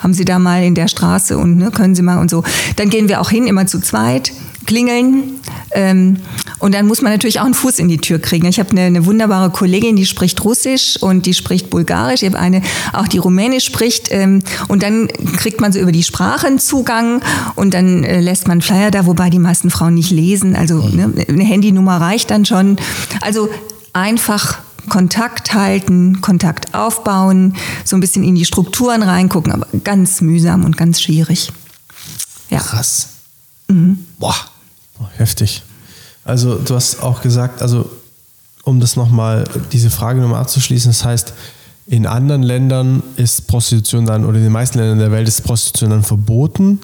haben 0.00 0.14
Sie 0.14 0.24
da 0.24 0.38
mal 0.38 0.64
in 0.64 0.74
der 0.74 0.88
Straße 0.88 1.38
und 1.38 1.56
ne, 1.56 1.70
können 1.70 1.94
Sie 1.94 2.02
mal 2.02 2.18
und 2.18 2.30
so. 2.30 2.42
Dann 2.74 2.90
gehen 2.90 3.08
wir 3.08 3.20
auch 3.20 3.30
hin, 3.30 3.46
immer 3.46 3.66
zu 3.66 3.80
zweit 3.80 4.32
klingeln. 4.66 5.40
Ähm, 5.70 6.18
und 6.58 6.74
dann 6.74 6.86
muss 6.86 7.02
man 7.02 7.12
natürlich 7.12 7.40
auch 7.40 7.44
einen 7.44 7.54
Fuß 7.54 7.78
in 7.78 7.88
die 7.88 7.98
Tür 7.98 8.18
kriegen. 8.18 8.46
Ich 8.46 8.58
habe 8.58 8.70
eine, 8.70 8.82
eine, 8.82 9.06
wunderbare 9.06 9.50
Kollegin, 9.50 9.96
die 9.96 10.06
spricht 10.06 10.42
Russisch 10.44 10.96
und 11.00 11.26
die 11.26 11.34
spricht 11.34 11.70
Bulgarisch. 11.70 12.22
Ich 12.22 12.28
habe 12.28 12.38
eine, 12.38 12.62
auch 12.92 13.08
die 13.08 13.18
Rumänisch 13.18 13.64
spricht. 13.64 14.08
Ähm, 14.10 14.42
und 14.68 14.82
dann 14.82 15.08
kriegt 15.36 15.60
man 15.60 15.72
so 15.72 15.78
über 15.78 15.92
die 15.92 16.02
Sprachen 16.02 16.58
Zugang 16.58 17.22
und 17.56 17.74
dann 17.74 18.04
äh, 18.04 18.20
lässt 18.20 18.48
man 18.48 18.62
Flyer 18.62 18.90
da, 18.90 19.06
wobei 19.06 19.28
die 19.28 19.38
meisten 19.38 19.70
Frauen 19.70 19.94
nicht 19.94 20.10
lesen. 20.10 20.56
Also 20.56 20.88
ne, 20.88 21.12
eine 21.28 21.44
Handynummer 21.44 22.00
reicht 22.00 22.30
dann 22.30 22.44
schon. 22.44 22.76
Also 23.20 23.50
einfach 23.92 24.58
Kontakt 24.88 25.52
halten, 25.52 26.20
Kontakt 26.20 26.74
aufbauen, 26.74 27.56
so 27.84 27.96
ein 27.96 28.00
bisschen 28.00 28.22
in 28.22 28.34
die 28.34 28.44
Strukturen 28.44 29.02
reingucken, 29.02 29.52
aber 29.52 29.66
ganz 29.84 30.20
mühsam 30.20 30.64
und 30.64 30.76
ganz 30.76 31.00
schwierig. 31.00 31.52
Ja. 32.50 32.58
Krass. 32.58 33.08
Mhm. 33.68 34.06
Boah. 34.18 34.36
Heftig. 35.16 35.62
Also 36.26 36.56
du 36.56 36.74
hast 36.74 37.02
auch 37.02 37.22
gesagt, 37.22 37.62
also 37.62 37.88
um 38.64 38.80
das 38.80 38.96
nochmal, 38.96 39.44
diese 39.72 39.90
Frage 39.90 40.20
nochmal 40.20 40.40
abzuschließen, 40.40 40.90
das 40.90 41.04
heißt, 41.04 41.32
in 41.86 42.04
anderen 42.04 42.42
Ländern 42.42 43.02
ist 43.14 43.46
Prostitution 43.46 44.06
dann, 44.06 44.24
oder 44.24 44.38
in 44.38 44.42
den 44.44 44.52
meisten 44.52 44.78
Ländern 44.78 44.98
der 44.98 45.12
Welt 45.12 45.28
ist 45.28 45.42
Prostitution 45.42 45.90
dann 45.90 46.02
verboten? 46.02 46.80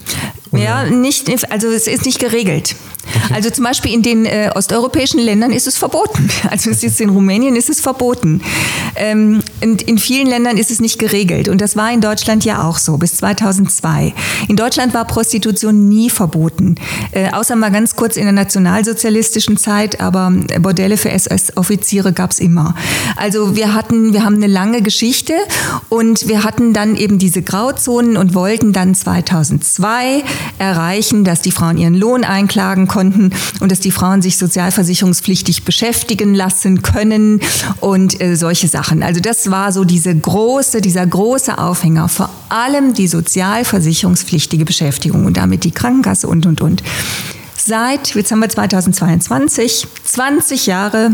Ja, 0.53 0.85
nicht, 0.85 1.31
also 1.51 1.69
es 1.69 1.87
ist 1.87 2.05
nicht 2.05 2.19
geregelt. 2.19 2.77
Okay. 3.05 3.35
Also 3.35 3.51
zum 3.51 3.65
Beispiel 3.65 3.93
in 3.93 4.03
den 4.03 4.27
äh, 4.27 4.51
osteuropäischen 4.55 5.21
Ländern 5.21 5.53
ist 5.53 5.67
es 5.67 5.77
verboten. 5.77 6.29
Also 6.51 6.71
es 6.71 6.83
ist 6.83 7.01
in 7.01 7.09
Rumänien 7.09 7.57
ist 7.57 7.71
es 7.71 7.81
verboten. 7.81 8.43
Ähm, 8.95 9.43
in, 9.61 9.77
in, 9.77 9.97
vielen 9.97 10.27
Ländern 10.27 10.59
ist 10.59 10.71
es 10.71 10.81
nicht 10.81 10.99
geregelt. 10.99 11.49
Und 11.49 11.61
das 11.61 11.77
war 11.77 11.91
in 11.91 12.03
Deutschland 12.03 12.45
ja 12.45 12.65
auch 12.65 12.77
so, 12.77 12.99
bis 12.99 13.17
2002. 13.17 14.13
In 14.49 14.57
Deutschland 14.57 14.93
war 14.93 15.07
Prostitution 15.07 15.89
nie 15.89 16.11
verboten. 16.11 16.75
Äh, 17.13 17.31
außer 17.31 17.57
mal 17.57 17.71
ganz 17.71 17.97
kurz 17.97 18.17
in 18.17 18.25
der 18.25 18.33
nationalsozialistischen 18.33 19.57
Zeit, 19.57 20.01
aber 20.01 20.31
Bordelle 20.61 20.99
für 20.99 21.11
SS-Offiziere 21.11 22.13
gab 22.13 22.33
es 22.33 22.39
immer. 22.39 22.75
Also 23.17 23.57
wir 23.57 23.73
hatten, 23.73 24.13
wir 24.13 24.25
haben 24.25 24.37
eine 24.37 24.49
lange 24.49 24.83
Geschichte 24.83 25.35
und 25.89 26.29
wir 26.29 26.45
hatten 26.45 26.75
dann 26.75 26.97
eben 26.97 27.19
diese 27.19 27.41
Grauzonen 27.41 28.19
und 28.19 28.35
wollten 28.35 28.73
dann 28.75 28.95
2002 28.95 30.23
erreichen, 30.59 31.25
dass 31.25 31.43
die 31.43 31.51
Frauen 31.51 31.79
ihren 31.79 31.95
Lohn 31.95 32.25
einklagen 32.25 32.89
konnten 32.89 33.31
und 33.61 33.73
dass 33.73 33.81
die 33.81 33.91
Frauen 33.91 34.23
sich 34.23 34.37
sozialversicherungspflichtig 34.37 35.65
beschäftigen 35.65 36.35
lassen 36.35 36.83
können 36.83 37.41
und 37.81 38.21
äh, 38.21 38.37
solche 38.37 38.69
Sachen. 38.69 39.03
Also 39.03 39.21
das 39.21 39.51
war 39.51 39.73
so 39.73 39.85
diese 39.85 40.15
große, 40.15 40.81
dieser 40.81 41.07
große 41.07 41.59
Aufhänger, 41.59 42.09
vor 42.09 42.31
allem 42.49 42.95
die 42.95 43.09
sozialversicherungspflichtige 43.09 44.65
Beschäftigung 44.65 45.27
und 45.27 45.37
damit 45.37 45.65
die 45.65 45.71
Krankenkasse 45.71 46.27
und, 46.29 46.47
und, 46.47 46.61
und. 46.61 46.83
Seit, 47.57 48.15
jetzt 48.15 48.33
haben 48.33 48.41
wir 48.41 48.49
2022, 48.49 49.87
20 50.05 50.67
Jahre 50.67 51.13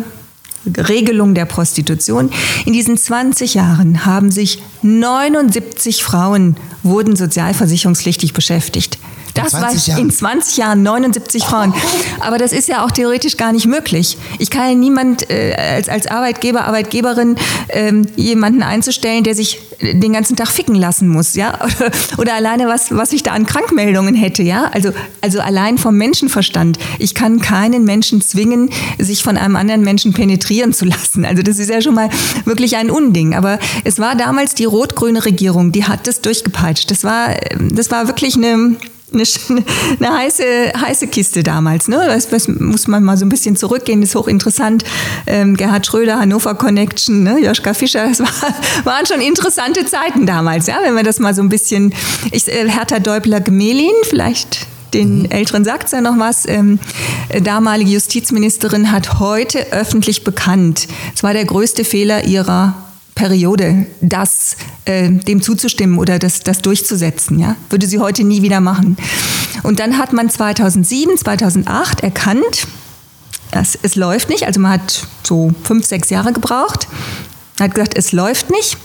Regelung 0.76 1.34
der 1.34 1.44
Prostitution. 1.44 2.30
In 2.64 2.72
diesen 2.72 2.96
20 2.96 3.54
Jahren 3.54 4.04
haben 4.04 4.30
sich 4.30 4.62
79 4.82 6.02
Frauen 6.02 6.56
wurden 6.82 7.16
sozialversicherungspflichtig 7.16 8.32
beschäftigt. 8.32 8.98
Das 9.34 9.52
war 9.52 9.70
in 9.98 10.10
20 10.10 10.56
Jahren 10.56 10.82
79 10.82 11.44
Frauen. 11.44 11.72
Aber 12.20 12.38
das 12.38 12.52
ist 12.52 12.68
ja 12.68 12.84
auch 12.84 12.90
theoretisch 12.90 13.36
gar 13.36 13.52
nicht 13.52 13.66
möglich. 13.66 14.18
Ich 14.38 14.50
kann 14.50 14.68
ja 14.68 14.74
niemand 14.74 15.30
äh, 15.30 15.54
als, 15.54 15.88
als 15.88 16.06
Arbeitgeber, 16.06 16.64
Arbeitgeberin 16.64 17.36
ähm, 17.68 18.06
jemanden 18.16 18.62
einzustellen, 18.62 19.24
der 19.24 19.34
sich 19.34 19.60
den 19.80 20.12
ganzen 20.12 20.36
Tag 20.36 20.48
ficken 20.48 20.74
lassen 20.74 21.08
muss, 21.08 21.34
ja? 21.34 21.54
Oder, 21.54 21.90
oder 22.18 22.34
alleine 22.34 22.66
was, 22.66 22.90
was 22.90 23.12
ich 23.12 23.22
da 23.22 23.32
an 23.32 23.46
Krankmeldungen 23.46 24.14
hätte, 24.14 24.42
ja? 24.42 24.70
Also, 24.72 24.90
also 25.20 25.40
allein 25.40 25.78
vom 25.78 25.96
Menschenverstand. 25.96 26.78
Ich 26.98 27.14
kann 27.14 27.40
keinen 27.40 27.84
Menschen 27.84 28.20
zwingen, 28.20 28.70
sich 28.98 29.22
von 29.22 29.36
einem 29.36 29.56
anderen 29.56 29.82
Menschen 29.82 30.12
penetrieren 30.12 30.72
zu 30.72 30.84
lassen. 30.84 31.24
Also 31.24 31.42
das 31.42 31.58
ist 31.58 31.70
ja 31.70 31.80
schon 31.80 31.94
mal 31.94 32.10
wirklich 32.44 32.76
ein 32.76 32.90
Unding. 32.90 33.34
Aber 33.34 33.58
es 33.84 33.98
war 33.98 34.16
damals 34.16 34.54
die 34.54 34.64
rot-grüne 34.64 35.24
Regierung, 35.24 35.72
die 35.72 35.84
hat 35.84 36.06
das 36.06 36.20
durchgepeitscht. 36.20 36.90
Das 36.90 37.04
war, 37.04 37.36
das 37.70 37.90
war 37.90 38.08
wirklich 38.08 38.36
eine 38.36 38.76
eine, 39.12 39.22
eine 40.00 40.18
heiße, 40.18 40.44
heiße 40.80 41.06
Kiste 41.08 41.42
damals. 41.42 41.88
Ne? 41.88 42.02
Das, 42.06 42.28
das, 42.28 42.48
muss 42.48 42.88
man 42.88 43.02
mal 43.02 43.16
so 43.16 43.24
ein 43.24 43.28
bisschen 43.28 43.56
zurückgehen, 43.56 44.00
das 44.00 44.10
ist 44.10 44.16
hochinteressant. 44.16 44.84
Ähm, 45.26 45.56
Gerhard 45.56 45.86
Schröder, 45.86 46.18
Hannover 46.18 46.54
Connection, 46.54 47.22
ne? 47.22 47.38
Joschka 47.38 47.74
Fischer, 47.74 48.08
das 48.08 48.20
war, 48.20 48.28
waren 48.84 49.06
schon 49.06 49.20
interessante 49.20 49.84
Zeiten 49.84 50.26
damals, 50.26 50.66
ja? 50.66 50.78
wenn 50.82 50.94
man 50.94 51.04
das 51.04 51.18
mal 51.18 51.34
so 51.34 51.42
ein 51.42 51.48
bisschen. 51.48 51.94
Ich, 52.32 52.48
äh, 52.48 52.68
Hertha 52.68 52.98
Däubler-Gemelin, 52.98 53.94
vielleicht 54.04 54.66
den 54.94 55.20
mhm. 55.20 55.30
Älteren 55.30 55.64
sagt 55.64 55.86
es 55.86 55.92
ja 55.92 56.00
noch 56.00 56.18
was. 56.18 56.46
Ähm, 56.48 56.78
äh, 57.28 57.40
damalige 57.40 57.90
Justizministerin 57.90 58.90
hat 58.90 59.18
heute 59.18 59.72
öffentlich 59.72 60.24
bekannt, 60.24 60.88
es 61.14 61.22
war 61.22 61.32
der 61.32 61.44
größte 61.44 61.84
Fehler 61.84 62.24
ihrer 62.24 62.74
Periode, 63.18 63.86
das 64.00 64.56
äh, 64.84 65.10
dem 65.10 65.42
zuzustimmen 65.42 65.98
oder 65.98 66.20
das, 66.20 66.40
das 66.40 66.62
durchzusetzen. 66.62 67.40
Ja? 67.40 67.56
Würde 67.68 67.88
sie 67.88 67.98
heute 67.98 68.22
nie 68.22 68.42
wieder 68.42 68.60
machen. 68.60 68.96
Und 69.64 69.80
dann 69.80 69.98
hat 69.98 70.12
man 70.12 70.30
2007, 70.30 71.18
2008 71.18 72.00
erkannt, 72.00 72.68
es, 73.50 73.76
es 73.82 73.96
läuft 73.96 74.28
nicht. 74.28 74.44
Also 74.44 74.60
man 74.60 74.72
hat 74.72 75.06
so 75.26 75.50
fünf, 75.64 75.84
sechs 75.84 76.10
Jahre 76.10 76.32
gebraucht. 76.32 76.86
Hat 77.58 77.74
gesagt, 77.74 77.98
es 77.98 78.12
läuft 78.12 78.50
nicht 78.50 78.76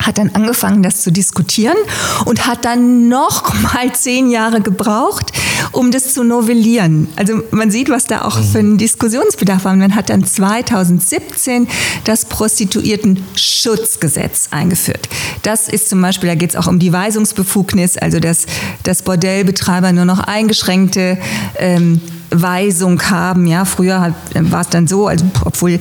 hat 0.00 0.18
dann 0.18 0.30
angefangen, 0.34 0.82
das 0.82 1.02
zu 1.02 1.10
diskutieren 1.10 1.76
und 2.24 2.46
hat 2.46 2.64
dann 2.64 3.08
noch 3.08 3.52
mal 3.62 3.92
zehn 3.92 4.30
Jahre 4.30 4.60
gebraucht, 4.60 5.32
um 5.72 5.90
das 5.90 6.14
zu 6.14 6.22
novellieren. 6.24 7.08
Also 7.16 7.42
man 7.50 7.70
sieht, 7.70 7.88
was 7.88 8.04
da 8.04 8.20
auch 8.22 8.38
für 8.38 8.58
einen 8.58 8.76
Diskussionsbedarf 8.78 9.64
war. 9.64 9.74
Man 9.74 9.94
hat 9.94 10.10
dann 10.10 10.24
2017 10.24 11.68
das 12.04 12.26
Prostituierten-Schutzgesetz 12.26 14.48
eingeführt. 14.50 15.08
Das 15.42 15.68
ist 15.68 15.88
zum 15.88 16.02
Beispiel, 16.02 16.28
da 16.28 16.34
geht 16.34 16.50
es 16.50 16.56
auch 16.56 16.66
um 16.66 16.78
die 16.78 16.92
Weisungsbefugnis, 16.92 17.96
also 17.96 18.20
dass, 18.20 18.44
dass 18.82 19.00
Bordellbetreiber 19.02 19.92
nur 19.92 20.04
noch 20.04 20.20
eingeschränkte 20.20 21.16
ähm, 21.58 22.02
Weisung 22.30 23.00
haben. 23.10 23.46
Ja, 23.46 23.64
früher 23.64 24.14
war 24.34 24.60
es 24.60 24.68
dann 24.68 24.86
so, 24.86 25.06
also 25.06 25.24
obwohl 25.44 25.78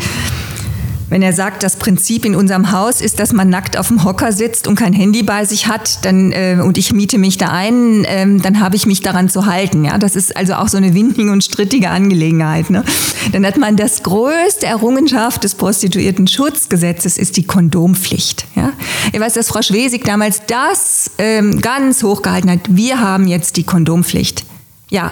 wenn 1.10 1.22
er 1.22 1.34
sagt, 1.34 1.64
das 1.64 1.76
Prinzip 1.76 2.26
in 2.26 2.36
unserem 2.36 2.72
Haus 2.72 3.01
ist, 3.01 3.20
dass 3.20 3.32
man 3.32 3.49
nackt 3.49 3.78
auf 3.78 3.89
dem 3.89 4.03
Hocker 4.03 4.32
sitzt 4.32 4.68
und 4.68 4.76
kein 4.76 4.93
Handy 4.93 5.24
bei 5.24 5.45
sich 5.45 5.68
hat, 5.68 6.03
dann 6.03 6.32
äh, 6.32 6.58
und 6.64 6.78
ich 6.78 6.93
miete 6.93 7.18
mich 7.18 7.38
da 7.38 7.49
ein, 7.49 8.06
ähm, 8.08 8.41
dann 8.41 8.60
habe 8.60 8.76
ich 8.76 8.86
mich 8.86 9.01
daran 9.01 9.30
zu 9.30 9.45
halten. 9.45 9.86
Ja, 9.86 9.97
das 9.97 10.16
ist 10.16 10.36
also 10.36 10.56
auch 10.56 10.68
so 10.68 10.78
eine 10.78 10.93
windige 10.93 11.32
und 11.32 11.43
strittige 11.43 11.89
Angelegenheit. 11.89 12.70
Ne? 12.70 12.84
Dann 13.32 13.45
hat 13.45 13.58
man 13.58 13.76
das 13.76 14.03
größte 14.03 14.66
Errungenschaft 14.66 15.43
des 15.43 15.56
Prostituierten-Schutzgesetzes 15.56 17.18
ist 17.18 17.38
die 17.38 17.45
Kondompflicht. 17.45 18.45
Ja, 18.56 18.74
ich 19.12 19.20
weiß, 19.20 19.34
dass 19.34 19.49
Frau 19.49 19.62
Schwesig 19.62 20.06
damals 20.06 20.41
das 20.47 21.12
ähm, 21.18 21.62
ganz 21.62 22.03
hochgehalten 22.03 22.49
hat. 22.49 22.62
Wir 22.70 22.99
haben 22.99 23.28
jetzt 23.28 23.58
die 23.58 23.64
Kondompflicht. 23.64 24.45
Ja, 24.89 25.12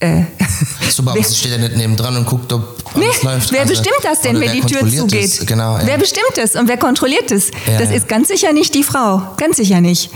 äh, 0.00 0.22
Super, 0.88 1.12
aber 1.12 1.22
sie 1.22 1.34
steht 1.34 1.52
ja 1.52 1.58
nicht 1.58 1.76
neben 1.76 1.94
dran 1.94 2.16
und 2.16 2.26
guckt, 2.26 2.52
ob 2.52 2.78
alles 2.94 3.22
nee, 3.22 3.28
läuft. 3.28 3.52
Wer 3.52 3.60
also, 3.60 3.74
bestimmt 3.74 4.00
das 4.02 4.20
denn, 4.22 4.40
wenn 4.40 4.52
die 4.52 4.62
Tür 4.62 4.88
zugeht? 4.88 5.46
Genau, 5.46 5.76
ja. 5.76 5.86
Wer 5.86 5.98
bestimmt 5.98 6.32
das 6.36 6.56
und 6.56 6.68
wer 6.68 6.78
kontrolliert 6.78 7.30
das? 7.30 7.50
Ja, 7.66 7.78
das 7.78 7.90
ja. 7.90 7.96
ist 7.96 8.08
ganz 8.08 8.28
sicher 8.28 8.52
nicht 8.52 8.74
die 8.74 8.82
Frau. 8.82 9.22
Ganz 9.36 9.56
sicher 9.56 9.80
nicht. 9.80 10.10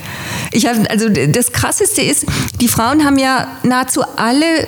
Ich 0.53 0.67
hab, 0.67 0.91
also 0.91 1.09
das 1.09 1.53
Krasseste 1.53 2.03
ist, 2.03 2.25
die 2.61 2.69
Frauen 2.69 3.05
haben 3.05 3.19
ja 3.19 3.47
nahezu 3.63 4.03
alle 4.17 4.67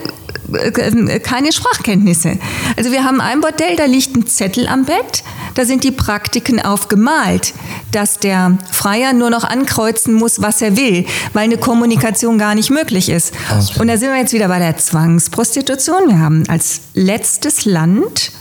keine 1.22 1.53
Sprachkenntnisse. 1.53 2.38
Also 2.76 2.92
wir 2.92 3.05
haben 3.05 3.20
ein 3.20 3.40
Bordell, 3.40 3.76
da 3.76 3.84
liegt 3.84 4.16
ein 4.16 4.26
Zettel 4.26 4.66
am 4.66 4.84
Bett, 4.84 5.22
da 5.55 5.64
sind 5.64 5.84
die 5.84 5.90
Praktiken 5.90 6.61
aufgemalt, 6.61 7.55
dass 7.92 8.18
der 8.18 8.59
Freier 8.70 9.12
nur 9.12 9.30
noch 9.30 9.44
ankreuzen 9.44 10.14
muss, 10.14 10.42
was 10.42 10.61
er 10.61 10.76
will, 10.76 11.07
weil 11.32 11.44
eine 11.44 11.57
Kommunikation 11.57 12.38
gar 12.38 12.55
nicht 12.55 12.70
möglich 12.70 13.09
ist. 13.09 13.32
Und 13.78 13.88
da 13.88 13.97
sind 13.97 14.11
wir 14.11 14.18
jetzt 14.18 14.32
wieder 14.32 14.49
bei 14.49 14.59
der 14.59 14.76
Zwangsprostitution. 14.76 16.09
Wir 16.09 16.18
haben 16.18 16.44
als 16.49 16.80
letztes 16.94 17.64
Land 17.64 18.32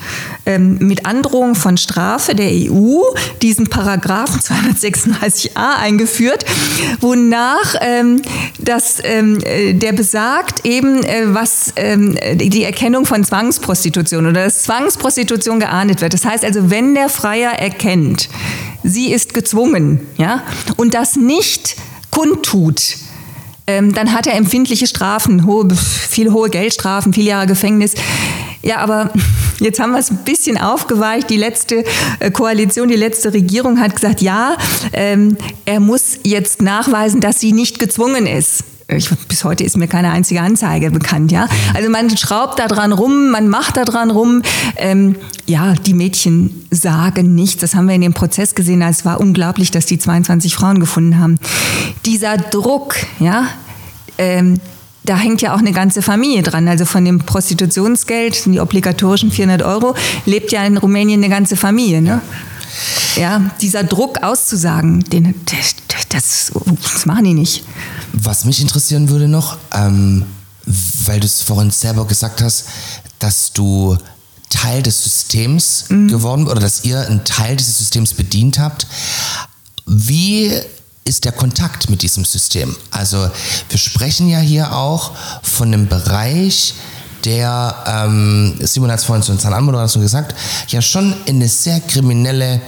ähm, 0.46 0.78
mit 0.80 1.06
Androhung 1.06 1.56
von 1.56 1.78
Strafe 1.78 2.36
der 2.36 2.50
EU 2.52 3.02
diesen 3.42 3.68
Paragraphen 3.68 4.40
236a 4.40 5.78
eingeführt, 5.78 6.46
wonach 7.02 7.76
ähm, 7.82 8.22
das, 8.60 8.98
ähm, 9.04 9.40
äh, 9.44 9.74
der 9.74 9.94
besagt 9.94 10.66
eben, 10.66 11.04
äh, 11.04 11.24
was 11.28 11.74
ähm, 11.96 12.18
die 12.38 12.64
Erkennung 12.64 13.06
von 13.06 13.24
Zwangsprostitution 13.24 14.26
oder 14.26 14.46
dass 14.46 14.64
Zwangsprostitution 14.64 15.60
geahndet 15.60 16.02
wird. 16.02 16.14
Das 16.14 16.26
heißt 16.26 16.44
also, 16.44 16.70
wenn 16.70 16.96
der 16.96 17.10
Freier 17.10 17.52
erkennt, 17.52 18.30
sie 18.84 19.12
ist 19.12 19.34
gezwungen, 19.34 20.02
ja, 20.18 20.44
und 20.78 20.94
das 20.94 21.16
nicht 21.16 21.76
kundtut, 22.12 22.98
ähm, 23.68 23.94
dann 23.94 24.14
hat 24.14 24.28
er 24.28 24.36
empfindliche 24.36 24.86
Strafen, 24.88 25.46
hohe, 25.46 25.68
viele 25.76 26.32
hohe 26.32 26.50
Geldstrafen, 26.50 27.14
viele 27.14 27.30
Jahre 27.30 27.48
Gefängnis. 27.48 27.96
Ja, 28.62 28.78
aber 28.78 29.12
jetzt 29.60 29.80
haben 29.80 29.92
wir 29.92 30.00
es 30.00 30.12
ein 30.12 30.24
bisschen 30.24 30.58
aufgeweicht. 30.60 31.30
Die 31.30 31.38
letzte 31.38 31.84
äh, 32.20 32.30
Koalition, 32.32 32.88
die 32.90 32.96
letzte 32.96 33.34
Regierung 33.34 33.80
hat 33.80 33.96
gesagt, 33.96 34.22
ja, 34.22 34.58
ähm, 34.94 35.38
er 35.66 35.80
muss 35.80 36.20
jetzt 36.24 36.62
nachweisen, 36.62 37.22
dass 37.22 37.40
sie 37.40 37.54
nicht 37.54 37.80
gezwungen 37.80 38.28
ist. 38.28 38.64
Ich, 38.88 39.10
bis 39.28 39.44
heute 39.44 39.64
ist 39.64 39.78
mir 39.78 39.88
keine 39.88 40.12
einzige 40.12 40.42
Anzeige 40.42 40.92
bekannt, 40.92 41.32
ja. 41.32 41.48
Also 41.74 41.90
man 41.90 42.16
schraubt 42.16 42.60
da 42.60 42.68
dran 42.68 42.92
rum, 42.92 43.32
man 43.32 43.48
macht 43.48 43.78
da 43.78 43.84
dran 43.84 44.12
rum. 44.12 44.44
Ähm, 44.76 45.16
ja, 45.48 45.74
die 45.74 45.96
Mädchen 45.96 46.68
sagen 46.70 47.34
nichts. 47.34 47.62
Das 47.62 47.74
haben 47.74 47.88
wir 47.88 47.96
in 47.96 48.02
dem 48.02 48.14
Prozess 48.14 48.54
gesehen. 48.54 48.84
Es 48.84 49.04
war 49.04 49.20
unglaublich, 49.20 49.72
dass 49.72 49.88
die 49.88 49.98
22 49.98 50.54
Frauen 50.54 50.80
gefunden 50.80 51.18
haben. 51.18 51.40
Dieser 52.06 52.38
Druck, 52.38 52.96
ja, 53.20 53.48
ähm, 54.20 54.60
da 55.04 55.18
hängt 55.18 55.42
ja 55.42 55.54
auch 55.54 55.60
eine 55.60 55.72
ganze 55.72 56.02
Familie 56.02 56.44
dran. 56.44 56.68
Also 56.68 56.86
von 56.86 57.06
dem 57.06 57.20
Prostitutionsgeld, 57.20 58.46
die 58.46 58.60
obligatorischen 58.60 59.32
400 59.32 59.64
Euro, 59.64 59.96
lebt 60.26 60.52
ja 60.52 60.64
in 60.66 60.78
Rumänien 60.78 61.24
eine 61.24 61.30
ganze 61.30 61.56
Familie. 61.56 62.02
Ne? 62.02 62.22
Ja, 63.16 63.52
dieser 63.62 63.84
Druck 63.84 64.24
auszusagen, 64.24 65.02
den, 65.02 65.36
das, 66.10 66.52
das 66.80 67.06
machen 67.06 67.26
die 67.26 67.34
nicht. 67.34 67.64
Was 68.14 68.46
mich 68.46 68.62
interessieren 68.62 69.10
würde 69.10 69.28
noch, 69.28 69.58
ähm, 69.74 70.26
weil 71.06 71.20
du 71.20 71.26
es 71.26 71.42
vorhin 71.42 71.72
selber 71.72 72.06
gesagt 72.06 72.42
hast, 72.42 72.66
dass 73.20 73.54
du 73.54 73.98
Teil 74.50 74.84
des 74.84 75.04
Systems 75.04 75.86
mhm. 75.90 76.08
geworden 76.08 76.48
oder 76.48 76.62
dass 76.62 76.84
ihr 76.84 77.02
einen 77.02 77.24
Teil 77.24 77.56
dieses 77.56 77.78
Systems 77.78 78.14
bedient 78.14 78.60
habt. 78.60 78.88
Wie 79.86 80.52
ist 81.04 81.26
der 81.26 81.32
Kontakt 81.32 81.90
mit 81.90 82.02
diesem 82.02 82.26
System? 82.26 82.76
Also 82.90 83.30
wir 83.70 83.78
sprechen 83.78 84.28
ja 84.30 84.40
hier 84.40 84.76
auch 84.76 85.12
von 85.44 85.68
einem 85.68 85.88
Bereich, 85.88 86.74
der, 87.24 87.76
ähm, 87.88 88.56
Simon 88.62 88.92
hat 88.92 89.00
es 89.00 89.06
vorhin 89.06 89.24
zu 89.24 89.32
uns 89.32 89.46
Anmoderation 89.46 90.04
gesagt, 90.04 90.36
ja 90.68 90.82
schon 90.82 91.14
in 91.26 91.38
eine 91.38 91.48
sehr 91.48 91.80
kriminelle 91.80 92.62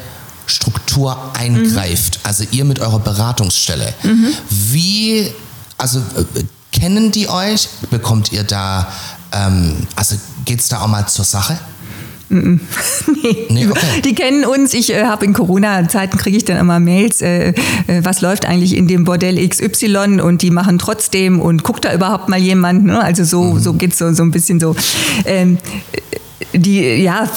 Struktur 0.45 1.17
eingreift. 1.37 2.17
Mhm. 2.17 2.21
Also 2.23 2.43
ihr 2.51 2.65
mit 2.65 2.79
eurer 2.79 2.99
Beratungsstelle. 2.99 3.93
Mhm. 4.03 4.27
Wie, 4.49 5.31
also 5.77 5.99
äh, 5.99 6.43
kennen 6.71 7.11
die 7.11 7.29
euch? 7.29 7.67
Bekommt 7.89 8.31
ihr 8.31 8.43
da, 8.43 8.87
ähm, 9.33 9.87
also 9.95 10.15
geht 10.45 10.61
es 10.61 10.69
da 10.69 10.81
auch 10.81 10.87
mal 10.87 11.07
zur 11.07 11.25
Sache? 11.25 11.57
nee, 12.29 12.59
nee 13.49 13.67
okay. 13.67 14.01
die 14.03 14.13
kennen 14.13 14.45
uns. 14.45 14.73
Ich 14.73 14.93
äh, 14.93 15.05
habe 15.05 15.25
in 15.25 15.33
Corona-Zeiten 15.33 16.17
kriege 16.17 16.37
ich 16.37 16.45
dann 16.45 16.57
immer 16.57 16.79
Mails, 16.79 17.21
äh, 17.21 17.49
äh, 17.49 17.53
was 18.03 18.21
läuft 18.21 18.45
eigentlich 18.45 18.75
in 18.75 18.87
dem 18.87 19.05
Bordell 19.05 19.47
XY 19.47 20.19
und 20.21 20.41
die 20.41 20.51
machen 20.51 20.77
trotzdem 20.77 21.39
und 21.39 21.63
guckt 21.63 21.85
da 21.85 21.93
überhaupt 21.93 22.27
mal 22.27 22.39
jemand. 22.39 22.85
Ne? 22.85 23.01
Also 23.01 23.23
so, 23.23 23.43
mhm. 23.43 23.59
so 23.59 23.73
geht 23.73 23.91
es 23.91 23.97
so, 23.97 24.11
so 24.13 24.23
ein 24.23 24.31
bisschen 24.31 24.59
so. 24.59 24.75
Ähm, 25.25 25.57
die, 26.53 26.81
ja, 26.81 27.29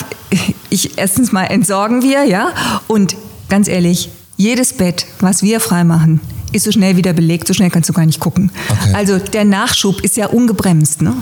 ich 0.71 0.99
erstens 0.99 1.33
mal 1.33 1.45
entsorgen 1.45 2.03
wir, 2.03 2.25
ja, 2.25 2.53
und 2.87 3.17
ganz 3.49 3.69
ehrlich, 3.69 4.11
jedes 4.37 4.73
Bett, 4.73 5.07
was 5.21 5.43
wir 5.43 5.61
freimachen, 5.61 6.21
ist 6.53 6.65
so 6.65 6.73
schnell 6.73 6.97
wieder 6.97 7.13
belegt, 7.13 7.49
so 7.49 7.55
schnell 7.55 7.71
kannst 7.71 7.89
du 7.89 7.93
gar 7.93 8.07
nicht 8.07 8.21
gucken. 8.21 8.51
Okay. 8.69 8.95
Also 8.95 9.19
der 9.19 9.45
Nachschub 9.45 10.01
ist 10.01 10.17
ja 10.17 10.27
ungebremst. 10.27 11.03
Ne? 11.03 11.15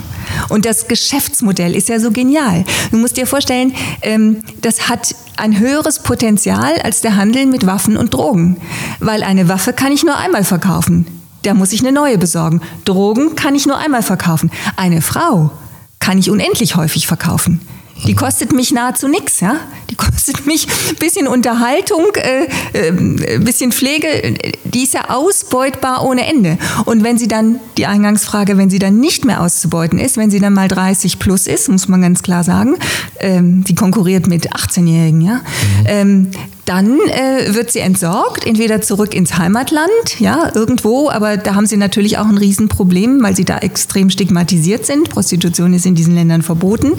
Und 0.49 0.65
das 0.65 0.87
Geschäftsmodell 0.87 1.75
ist 1.75 1.89
ja 1.89 1.99
so 1.99 2.11
genial. 2.11 2.65
Du 2.91 2.97
musst 2.97 3.17
dir 3.17 3.27
vorstellen, 3.27 3.73
ähm, 4.01 4.37
das 4.61 4.89
hat 4.89 5.15
ein 5.37 5.59
höheres 5.59 5.99
Potenzial 5.99 6.79
als 6.83 7.01
der 7.01 7.15
Handel 7.15 7.45
mit 7.45 7.65
Waffen 7.65 7.97
und 7.97 8.13
Drogen. 8.13 8.57
Weil 8.99 9.23
eine 9.23 9.47
Waffe 9.47 9.73
kann 9.73 9.91
ich 9.91 10.03
nur 10.03 10.17
einmal 10.17 10.43
verkaufen. 10.43 11.05
Da 11.43 11.53
muss 11.53 11.71
ich 11.71 11.79
eine 11.81 11.91
neue 11.91 12.17
besorgen. 12.17 12.61
Drogen 12.85 13.35
kann 13.35 13.55
ich 13.55 13.65
nur 13.65 13.77
einmal 13.77 14.03
verkaufen. 14.03 14.51
Eine 14.75 15.01
Frau 15.01 15.51
kann 15.99 16.17
ich 16.17 16.29
unendlich 16.29 16.75
häufig 16.75 17.07
verkaufen. 17.07 17.61
Die 18.07 18.15
kostet 18.15 18.53
mich 18.53 18.71
nahezu 18.71 19.07
nichts, 19.07 19.39
ja. 19.39 19.55
Die 19.89 19.95
kostet 19.99 20.45
mich 20.45 20.67
ein 20.89 20.95
bisschen 20.95 21.27
Unterhaltung, 21.27 22.05
äh, 22.15 22.45
äh, 22.73 22.89
ein 22.89 23.43
bisschen 23.43 23.71
Pflege. 23.71 24.35
Die 24.63 24.83
ist 24.83 24.93
ja 24.93 25.09
ausbeutbar 25.09 26.05
ohne 26.05 26.27
Ende. 26.27 26.57
Und 26.85 27.03
wenn 27.03 27.17
sie 27.17 27.27
dann, 27.27 27.59
die 27.77 27.85
Eingangsfrage, 27.85 28.57
wenn 28.57 28.69
sie 28.69 28.79
dann 28.79 28.99
nicht 28.99 29.25
mehr 29.25 29.41
auszubeuten 29.41 29.99
ist, 29.99 30.17
wenn 30.17 30.31
sie 30.31 30.39
dann 30.39 30.53
mal 30.53 30.67
30 30.67 31.19
plus 31.19 31.47
ist, 31.47 31.69
muss 31.69 31.87
man 31.87 32.01
ganz 32.01 32.23
klar 32.23 32.43
sagen, 32.43 32.75
ähm, 33.19 33.63
die 33.63 33.75
konkurriert 33.75 34.27
mit 34.27 34.53
18-Jährigen, 34.53 35.21
ja. 35.21 35.35
Mhm. 35.35 35.85
Ähm, 35.85 36.31
dann 36.69 36.99
äh, 36.99 37.55
wird 37.55 37.71
sie 37.71 37.79
entsorgt, 37.79 38.45
entweder 38.45 38.79
zurück 38.79 39.15
ins 39.15 39.39
Heimatland, 39.39 40.19
ja, 40.19 40.51
irgendwo, 40.53 41.09
aber 41.09 41.35
da 41.35 41.55
haben 41.55 41.65
sie 41.65 41.77
natürlich 41.77 42.19
auch 42.19 42.27
ein 42.27 42.37
Riesenproblem, 42.37 43.23
weil 43.23 43.35
sie 43.35 43.43
da 43.43 43.57
extrem 43.57 44.11
stigmatisiert 44.11 44.85
sind. 44.85 45.09
Prostitution 45.09 45.73
ist 45.73 45.87
in 45.87 45.95
diesen 45.95 46.13
Ländern 46.13 46.43
verboten. 46.43 46.91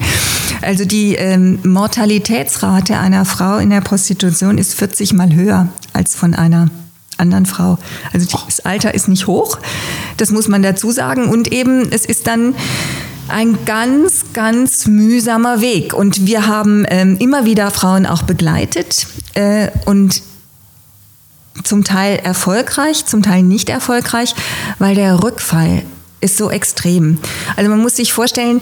Also 0.61 0.85
die 0.85 1.14
ähm, 1.14 1.61
Mortalitätsrate 1.62 2.99
einer 2.99 3.25
Frau 3.25 3.59
in 3.59 3.71
der 3.71 3.81
Prostitution 3.81 4.59
ist 4.59 4.75
40 4.75 5.12
mal 5.12 5.33
höher 5.33 5.68
als 5.93 6.16
von 6.16 6.35
einer 6.35 6.68
anderen 7.16 7.47
Frau. 7.47 7.79
Also 8.12 8.27
das 8.47 8.59
Alter 8.61 8.93
ist 8.93 9.07
nicht 9.07 9.29
hoch, 9.29 9.59
das 10.16 10.33
muss 10.33 10.49
man 10.49 10.62
dazu 10.62 10.91
sagen. 10.91 11.29
Und 11.29 11.53
eben, 11.53 11.93
es 11.93 12.05
ist 12.07 12.27
dann 12.27 12.57
ein 13.29 13.57
ganz, 13.64 14.20
ganz 14.33 14.87
mühsamer 14.87 15.61
Weg. 15.61 15.95
Und 15.95 16.26
wir 16.26 16.47
haben 16.47 16.85
ähm, 16.89 17.16
immer 17.18 17.45
wieder 17.45 17.70
Frauen 17.70 18.07
auch 18.07 18.22
begleitet 18.22 19.07
äh, 19.35 19.68
und 19.87 20.22
zum 21.64 21.85
Teil 21.85 22.16
erfolgreich, 22.16 23.07
zum 23.07 23.22
Teil 23.22 23.43
nicht 23.43 23.68
erfolgreich, 23.68 24.35
weil 24.78 24.95
der 24.95 25.22
Rückfall 25.22 25.83
ist 26.20 26.37
so 26.37 26.51
extrem. 26.51 27.18
Also 27.57 27.70
man 27.70 27.81
muss 27.81 27.97
sich 27.97 28.12
vorstellen, 28.12 28.61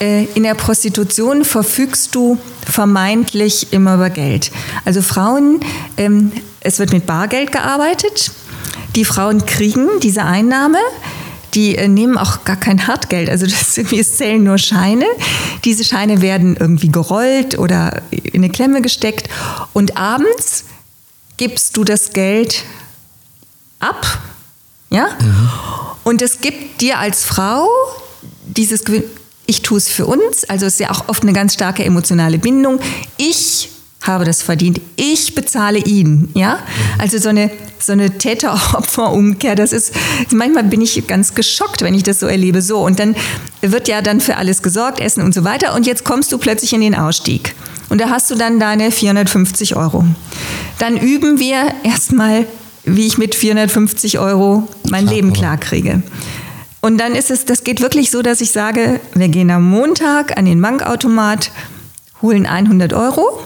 äh, 0.00 0.24
in 0.34 0.44
der 0.44 0.54
Prostitution 0.54 1.44
verfügst 1.44 2.14
du 2.14 2.38
vermeintlich 2.64 3.72
immer 3.72 3.94
über 3.94 4.10
Geld. 4.10 4.52
Also 4.84 5.02
Frauen, 5.02 5.60
ähm, 5.96 6.32
es 6.60 6.78
wird 6.78 6.92
mit 6.92 7.06
Bargeld 7.06 7.52
gearbeitet. 7.52 8.30
Die 8.94 9.04
Frauen 9.04 9.44
kriegen 9.46 9.88
diese 10.02 10.24
Einnahme. 10.24 10.78
Die 11.54 11.76
äh, 11.76 11.88
nehmen 11.88 12.16
auch 12.16 12.44
gar 12.44 12.56
kein 12.56 12.86
Hartgeld. 12.86 13.28
Also 13.28 13.46
das 13.46 13.76
irgendwie, 13.76 14.00
es 14.00 14.16
zählen 14.16 14.42
nur 14.42 14.58
Scheine. 14.58 15.06
Diese 15.64 15.84
Scheine 15.84 16.22
werden 16.22 16.56
irgendwie 16.56 16.90
gerollt 16.90 17.58
oder 17.58 18.02
in 18.10 18.42
eine 18.42 18.50
Klemme 18.50 18.82
gesteckt. 18.82 19.28
Und 19.72 19.96
abends 19.96 20.64
gibst 21.36 21.76
du 21.76 21.84
das 21.84 22.12
Geld 22.12 22.64
ab. 23.78 24.20
Ja? 24.90 25.08
Mhm. 25.20 25.48
Und 26.04 26.22
es 26.22 26.40
gibt 26.40 26.80
dir 26.80 26.98
als 26.98 27.24
Frau 27.24 27.68
dieses 28.46 28.84
Gefühl, 28.84 29.04
ich 29.46 29.62
tue 29.62 29.78
es 29.78 29.88
für 29.88 30.06
uns. 30.06 30.44
Also 30.44 30.66
es 30.66 30.74
ist 30.74 30.80
ja 30.80 30.90
auch 30.90 31.08
oft 31.08 31.22
eine 31.22 31.32
ganz 31.32 31.54
starke 31.54 31.84
emotionale 31.84 32.38
Bindung. 32.38 32.78
Ich 33.16 33.70
habe 34.02 34.24
das 34.24 34.42
verdient. 34.42 34.80
Ich 34.96 35.34
bezahle 35.34 35.78
ihn. 35.78 36.30
Ja? 36.34 36.60
Also 36.98 37.18
so 37.18 37.30
eine, 37.30 37.50
so 37.82 37.92
eine 37.92 38.18
Täter-Opfer-Umkehr, 38.18 39.54
das 39.54 39.72
ist, 39.72 39.92
manchmal 40.32 40.64
bin 40.64 40.80
ich 40.80 41.06
ganz 41.06 41.34
geschockt, 41.34 41.82
wenn 41.82 41.94
ich 41.94 42.02
das 42.02 42.20
so 42.20 42.26
erlebe. 42.26 42.62
So, 42.62 42.84
und 42.84 42.98
dann 42.98 43.16
wird 43.60 43.88
ja 43.88 44.02
dann 44.02 44.20
für 44.20 44.36
alles 44.36 44.62
gesorgt, 44.62 45.00
Essen 45.00 45.22
und 45.22 45.34
so 45.34 45.44
weiter. 45.44 45.74
Und 45.74 45.86
jetzt 45.86 46.04
kommst 46.04 46.32
du 46.32 46.38
plötzlich 46.38 46.72
in 46.72 46.80
den 46.80 46.94
Ausstieg. 46.94 47.54
Und 47.88 48.00
da 48.00 48.08
hast 48.08 48.30
du 48.30 48.36
dann 48.36 48.60
deine 48.60 48.90
450 48.90 49.76
Euro. 49.76 50.04
Dann 50.78 50.96
üben 50.96 51.38
wir 51.38 51.72
erstmal, 51.82 52.46
wie 52.84 53.06
ich 53.06 53.18
mit 53.18 53.34
450 53.34 54.18
Euro 54.18 54.68
mein 54.88 55.04
Klar, 55.04 55.14
Leben 55.14 55.32
klarkriege. 55.32 56.02
Und 56.80 56.98
dann 56.98 57.14
ist 57.14 57.30
es, 57.30 57.44
das 57.44 57.64
geht 57.64 57.80
wirklich 57.80 58.10
so, 58.10 58.22
dass 58.22 58.40
ich 58.40 58.52
sage, 58.52 59.00
wir 59.14 59.28
gehen 59.28 59.50
am 59.50 59.68
Montag 59.68 60.38
an 60.38 60.46
den 60.46 60.62
Bankautomat, 60.62 61.50
holen 62.22 62.46
100 62.46 62.92
Euro 62.92 63.40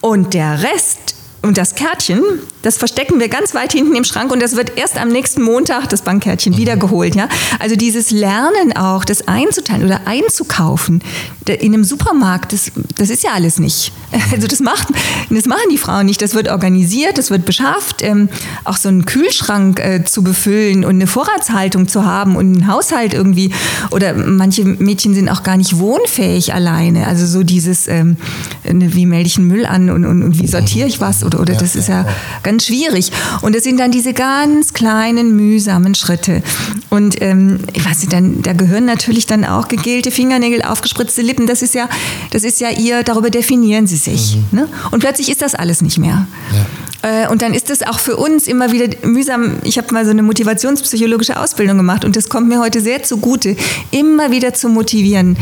und 0.00 0.34
der 0.34 0.62
Rest 0.62 1.14
und 1.42 1.56
das 1.56 1.74
Kärtchen, 1.74 2.22
das 2.62 2.76
verstecken 2.76 3.18
wir 3.18 3.28
ganz 3.28 3.54
weit 3.54 3.72
hinten 3.72 3.96
im 3.96 4.04
Schrank 4.04 4.30
und 4.30 4.42
das 4.42 4.56
wird 4.56 4.76
erst 4.76 4.98
am 4.98 5.08
nächsten 5.08 5.42
Montag, 5.42 5.88
das 5.88 6.02
Bankkärtchen, 6.02 6.52
mhm. 6.52 6.58
wiedergeholt. 6.58 7.14
Ja? 7.14 7.28
Also 7.58 7.76
dieses 7.76 8.10
Lernen 8.10 8.76
auch, 8.76 9.04
das 9.04 9.26
einzuteilen 9.26 9.84
oder 9.84 10.02
einzukaufen 10.06 11.02
in 11.46 11.74
einem 11.74 11.84
Supermarkt, 11.84 12.52
das, 12.52 12.70
das 12.96 13.10
ist 13.10 13.24
ja 13.24 13.30
alles 13.32 13.58
nicht. 13.58 13.92
Also 14.32 14.46
das, 14.46 14.60
macht, 14.60 14.88
das 15.28 15.46
machen 15.46 15.70
die 15.72 15.78
Frauen 15.78 16.06
nicht. 16.06 16.22
Das 16.22 16.34
wird 16.34 16.48
organisiert, 16.48 17.18
das 17.18 17.30
wird 17.30 17.44
beschafft. 17.44 18.00
Ähm, 18.02 18.28
auch 18.64 18.76
so 18.76 18.88
einen 18.88 19.04
Kühlschrank 19.04 19.80
äh, 19.80 20.04
zu 20.04 20.22
befüllen 20.22 20.84
und 20.84 20.96
eine 20.96 21.08
Vorratshaltung 21.08 21.88
zu 21.88 22.04
haben 22.04 22.36
und 22.36 22.54
einen 22.54 22.66
Haushalt 22.68 23.12
irgendwie. 23.12 23.52
Oder 23.90 24.14
manche 24.14 24.64
Mädchen 24.64 25.14
sind 25.14 25.28
auch 25.28 25.42
gar 25.42 25.56
nicht 25.56 25.78
wohnfähig 25.78 26.54
alleine. 26.54 27.08
Also 27.08 27.26
so 27.26 27.42
dieses, 27.42 27.88
ähm, 27.88 28.18
wie 28.62 29.06
melde 29.06 29.26
ich 29.26 29.36
einen 29.36 29.48
Müll 29.48 29.66
an 29.66 29.90
und, 29.90 30.04
und, 30.04 30.22
und 30.22 30.38
wie 30.40 30.46
sortiere 30.46 30.86
ich 30.86 31.00
was? 31.00 31.24
Oder, 31.34 31.52
oder 31.52 31.60
das 31.60 31.76
ist 31.76 31.88
ja 31.88 32.06
ganz 32.42 32.66
schwierig. 32.66 33.12
Und 33.42 33.54
es 33.54 33.64
sind 33.64 33.78
dann 33.78 33.90
diese 33.90 34.12
ganz 34.12 34.72
kleinen, 34.72 35.36
mühsamen 35.36 35.94
Schritte. 35.94 36.42
Und 36.88 37.20
ähm, 37.22 37.60
ich 37.72 37.84
weiß 37.84 38.00
nicht, 38.00 38.12
dann, 38.12 38.42
da 38.42 38.52
gehören 38.52 38.84
natürlich 38.84 39.26
dann 39.26 39.44
auch 39.44 39.68
gegelte 39.68 40.10
Fingernägel, 40.10 40.62
aufgespritzte 40.62 41.22
Lippen. 41.22 41.46
Das 41.46 41.62
ist 41.62 41.74
ja, 41.74 41.88
das 42.30 42.44
ist 42.44 42.60
ja 42.60 42.70
ihr, 42.70 43.02
darüber 43.02 43.30
definieren 43.30 43.86
sie 43.86 43.96
sich. 43.96 44.36
Mhm. 44.36 44.58
Ne? 44.58 44.68
Und 44.90 45.00
plötzlich 45.00 45.30
ist 45.30 45.42
das 45.42 45.54
alles 45.54 45.82
nicht 45.82 45.98
mehr. 45.98 46.26
Ja. 46.52 46.66
Äh, 47.02 47.28
und 47.28 47.42
dann 47.42 47.54
ist 47.54 47.70
es 47.70 47.82
auch 47.82 47.98
für 47.98 48.16
uns 48.16 48.46
immer 48.46 48.72
wieder 48.72 48.88
mühsam. 49.06 49.58
Ich 49.64 49.78
habe 49.78 49.92
mal 49.92 50.04
so 50.04 50.10
eine 50.10 50.22
motivationspsychologische 50.22 51.38
Ausbildung 51.38 51.76
gemacht 51.76 52.04
und 52.04 52.16
das 52.16 52.28
kommt 52.28 52.48
mir 52.48 52.60
heute 52.60 52.80
sehr 52.80 53.02
zugute, 53.02 53.56
immer 53.90 54.30
wieder 54.30 54.52
zu 54.54 54.68
motivieren. 54.68 55.36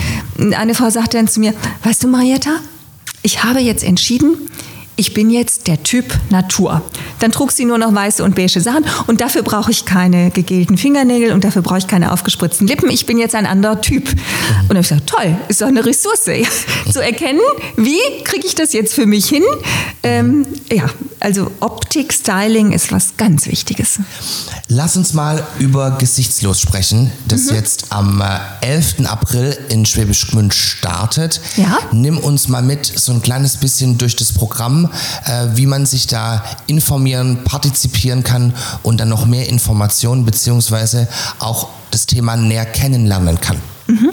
Eine 0.57 0.75
Frau 0.75 0.91
sagte 0.91 1.17
dann 1.17 1.29
zu 1.29 1.41
mir, 1.41 1.55
weißt 1.83 2.05
du, 2.05 2.09
Marietta, 2.09 2.51
ich 3.23 3.43
habe 3.43 3.61
jetzt 3.61 3.83
entschieden, 3.83 4.49
ich 4.99 5.15
bin 5.15 5.31
jetzt 5.31 5.69
der 5.69 5.83
Typ 5.85 6.13
Natur. 6.29 6.83
Dann 7.21 7.33
trug 7.33 7.53
sie 7.53 7.65
nur 7.65 7.79
noch 7.79 7.95
weiße 7.95 8.23
und 8.23 8.35
beige 8.35 8.61
Sachen 8.61 8.85
und 9.07 9.21
dafür 9.21 9.43
brauche 9.43 9.71
ich 9.71 9.85
keine 9.85 10.31
gegelten 10.31 10.77
Fingernägel 10.77 11.33
und 11.33 11.45
dafür 11.45 11.63
brauche 11.63 11.79
ich 11.79 11.87
keine 11.87 12.13
aufgespritzten 12.13 12.67
Lippen. 12.67 12.91
Ich 12.91 13.07
bin 13.07 13.19
jetzt 13.19 13.35
ein 13.35 13.47
anderer 13.47 13.81
Typ. 13.81 14.09
Und 14.09 14.17
dann 14.69 14.69
habe 14.69 14.81
ich 14.81 14.89
gesagt, 14.89 15.07
toll, 15.09 15.37
ist 15.49 15.61
doch 15.61 15.69
eine 15.69 15.85
Ressource, 15.85 16.25
zu 16.93 17.03
erkennen, 17.03 17.41
wie 17.77 18.01
kriege 18.25 18.47
ich 18.47 18.55
das 18.55 18.73
jetzt 18.73 18.95
für 18.95 19.07
mich 19.07 19.27
hin. 19.27 19.43
Ähm, 20.03 20.47
ja, 20.71 20.85
also 21.21 21.51
Optik, 21.61 22.13
Styling 22.13 22.73
ist 22.73 22.93
was 22.93 23.17
ganz 23.17 23.47
Wichtiges. 23.47 23.99
Lass 24.69 24.97
uns 24.97 25.15
mal 25.15 25.47
über 25.59 25.93
Gesichtslos 25.93 26.61
sprechen, 26.61 27.11
das 27.27 27.47
mhm. 27.47 27.57
jetzt 27.57 27.87
am 27.91 28.23
11. 28.61 29.01
Äh, 29.01 29.07
April 29.07 29.59
in 29.71 29.87
Schwäbisch 29.87 30.29
Gmünd 30.29 30.55
startet. 30.55 31.41
Ja. 31.57 31.79
Nimm 31.93 32.19
uns 32.19 32.49
mal 32.49 32.63
mit 32.63 32.87
so 32.87 33.13
ein 33.13 33.23
kleines 33.23 33.57
bisschen 33.57 33.99
durch 33.99 34.17
das 34.17 34.33
Programm 34.33 34.89
äh, 35.25 35.49
wie 35.55 35.67
man 35.67 35.87
sich 35.87 36.07
da 36.07 36.45
informieren, 37.09 37.45
partizipieren 37.45 38.23
kann 38.23 38.55
und 38.83 39.01
dann 39.01 39.09
noch 39.09 39.27
mehr 39.27 39.49
Informationen 39.49 40.25
beziehungsweise 40.25 41.09
auch 41.39 41.69
das 41.91 42.07
Thema 42.07 42.37
näher 42.37 42.67
kennenlernen 42.67 43.41
kann. 43.41 43.57
Mhm. 43.87 44.11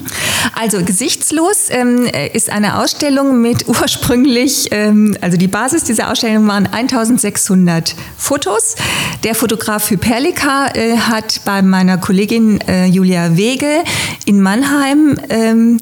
Also 0.53 0.81
Gesichtslos 0.85 1.69
ähm, 1.69 2.07
ist 2.31 2.49
eine 2.49 2.79
Ausstellung 2.79 3.41
mit 3.41 3.67
ursprünglich, 3.67 4.69
ähm, 4.71 5.17
also 5.19 5.35
die 5.35 5.49
Basis 5.49 5.83
dieser 5.83 6.09
Ausstellung 6.09 6.47
waren 6.47 6.67
1600 6.67 7.93
Fotos. 8.17 8.75
Der 9.25 9.35
Fotograf 9.35 9.89
Hyperlika 9.89 10.67
äh, 10.67 10.97
hat 10.97 11.41
bei 11.43 11.61
meiner 11.61 11.97
Kollegin 11.97 12.61
äh, 12.61 12.85
Julia 12.85 13.35
Wege 13.35 13.83
in 14.25 14.39
Mannheim 14.39 15.19
ähm, 15.29 15.79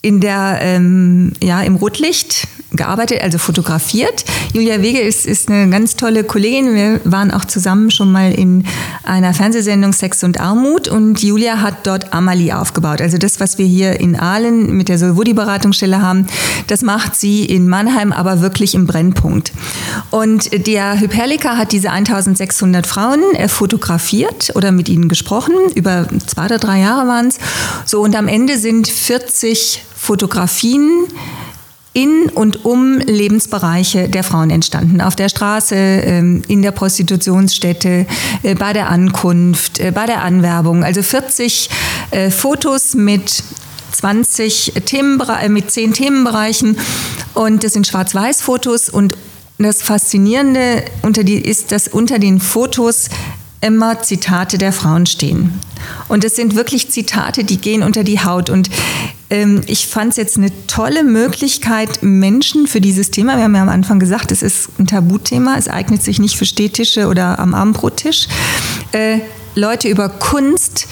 in 0.00 0.20
der, 0.20 0.60
ähm, 0.62 1.34
ja, 1.42 1.60
im 1.60 1.76
Rotlicht 1.76 2.48
gearbeitet, 2.72 3.22
also 3.22 3.38
fotografiert. 3.38 4.24
Julia 4.52 4.82
Wege 4.82 5.00
ist, 5.00 5.26
ist 5.26 5.48
eine 5.48 5.70
ganz 5.70 5.96
tolle 5.96 6.24
Kollegin. 6.24 6.74
Wir 6.74 7.00
waren 7.04 7.30
auch 7.30 7.44
zusammen 7.44 7.90
schon 7.90 8.12
mal 8.12 8.32
in 8.32 8.64
einer 9.04 9.32
Fernsehsendung 9.32 9.92
Sex 9.92 10.22
und 10.22 10.38
Armut 10.38 10.88
und 10.88 11.22
Julia 11.22 11.60
hat 11.62 11.86
dort 11.86 12.12
Amalie 12.12 12.58
aufgebaut. 12.58 13.00
Also 13.00 13.16
das, 13.16 13.40
was 13.40 13.56
wir 13.56 13.66
hier 13.66 13.98
in 14.00 14.16
Aalen 14.16 14.76
mit 14.76 14.88
der 14.88 14.98
Solvodi-Beratungsstelle 14.98 16.02
haben, 16.02 16.26
das 16.66 16.82
macht 16.82 17.16
sie 17.16 17.44
in 17.44 17.68
Mannheim 17.68 18.12
aber 18.12 18.42
wirklich 18.42 18.74
im 18.74 18.86
Brennpunkt. 18.86 19.52
Und 20.10 20.66
der 20.66 21.00
Hyperlika 21.00 21.56
hat 21.56 21.72
diese 21.72 21.90
1600 21.90 22.86
Frauen 22.86 23.22
äh, 23.34 23.48
fotografiert 23.48 24.52
oder 24.54 24.72
mit 24.72 24.88
ihnen 24.88 25.08
gesprochen. 25.08 25.54
Über 25.74 26.06
zwei 26.26 26.46
oder 26.46 26.58
drei 26.58 26.80
Jahre 26.80 27.08
waren 27.08 27.28
es. 27.28 27.38
So, 27.86 28.02
und 28.02 28.14
am 28.14 28.28
Ende 28.28 28.58
sind 28.58 28.88
40 28.88 29.84
Fotografien 29.96 31.06
in 31.98 32.30
und 32.32 32.64
um 32.64 32.98
Lebensbereiche 32.98 34.08
der 34.08 34.22
Frauen 34.22 34.50
entstanden. 34.50 35.00
Auf 35.00 35.16
der 35.16 35.28
Straße, 35.28 35.74
ähm, 35.74 36.42
in 36.46 36.62
der 36.62 36.70
Prostitutionsstätte, 36.70 38.06
äh, 38.44 38.54
bei 38.54 38.72
der 38.72 38.88
Ankunft, 38.88 39.80
äh, 39.80 39.90
bei 39.90 40.06
der 40.06 40.22
Anwerbung. 40.22 40.84
Also 40.84 41.02
40 41.02 41.68
äh, 42.12 42.30
Fotos 42.30 42.94
mit 42.94 43.42
20 43.90 44.74
Themenbereichen, 44.84 45.52
mit 45.52 45.72
10 45.72 45.92
Themenbereichen 45.92 46.76
und 47.34 47.64
das 47.64 47.72
sind 47.72 47.86
Schwarz-Weiß-Fotos 47.88 48.90
und 48.90 49.16
das 49.58 49.82
Faszinierende 49.82 50.84
unter 51.02 51.24
die, 51.24 51.38
ist, 51.40 51.72
dass 51.72 51.88
unter 51.88 52.20
den 52.20 52.38
Fotos 52.38 53.08
immer 53.60 54.00
Zitate 54.02 54.56
der 54.56 54.72
Frauen 54.72 55.06
stehen. 55.06 55.58
Und 56.06 56.22
es 56.22 56.36
sind 56.36 56.54
wirklich 56.54 56.92
Zitate, 56.92 57.42
die 57.42 57.56
gehen 57.56 57.82
unter 57.82 58.04
die 58.04 58.20
Haut. 58.20 58.50
Und 58.50 58.70
ich 59.30 59.86
fand 59.86 60.12
es 60.12 60.16
jetzt 60.16 60.38
eine 60.38 60.50
tolle 60.66 61.04
Möglichkeit, 61.04 62.02
Menschen 62.02 62.66
für 62.66 62.80
dieses 62.80 63.10
Thema, 63.10 63.36
wir 63.36 63.44
haben 63.44 63.54
ja 63.54 63.62
am 63.62 63.68
Anfang 63.68 63.98
gesagt, 63.98 64.32
es 64.32 64.42
ist 64.42 64.70
ein 64.78 64.86
Tabuthema, 64.86 65.56
es 65.58 65.68
eignet 65.68 66.02
sich 66.02 66.18
nicht 66.18 66.36
für 66.36 66.46
Städtische 66.46 67.08
oder 67.08 67.38
am 67.38 67.52
Abendbrottisch, 67.52 68.28
äh, 68.92 69.18
Leute 69.54 69.88
über 69.88 70.08
Kunst 70.08 70.86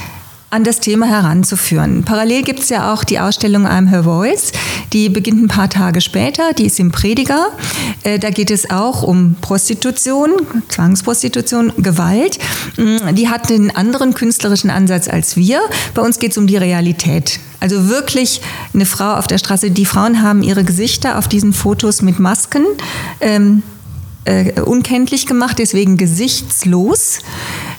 an 0.51 0.65
das 0.65 0.81
Thema 0.81 1.07
heranzuführen. 1.07 2.05
Parallel 2.05 2.43
gibt 2.43 2.61
es 2.61 2.69
ja 2.69 2.93
auch 2.93 3.05
die 3.05 3.19
Ausstellung 3.19 3.67
I'm 3.67 3.89
Her 3.89 4.05
Voice, 4.05 4.53
die 4.93 5.09
beginnt 5.09 5.43
ein 5.43 5.49
paar 5.49 5.71
Tage 5.71 6.01
später, 6.01 6.53
die 6.53 6.67
ist 6.67 6.79
im 6.79 6.93
Prediger. 6.93 7.49
Äh, 8.03 8.19
da 8.19 8.31
geht 8.31 8.51
es 8.51 8.71
auch 8.71 9.03
um 9.03 9.37
Prostitution, 9.41 10.33
Zwangsprostitution, 10.69 11.73
Gewalt. 11.79 12.39
Mm, 12.77 13.15
die 13.15 13.29
hat 13.29 13.51
einen 13.51 13.71
anderen 13.71 14.15
künstlerischen 14.15 14.71
Ansatz 14.71 15.09
als 15.09 15.37
wir. 15.37 15.61
Bei 15.95 16.03
uns 16.03 16.19
geht 16.19 16.33
es 16.33 16.39
um 16.39 16.47
die 16.47 16.57
Realität. 16.57 17.41
Also 17.61 17.89
wirklich 17.89 18.41
eine 18.75 18.87
Frau 18.87 19.15
auf 19.15 19.27
der 19.27 19.39
Straße. 19.39 19.71
Die 19.71 19.87
Frauen 19.87 20.23
haben 20.23 20.43
ihre 20.43 20.65
Gesichter 20.65 21.19
auf 21.19 21.29
diesen 21.29 21.53
Fotos 21.53 22.03
mit 22.03 22.19
Masken. 22.19 22.65
Ähm, 23.21 23.63
äh, 24.25 24.61
unkenntlich 24.61 25.27
gemacht, 25.27 25.59
deswegen 25.59 25.97
gesichtslos. 25.97 27.21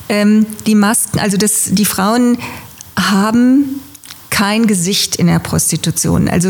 Ähm, 0.08 0.46
die 0.66 0.74
Masken, 0.74 1.18
also 1.18 1.36
das, 1.36 1.68
die 1.72 1.84
Frauen 1.84 2.38
haben 2.98 3.80
kein 4.30 4.66
Gesicht 4.66 5.16
in 5.16 5.26
der 5.26 5.40
Prostitution. 5.40 6.28
Also 6.28 6.48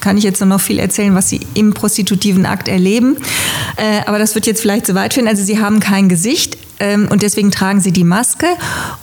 kann 0.00 0.16
ich 0.16 0.24
jetzt 0.24 0.40
noch 0.40 0.60
viel 0.60 0.78
erzählen, 0.78 1.14
was 1.14 1.28
sie 1.28 1.40
im 1.54 1.74
prostitutiven 1.74 2.46
Akt 2.46 2.68
erleben. 2.68 3.16
Äh, 3.76 4.06
aber 4.06 4.18
das 4.18 4.34
wird 4.34 4.46
jetzt 4.46 4.60
vielleicht 4.60 4.86
zu 4.86 4.94
weit 4.94 5.14
führen. 5.14 5.28
Also 5.28 5.42
sie 5.42 5.60
haben 5.60 5.80
kein 5.80 6.08
Gesicht 6.08 6.56
und 6.78 7.22
deswegen 7.22 7.50
tragen 7.50 7.80
sie 7.80 7.92
die 7.92 8.04
Maske 8.04 8.46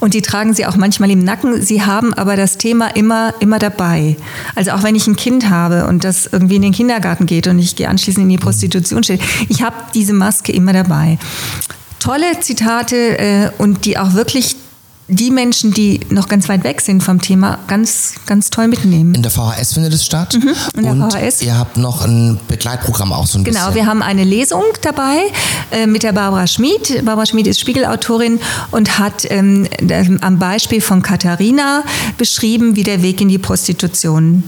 und 0.00 0.14
die 0.14 0.22
tragen 0.22 0.54
sie 0.54 0.66
auch 0.66 0.76
manchmal 0.76 1.10
im 1.10 1.24
Nacken. 1.24 1.60
Sie 1.60 1.82
haben 1.82 2.14
aber 2.14 2.36
das 2.36 2.56
Thema 2.56 2.88
immer, 2.88 3.34
immer 3.40 3.58
dabei. 3.58 4.16
Also 4.54 4.72
auch 4.72 4.82
wenn 4.82 4.94
ich 4.94 5.06
ein 5.06 5.16
Kind 5.16 5.50
habe 5.50 5.86
und 5.86 6.04
das 6.04 6.28
irgendwie 6.30 6.56
in 6.56 6.62
den 6.62 6.72
Kindergarten 6.72 7.26
geht 7.26 7.46
und 7.48 7.58
ich 7.58 7.74
gehe 7.74 7.88
anschließend 7.88 8.22
in 8.24 8.28
die 8.28 8.38
Prostitution 8.38 9.02
stelle, 9.02 9.20
ich 9.48 9.62
habe 9.62 9.76
diese 9.94 10.12
Maske 10.12 10.52
immer 10.52 10.72
dabei. 10.72 11.18
Tolle 11.98 12.38
Zitate 12.40 13.18
äh, 13.18 13.50
und 13.58 13.86
die 13.86 13.98
auch 13.98 14.12
wirklich 14.14 14.56
die 15.08 15.30
Menschen, 15.30 15.72
die 15.72 16.00
noch 16.08 16.28
ganz 16.28 16.48
weit 16.48 16.64
weg 16.64 16.80
sind 16.80 17.02
vom 17.02 17.20
Thema, 17.20 17.58
ganz, 17.66 18.14
ganz 18.26 18.48
toll 18.48 18.68
mitnehmen. 18.68 19.14
In 19.14 19.22
der 19.22 19.30
VHS 19.30 19.74
findet 19.74 19.92
es 19.92 20.04
statt. 20.04 20.34
Mhm, 20.34 20.54
in 20.76 20.82
der 20.82 20.92
und 20.92 21.12
VHS. 21.12 21.42
ihr 21.42 21.58
habt 21.58 21.76
noch 21.76 22.02
ein 22.02 22.40
Begleitprogramm 22.48 23.12
auch 23.12 23.26
so 23.26 23.38
ein 23.38 23.44
genau, 23.44 23.60
bisschen. 23.60 23.74
wir 23.74 23.86
haben 23.86 24.02
eine 24.02 24.24
Lesung 24.24 24.64
dabei 24.80 25.30
äh, 25.70 25.86
mit 25.86 26.02
der 26.02 26.12
Barbara 26.12 26.46
Schmid. 26.46 27.04
Barbara 27.04 27.26
Schmid 27.26 27.46
ist 27.46 27.60
Spiegelautorin 27.60 28.40
und 28.70 28.98
hat 28.98 29.26
ähm, 29.30 29.68
am 30.22 30.38
Beispiel 30.38 30.80
von 30.80 31.02
Katharina 31.02 31.82
beschrieben, 32.16 32.76
wie 32.76 32.82
der 32.82 33.02
Weg 33.02 33.20
in 33.20 33.28
die 33.28 33.38
Prostitution 33.38 34.44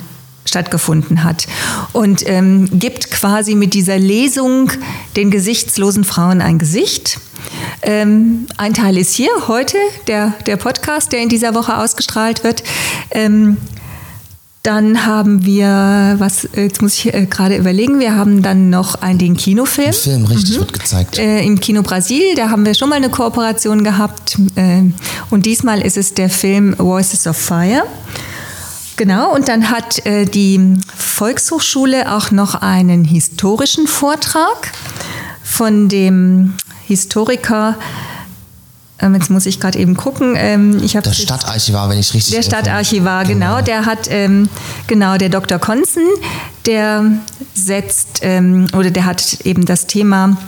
stattgefunden 0.47 1.25
hat 1.25 1.47
und 1.93 2.29
ähm, 2.29 2.69
gibt 2.73 3.11
quasi 3.11 3.55
mit 3.55 3.75
dieser 3.75 3.99
Lesung 3.99 4.71
den 5.17 5.31
gesichtslosen 5.31 6.05
Frauen 6.05 6.41
ein 6.41 6.59
Gesicht. 6.59 7.19
Ähm, 7.83 8.47
ein 8.57 8.75
Teil 8.75 8.97
ist 8.97 9.15
hier 9.15 9.31
heute, 9.47 9.77
der, 10.07 10.33
der 10.47 10.57
Podcast, 10.57 11.13
der 11.13 11.21
in 11.21 11.29
dieser 11.29 11.55
Woche 11.55 11.77
ausgestrahlt 11.77 12.45
wird. 12.45 12.63
Ähm, 13.11 13.57
dann 14.67 15.07
haben 15.07 15.45
wir, 15.47 16.17
was 16.19 16.49
jetzt 16.57 16.83
muss 16.83 16.95
ich 16.95 17.15
äh, 17.15 17.27
gerade 17.27 17.57
überlegen, 17.57 18.01
wir 18.01 18.17
haben 18.17 18.43
dann 18.43 18.69
noch 18.69 18.97
einen 18.97 19.21
den 19.21 19.37
Kinofilm. 19.37 19.89
Ein 19.89 19.95
Film, 19.95 20.25
richtig, 20.25 20.59
wird 20.59 20.73
gezeigt. 20.73 21.19
Äh, 21.19 21.45
Im 21.45 21.61
Kino 21.61 21.83
Brasil, 21.83 22.35
da 22.35 22.51
haben 22.51 22.67
wir 22.67 22.75
schon 22.75 22.89
mal 22.89 22.97
eine 22.97 23.09
Kooperation 23.09 23.85
gehabt. 23.85 24.37
Äh, 24.57 24.83
und 25.31 25.47
diesmal 25.47 25.83
ist 25.83 25.97
es 25.97 26.15
der 26.15 26.31
Film 26.31 26.75
Voices 26.79 27.29
of 27.29 27.37
Fire. 27.37 27.85
Genau, 28.97 29.35
und 29.35 29.49
dann 29.49 29.71
hat 29.71 30.05
äh, 30.07 30.25
die 30.25 30.79
Volkshochschule 30.97 32.15
auch 32.15 32.31
noch 32.31 32.55
einen 32.55 33.05
historischen 33.05 33.87
Vortrag 33.87 34.73
von 35.43 35.89
dem 35.89 36.55
Historiker. 36.87 37.77
Ähm, 38.99 39.15
jetzt 39.15 39.29
muss 39.29 39.45
ich 39.45 39.61
gerade 39.61 39.79
eben 39.79 39.97
gucken. 39.97 40.35
Ähm, 40.37 40.81
ich 40.83 40.93
Der 40.93 41.13
Stadtarchivar, 41.13 41.91
wenn 41.91 41.99
ich 41.99 42.15
richtig 42.15 42.35
der 42.35 42.43
Stadtarchivar, 42.43 43.25
genau, 43.27 43.61
der 43.61 43.85
hat, 43.85 44.09
ähm, 44.11 44.49
genau, 44.87 45.19
der 45.19 45.29
Dr. 45.29 45.59
Konzen, 45.59 46.05
der 46.65 47.05
setzt, 47.55 48.21
ähm, 48.23 48.67
oder 48.75 48.91
der 48.91 49.05
hat 49.05 49.41
eben 49.45 49.67
das 49.67 49.87
Thema 49.87 50.39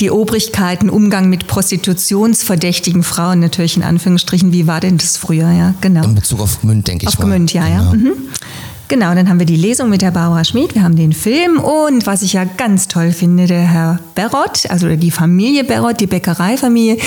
die 0.00 0.10
Obrigkeiten, 0.10 0.90
Umgang 0.90 1.28
mit 1.28 1.46
prostitutionsverdächtigen 1.46 3.02
Frauen, 3.02 3.40
natürlich 3.40 3.76
in 3.76 3.82
Anführungsstrichen, 3.82 4.52
wie 4.52 4.66
war 4.66 4.80
denn 4.80 4.98
das 4.98 5.16
früher, 5.16 5.50
ja, 5.50 5.74
genau. 5.80 6.04
In 6.04 6.14
Bezug 6.14 6.40
auf 6.40 6.60
Gmünd, 6.60 6.88
denke 6.88 7.04
ich 7.04 7.08
Auf 7.08 7.18
mal. 7.18 7.26
Gmünd, 7.26 7.52
ja, 7.52 7.68
ja. 7.68 7.90
Genau. 7.90 8.10
Mhm. 8.10 8.12
Genau, 8.86 9.14
dann 9.14 9.30
haben 9.30 9.38
wir 9.38 9.46
die 9.46 9.56
Lesung 9.56 9.88
mit 9.88 10.02
der 10.02 10.10
Barbara 10.10 10.44
Schmid, 10.44 10.74
wir 10.74 10.82
haben 10.82 10.94
den 10.94 11.14
Film 11.14 11.58
und 11.58 12.06
was 12.06 12.20
ich 12.20 12.34
ja 12.34 12.44
ganz 12.44 12.86
toll 12.86 13.12
finde, 13.12 13.46
der 13.46 13.62
Herr 13.62 13.98
Berrott, 14.14 14.68
also 14.68 14.94
die 14.94 15.10
Familie 15.10 15.64
Berrott, 15.64 16.00
die 16.00 16.06
Bäckereifamilie, 16.06 16.98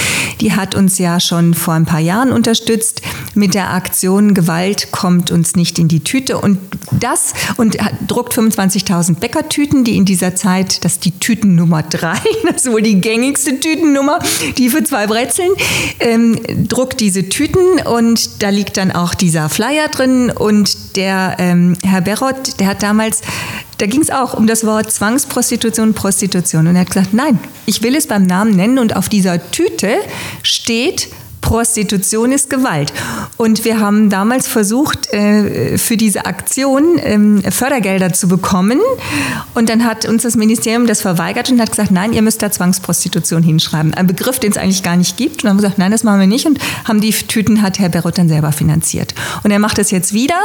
die 0.41 0.53
hat 0.53 0.73
uns 0.73 0.97
ja 0.97 1.19
schon 1.19 1.53
vor 1.53 1.75
ein 1.75 1.85
paar 1.85 1.99
Jahren 1.99 2.31
unterstützt 2.31 3.03
mit 3.35 3.53
der 3.53 3.73
Aktion 3.73 4.33
Gewalt 4.33 4.91
kommt 4.91 5.29
uns 5.29 5.55
nicht 5.55 5.77
in 5.77 5.87
die 5.87 6.03
Tüte 6.03 6.39
und 6.39 6.57
das 6.91 7.33
und 7.57 7.77
druckt 8.07 8.33
25.000 8.33 9.19
Bäckertüten, 9.19 9.83
die 9.83 9.97
in 9.97 10.05
dieser 10.05 10.35
Zeit, 10.35 10.83
das 10.83 10.93
ist 10.93 11.05
die 11.05 11.19
Tüten 11.19 11.53
Nummer 11.53 11.83
drei, 11.83 12.17
das 12.51 12.65
ist 12.65 12.71
wohl 12.71 12.81
die 12.81 12.99
gängigste 12.99 13.59
Tütennummer, 13.59 14.19
die 14.57 14.69
für 14.69 14.83
zwei 14.83 15.05
Brezeln, 15.05 15.51
ähm, 15.99 16.39
druckt 16.67 16.99
diese 17.01 17.29
Tüten 17.29 17.85
und 17.85 18.41
da 18.41 18.49
liegt 18.49 18.77
dann 18.77 18.91
auch 18.91 19.13
dieser 19.13 19.49
Flyer 19.49 19.89
drin 19.89 20.31
und 20.31 20.97
der 20.97 21.35
ähm, 21.37 21.66
Herr 21.83 22.01
Berrott, 22.01 22.59
der 22.59 22.67
hat 22.67 22.83
damals, 22.83 23.21
da 23.77 23.85
ging 23.85 24.01
es 24.01 24.09
auch 24.09 24.33
um 24.33 24.47
das 24.47 24.65
Wort 24.65 24.91
Zwangsprostitution, 24.91 25.93
Prostitution. 25.93 26.67
Und 26.67 26.75
er 26.75 26.81
hat 26.81 26.87
gesagt, 26.87 27.13
nein, 27.13 27.39
ich 27.65 27.81
will 27.83 27.95
es 27.95 28.07
beim 28.07 28.23
Namen 28.23 28.55
nennen 28.55 28.79
und 28.79 28.95
auf 28.95 29.09
dieser 29.09 29.51
Tüte 29.51 29.97
steht 30.43 31.09
Prostitution 31.41 32.31
ist 32.31 32.49
Gewalt. 32.49 32.91
Und 33.37 33.63
wir 33.63 33.79
haben 33.79 34.09
damals 34.09 34.47
versucht, 34.47 35.13
äh, 35.13 35.77
für 35.77 35.95
diese 35.95 36.25
Aktion 36.25 36.99
ähm, 37.01 37.41
Fördergelder 37.41 38.11
zu 38.11 38.27
bekommen. 38.27 38.79
Und 39.53 39.69
dann 39.69 39.85
hat 39.85 40.05
uns 40.05 40.23
das 40.23 40.35
Ministerium 40.35 40.87
das 40.87 41.01
verweigert 41.01 41.49
und 41.49 41.61
hat 41.61 41.69
gesagt, 41.69 41.91
nein, 41.91 42.13
ihr 42.13 42.21
müsst 42.21 42.41
da 42.41 42.51
Zwangsprostitution 42.51 43.43
hinschreiben. 43.43 43.93
Ein 43.93 44.07
Begriff, 44.07 44.39
den 44.39 44.51
es 44.51 44.57
eigentlich 44.57 44.83
gar 44.83 44.97
nicht 44.97 45.15
gibt. 45.17 45.43
Und 45.43 45.49
haben 45.49 45.57
gesagt, 45.57 45.77
nein, 45.77 45.91
das 45.91 46.03
machen 46.03 46.19
wir 46.19 46.27
nicht. 46.27 46.45
Und 46.45 46.59
haben 46.85 47.01
die 47.01 47.11
Tüten, 47.11 47.61
hat 47.61 47.79
Herr 47.79 47.89
Berrott 47.89 48.17
dann 48.17 48.27
selber 48.27 48.51
finanziert. 48.51 49.13
Und 49.43 49.51
er 49.51 49.59
macht 49.59 49.77
das 49.77 49.91
jetzt 49.91 50.13
wieder. 50.13 50.39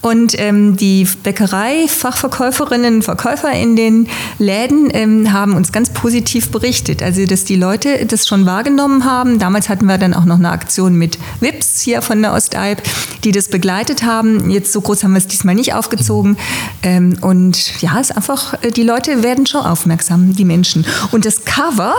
Und 0.00 0.38
ähm, 0.38 0.76
die 0.76 1.06
Bäckerei-Fachverkäuferinnen 1.22 2.96
und 2.96 3.02
Verkäufer 3.02 3.52
in 3.52 3.76
den 3.76 4.08
Läden 4.38 4.90
ähm, 4.92 5.32
haben 5.32 5.54
uns 5.54 5.72
ganz 5.72 5.90
positiv 5.90 6.50
berichtet. 6.50 7.02
Also, 7.02 7.24
dass 7.24 7.44
die 7.44 7.56
Leute 7.56 8.04
das 8.06 8.26
schon 8.26 8.44
wahrgenommen 8.44 9.04
haben. 9.04 9.38
Damals 9.38 9.68
hatten 9.68 9.86
wir 9.86 9.98
dann 9.98 10.12
auch 10.12 10.24
noch 10.24 10.31
eine 10.34 10.50
Aktion 10.50 10.96
mit 10.96 11.18
WIPS 11.40 11.80
hier 11.80 12.02
von 12.02 12.22
der 12.22 12.32
Ostalb, 12.32 12.82
die 13.24 13.32
das 13.32 13.48
begleitet 13.48 14.02
haben. 14.02 14.50
Jetzt 14.50 14.72
so 14.72 14.80
groß 14.80 15.04
haben 15.04 15.12
wir 15.12 15.18
es 15.18 15.26
diesmal 15.26 15.54
nicht 15.54 15.74
aufgezogen. 15.74 16.36
Ähm, 16.82 17.18
und 17.20 17.80
ja, 17.80 17.98
es 18.00 18.10
ist 18.10 18.16
einfach, 18.16 18.54
äh, 18.62 18.70
die 18.70 18.82
Leute 18.82 19.22
werden 19.22 19.46
schon 19.46 19.64
aufmerksam, 19.64 20.34
die 20.34 20.44
Menschen. 20.44 20.84
Und 21.10 21.24
das 21.24 21.44
Cover, 21.44 21.94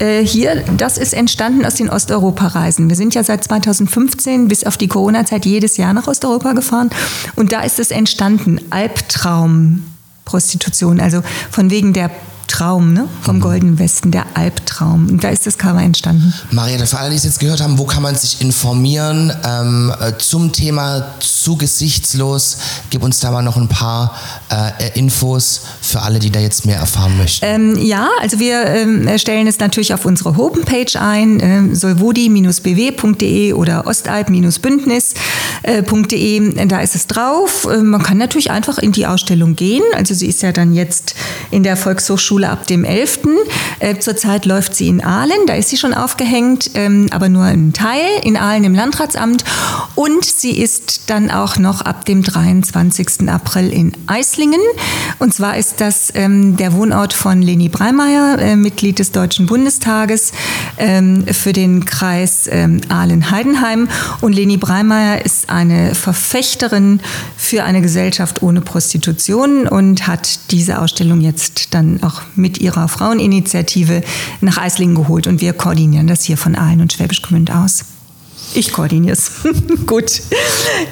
äh, 0.00 0.24
hier, 0.24 0.64
das 0.76 0.98
ist 0.98 1.12
entstanden 1.12 1.64
aus 1.66 1.74
den 1.74 1.90
Osteuropa-Reisen. 1.90 2.88
Wir 2.88 2.96
sind 2.96 3.14
ja 3.14 3.22
seit 3.22 3.44
2015 3.44 4.48
bis 4.48 4.64
auf 4.64 4.76
die 4.76 4.88
Corona-Zeit 4.88 5.46
jedes 5.46 5.76
Jahr 5.76 5.92
nach 5.92 6.08
Osteuropa 6.08 6.54
gefahren 6.54 6.90
und 7.36 7.52
da 7.52 7.60
ist 7.60 7.78
es 7.78 7.90
entstanden, 7.90 8.58
Albtraum-Prostitution, 8.70 11.00
also 11.00 11.22
von 11.50 11.70
wegen 11.70 11.92
der 11.92 12.10
Traum, 12.50 12.92
ne? 12.92 13.08
vom 13.22 13.40
Goldenen 13.40 13.78
Westen, 13.78 14.10
der 14.10 14.24
Albtraum. 14.34 15.08
Und 15.08 15.22
da 15.22 15.28
ist 15.28 15.46
das 15.46 15.56
Cover 15.56 15.80
entstanden. 15.80 16.34
Marietta, 16.50 16.84
für 16.84 16.98
alle, 16.98 17.10
die 17.10 17.16
es 17.16 17.22
jetzt 17.24 17.38
gehört 17.38 17.60
haben, 17.60 17.78
wo 17.78 17.84
kann 17.84 18.02
man 18.02 18.16
sich 18.16 18.40
informieren 18.40 19.32
ähm, 19.46 19.94
äh, 20.00 20.14
zum 20.18 20.52
Thema 20.52 21.14
zu 21.20 21.56
gesichtslos? 21.56 22.58
Gib 22.90 23.04
uns 23.04 23.20
da 23.20 23.30
mal 23.30 23.42
noch 23.42 23.56
ein 23.56 23.68
paar 23.68 24.16
äh, 24.50 24.98
Infos 24.98 25.60
für 25.80 26.02
alle, 26.02 26.18
die 26.18 26.30
da 26.30 26.40
jetzt 26.40 26.66
mehr 26.66 26.78
erfahren 26.78 27.16
möchten. 27.18 27.46
Ähm, 27.46 27.78
ja, 27.80 28.08
also 28.20 28.40
wir 28.40 28.66
ähm, 28.66 29.08
stellen 29.16 29.46
es 29.46 29.60
natürlich 29.60 29.94
auf 29.94 30.04
unsere 30.04 30.36
Homepage 30.36 31.00
ein, 31.00 31.38
ähm, 31.40 31.76
solvodi-bw.de 31.76 33.52
oder 33.52 33.86
ostalb-bündnis.de. 33.86 36.66
Da 36.66 36.80
ist 36.80 36.96
es 36.96 37.06
drauf. 37.06 37.68
Ähm, 37.72 37.90
man 37.90 38.02
kann 38.02 38.18
natürlich 38.18 38.50
einfach 38.50 38.78
in 38.78 38.90
die 38.90 39.06
Ausstellung 39.06 39.54
gehen. 39.54 39.84
Also 39.94 40.14
sie 40.14 40.26
ist 40.26 40.42
ja 40.42 40.50
dann 40.50 40.74
jetzt 40.74 41.14
in 41.52 41.62
der 41.62 41.76
Volkshochschule 41.76 42.39
ab 42.48 42.66
dem 42.66 42.84
11. 42.84 43.20
Äh, 43.80 43.98
zurzeit 43.98 44.46
läuft 44.46 44.74
sie 44.74 44.88
in 44.88 45.02
Aalen, 45.02 45.46
da 45.46 45.54
ist 45.54 45.70
sie 45.70 45.76
schon 45.76 45.94
aufgehängt, 45.94 46.70
ähm, 46.74 47.06
aber 47.10 47.28
nur 47.28 47.44
ein 47.44 47.72
Teil 47.72 48.06
in 48.22 48.36
Aalen 48.36 48.64
im 48.64 48.74
Landratsamt. 48.74 49.44
Und 49.94 50.24
sie 50.24 50.58
ist 50.58 51.10
dann 51.10 51.30
auch 51.30 51.56
noch 51.58 51.80
ab 51.82 52.04
dem 52.04 52.22
23. 52.22 53.28
April 53.28 53.72
in 53.72 53.92
Eislingen. 54.06 54.60
Und 55.18 55.34
zwar 55.34 55.56
ist 55.56 55.80
das 55.80 56.12
ähm, 56.14 56.56
der 56.56 56.72
Wohnort 56.74 57.12
von 57.12 57.42
Leni 57.42 57.68
Breimeyer, 57.68 58.38
äh, 58.38 58.56
Mitglied 58.56 58.98
des 58.98 59.12
Deutschen 59.12 59.46
Bundestages 59.46 60.32
ähm, 60.78 61.24
für 61.26 61.52
den 61.52 61.84
Kreis 61.84 62.48
Aalen-Heidenheim. 62.50 63.88
Und 64.20 64.34
Leni 64.34 64.56
Breimeyer 64.56 65.24
ist 65.24 65.50
eine 65.50 65.94
Verfechterin 65.94 67.00
für 67.36 67.64
eine 67.64 67.80
Gesellschaft 67.80 68.42
ohne 68.42 68.60
Prostitution 68.60 69.66
und 69.66 70.06
hat 70.06 70.50
diese 70.50 70.78
Ausstellung 70.80 71.20
jetzt 71.20 71.74
dann 71.74 72.02
auch 72.02 72.22
mit 72.34 72.58
ihrer 72.58 72.88
Fraueninitiative 72.88 74.02
nach 74.40 74.58
Eislingen 74.58 74.94
geholt. 74.94 75.26
Und 75.26 75.40
wir 75.40 75.52
koordinieren 75.52 76.06
das 76.06 76.22
hier 76.22 76.36
von 76.36 76.54
Aalen 76.54 76.80
und 76.80 76.92
Schwäbisch 76.92 77.22
Gmünd 77.22 77.50
aus. 77.50 77.84
Ich 78.54 78.72
koordiniere 78.72 79.12
es. 79.12 79.30
Gut. 79.86 80.22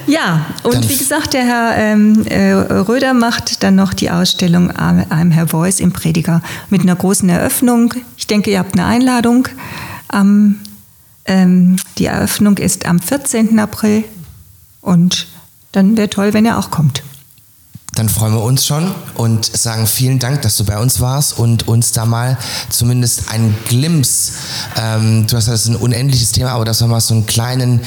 Ja, 0.07 0.45
und 0.63 0.75
dann 0.75 0.89
wie 0.89 0.97
gesagt, 0.97 1.33
der 1.33 1.43
Herr 1.43 1.75
ähm, 1.77 2.25
äh, 2.25 2.53
Röder 2.53 3.13
macht 3.13 3.63
dann 3.63 3.75
noch 3.75 3.93
die 3.93 4.09
Ausstellung 4.09 4.71
I'm 4.71 5.31
Herr 5.31 5.47
Voice 5.47 5.79
im 5.79 5.91
Prediger 5.91 6.41
mit 6.69 6.81
einer 6.81 6.95
großen 6.95 7.27
Eröffnung. 7.27 7.93
Ich 8.17 8.27
denke, 8.27 8.51
ihr 8.51 8.59
habt 8.59 8.75
eine 8.75 8.85
Einladung. 8.85 9.49
Ähm, 10.13 10.55
ähm, 11.25 11.75
die 11.97 12.05
Eröffnung 12.05 12.57
ist 12.57 12.85
am 12.85 12.99
14. 12.99 13.59
April 13.59 14.05
und 14.81 15.27
dann 15.71 15.97
wäre 15.97 16.09
toll, 16.09 16.33
wenn 16.33 16.45
er 16.45 16.57
auch 16.57 16.71
kommt. 16.71 17.03
Dann 17.99 18.07
freuen 18.07 18.31
wir 18.33 18.43
uns 18.43 18.65
schon 18.65 18.95
und 19.15 19.45
sagen 19.45 19.85
vielen 19.85 20.19
Dank, 20.19 20.41
dass 20.43 20.55
du 20.55 20.63
bei 20.63 20.79
uns 20.79 21.01
warst 21.01 21.37
und 21.37 21.67
uns 21.67 21.91
da 21.91 22.05
mal 22.05 22.37
zumindest 22.69 23.29
einen 23.29 23.53
Glimps, 23.67 24.31
ähm, 24.77 25.27
du 25.27 25.35
hast 25.35 25.49
das 25.49 25.63
ist 25.63 25.67
ein 25.67 25.75
unendliches 25.75 26.31
Thema, 26.31 26.51
aber 26.51 26.63
dass 26.63 26.79
wir 26.79 26.87
mal 26.87 27.01
so 27.01 27.13
einen 27.13 27.25
kleinen 27.25 27.81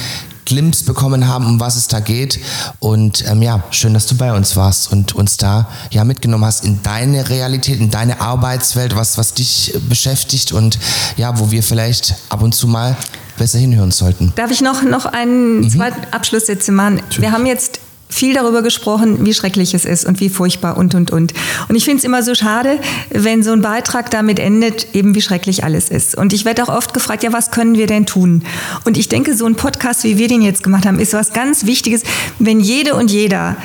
Glimps 0.45 0.83
bekommen 0.83 1.29
haben, 1.29 1.47
um 1.47 1.61
was 1.61 1.77
es 1.77 1.89
da 1.89 2.01
geht. 2.01 2.41
Und 2.79 3.25
ähm, 3.27 3.41
ja, 3.41 3.65
schön, 3.71 3.95
dass 3.95 4.05
du 4.05 4.15
bei 4.15 4.35
uns 4.35 4.55
warst 4.55 4.93
und 4.93 5.15
uns 5.15 5.39
da 5.39 5.67
ja 5.91 6.05
mitgenommen 6.05 6.45
hast 6.45 6.67
in 6.67 6.83
deine 6.83 7.31
Realität, 7.31 7.81
in 7.81 7.91
deine 7.91 8.21
Arbeitswelt, 8.21 8.95
was, 8.95 9.17
was 9.17 9.33
dich 9.33 9.73
beschäftigt 9.89 10.53
und 10.53 10.79
ja, 11.17 11.39
wo 11.39 11.51
wir 11.51 11.63
vielleicht 11.63 12.17
ab 12.29 12.43
und 12.43 12.55
zu 12.55 12.67
mal 12.67 12.99
besser 13.39 13.59
hinhören 13.59 13.93
sollten. 13.93 14.35
Darf 14.37 14.51
ich 14.51 14.61
noch, 14.61 14.83
noch 14.83 15.07
einen 15.07 15.61
mhm. 15.61 15.71
zweiten 15.71 16.13
Abschlusssätze 16.13 16.71
machen? 16.71 17.01
Wir 17.17 17.33
haben 17.33 17.47
jetzt 17.47 17.81
viel 18.13 18.35
darüber 18.35 18.63
gesprochen, 18.63 19.25
wie 19.25 19.33
schrecklich 19.33 19.73
es 19.75 19.85
ist 19.85 20.05
und 20.05 20.21
wie 20.21 20.29
furchtbar 20.29 20.77
und, 20.77 20.95
und, 20.95 21.11
und. 21.11 21.33
Und 21.69 21.77
ich 21.77 21.85
finde 21.85 21.99
es 21.99 22.05
immer 22.05 22.23
so 22.23 22.35
schade, 22.35 22.79
wenn 23.11 23.43
so 23.43 23.53
ein 23.53 23.63
Beitrag 23.63 24.11
damit 24.11 24.39
endet, 24.39 24.95
eben 24.95 25.15
wie 25.15 25.23
schrecklich 25.23 25.65
alles 25.65 25.89
ist. 25.89 26.15
Und 26.17 26.33
ich 26.33 26.45
werde 26.45 26.63
auch 26.63 26.69
oft 26.69 26.93
gefragt, 26.93 27.23
ja, 27.23 27.33
was 27.33 27.51
können 27.51 27.75
wir 27.75 27.87
denn 27.87 28.05
tun? 28.05 28.45
Und 28.85 28.99
ich 28.99 29.09
denke, 29.09 29.35
so 29.35 29.47
ein 29.47 29.55
Podcast, 29.55 30.05
wie 30.05 30.19
wir 30.19 30.29
den 30.29 30.43
jetzt 30.43 30.63
gemacht 30.63 30.85
haben, 30.85 30.99
ist 30.99 31.15
was 31.15 31.33
ganz 31.33 31.65
Wichtiges, 31.65 32.03
wenn 32.39 32.61
jede 32.61 32.95
und 32.95 33.11
jeder 33.11 33.57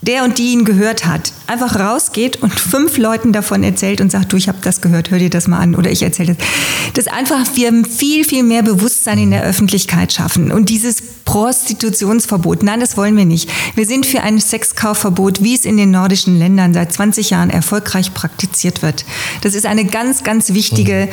der 0.00 0.22
und 0.22 0.38
die 0.38 0.52
ihn 0.52 0.64
gehört 0.64 1.04
hat, 1.04 1.32
einfach 1.48 1.78
rausgeht 1.78 2.42
und 2.42 2.58
fünf 2.58 2.98
Leuten 2.98 3.32
davon 3.32 3.62
erzählt 3.62 4.00
und 4.00 4.12
sagt, 4.12 4.32
du, 4.32 4.36
ich 4.36 4.48
habe 4.48 4.58
das 4.62 4.80
gehört, 4.80 5.10
hör 5.10 5.18
dir 5.18 5.30
das 5.30 5.48
mal 5.48 5.58
an 5.58 5.74
oder 5.74 5.90
ich 5.90 6.02
erzähle 6.02 6.34
das. 6.34 6.46
Dass 6.94 7.06
einfach 7.06 7.44
wir 7.54 7.72
viel, 7.84 8.24
viel 8.24 8.42
mehr 8.42 8.62
Bewusstsein 8.62 9.18
in 9.18 9.30
der 9.30 9.42
Öffentlichkeit 9.42 10.12
schaffen 10.12 10.52
und 10.52 10.68
dieses 10.68 11.02
Prostitutionsverbot, 11.24 12.62
nein, 12.62 12.80
das 12.80 12.96
wollen 12.96 13.16
wir 13.16 13.26
nicht. 13.26 13.50
Wir 13.74 13.86
sind 13.86 14.06
für 14.06 14.22
ein 14.22 14.40
Sexkaufverbot, 14.40 15.42
wie 15.42 15.54
es 15.54 15.64
in 15.64 15.76
den 15.76 15.90
nordischen 15.90 16.38
Ländern 16.38 16.72
seit 16.72 16.92
20 16.92 17.30
Jahren 17.30 17.50
erfolgreich 17.50 18.14
praktiziert 18.14 18.82
wird. 18.82 19.04
Das 19.42 19.54
ist 19.54 19.66
eine 19.66 19.84
ganz, 19.84 20.24
ganz 20.24 20.54
wichtige 20.54 21.08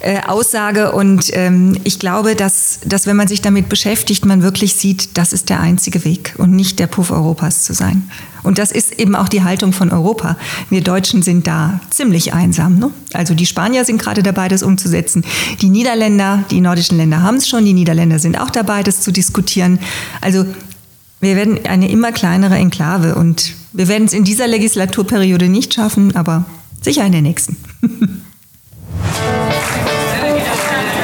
äh, 0.00 0.20
Aussage 0.26 0.92
und 0.92 1.30
ähm, 1.34 1.76
ich 1.84 1.98
glaube, 1.98 2.34
dass, 2.34 2.80
dass 2.84 3.06
wenn 3.06 3.16
man 3.16 3.28
sich 3.28 3.42
damit 3.42 3.68
beschäftigt, 3.68 4.24
man 4.24 4.42
wirklich 4.42 4.74
sieht, 4.74 5.16
das 5.18 5.32
ist 5.32 5.50
der 5.50 5.60
einzige 5.60 6.04
Weg 6.04 6.34
und 6.38 6.52
nicht 6.52 6.78
der 6.78 6.86
Puff 6.86 7.10
Europas 7.10 7.64
zu 7.64 7.74
sein. 7.74 8.10
Und 8.48 8.56
das 8.56 8.72
ist 8.72 8.98
eben 8.98 9.14
auch 9.14 9.28
die 9.28 9.44
Haltung 9.44 9.74
von 9.74 9.90
Europa. 9.90 10.38
Wir 10.70 10.80
Deutschen 10.80 11.20
sind 11.20 11.46
da 11.46 11.80
ziemlich 11.90 12.32
einsam. 12.32 12.78
Ne? 12.78 12.90
Also 13.12 13.34
die 13.34 13.44
Spanier 13.44 13.84
sind 13.84 14.00
gerade 14.00 14.22
dabei, 14.22 14.48
das 14.48 14.62
umzusetzen. 14.62 15.22
Die 15.60 15.68
Niederländer, 15.68 16.44
die 16.50 16.62
nordischen 16.62 16.96
Länder 16.96 17.22
haben 17.22 17.36
es 17.36 17.46
schon. 17.46 17.66
Die 17.66 17.74
Niederländer 17.74 18.18
sind 18.18 18.40
auch 18.40 18.48
dabei, 18.48 18.82
das 18.82 19.02
zu 19.02 19.12
diskutieren. 19.12 19.78
Also 20.22 20.46
wir 21.20 21.36
werden 21.36 21.66
eine 21.66 21.90
immer 21.90 22.10
kleinere 22.10 22.54
Enklave 22.54 23.16
und 23.16 23.52
wir 23.74 23.86
werden 23.86 24.06
es 24.06 24.14
in 24.14 24.24
dieser 24.24 24.46
Legislaturperiode 24.46 25.50
nicht 25.50 25.74
schaffen, 25.74 26.16
aber 26.16 26.46
sicher 26.80 27.04
in 27.04 27.12
der 27.12 27.20
nächsten. 27.20 27.58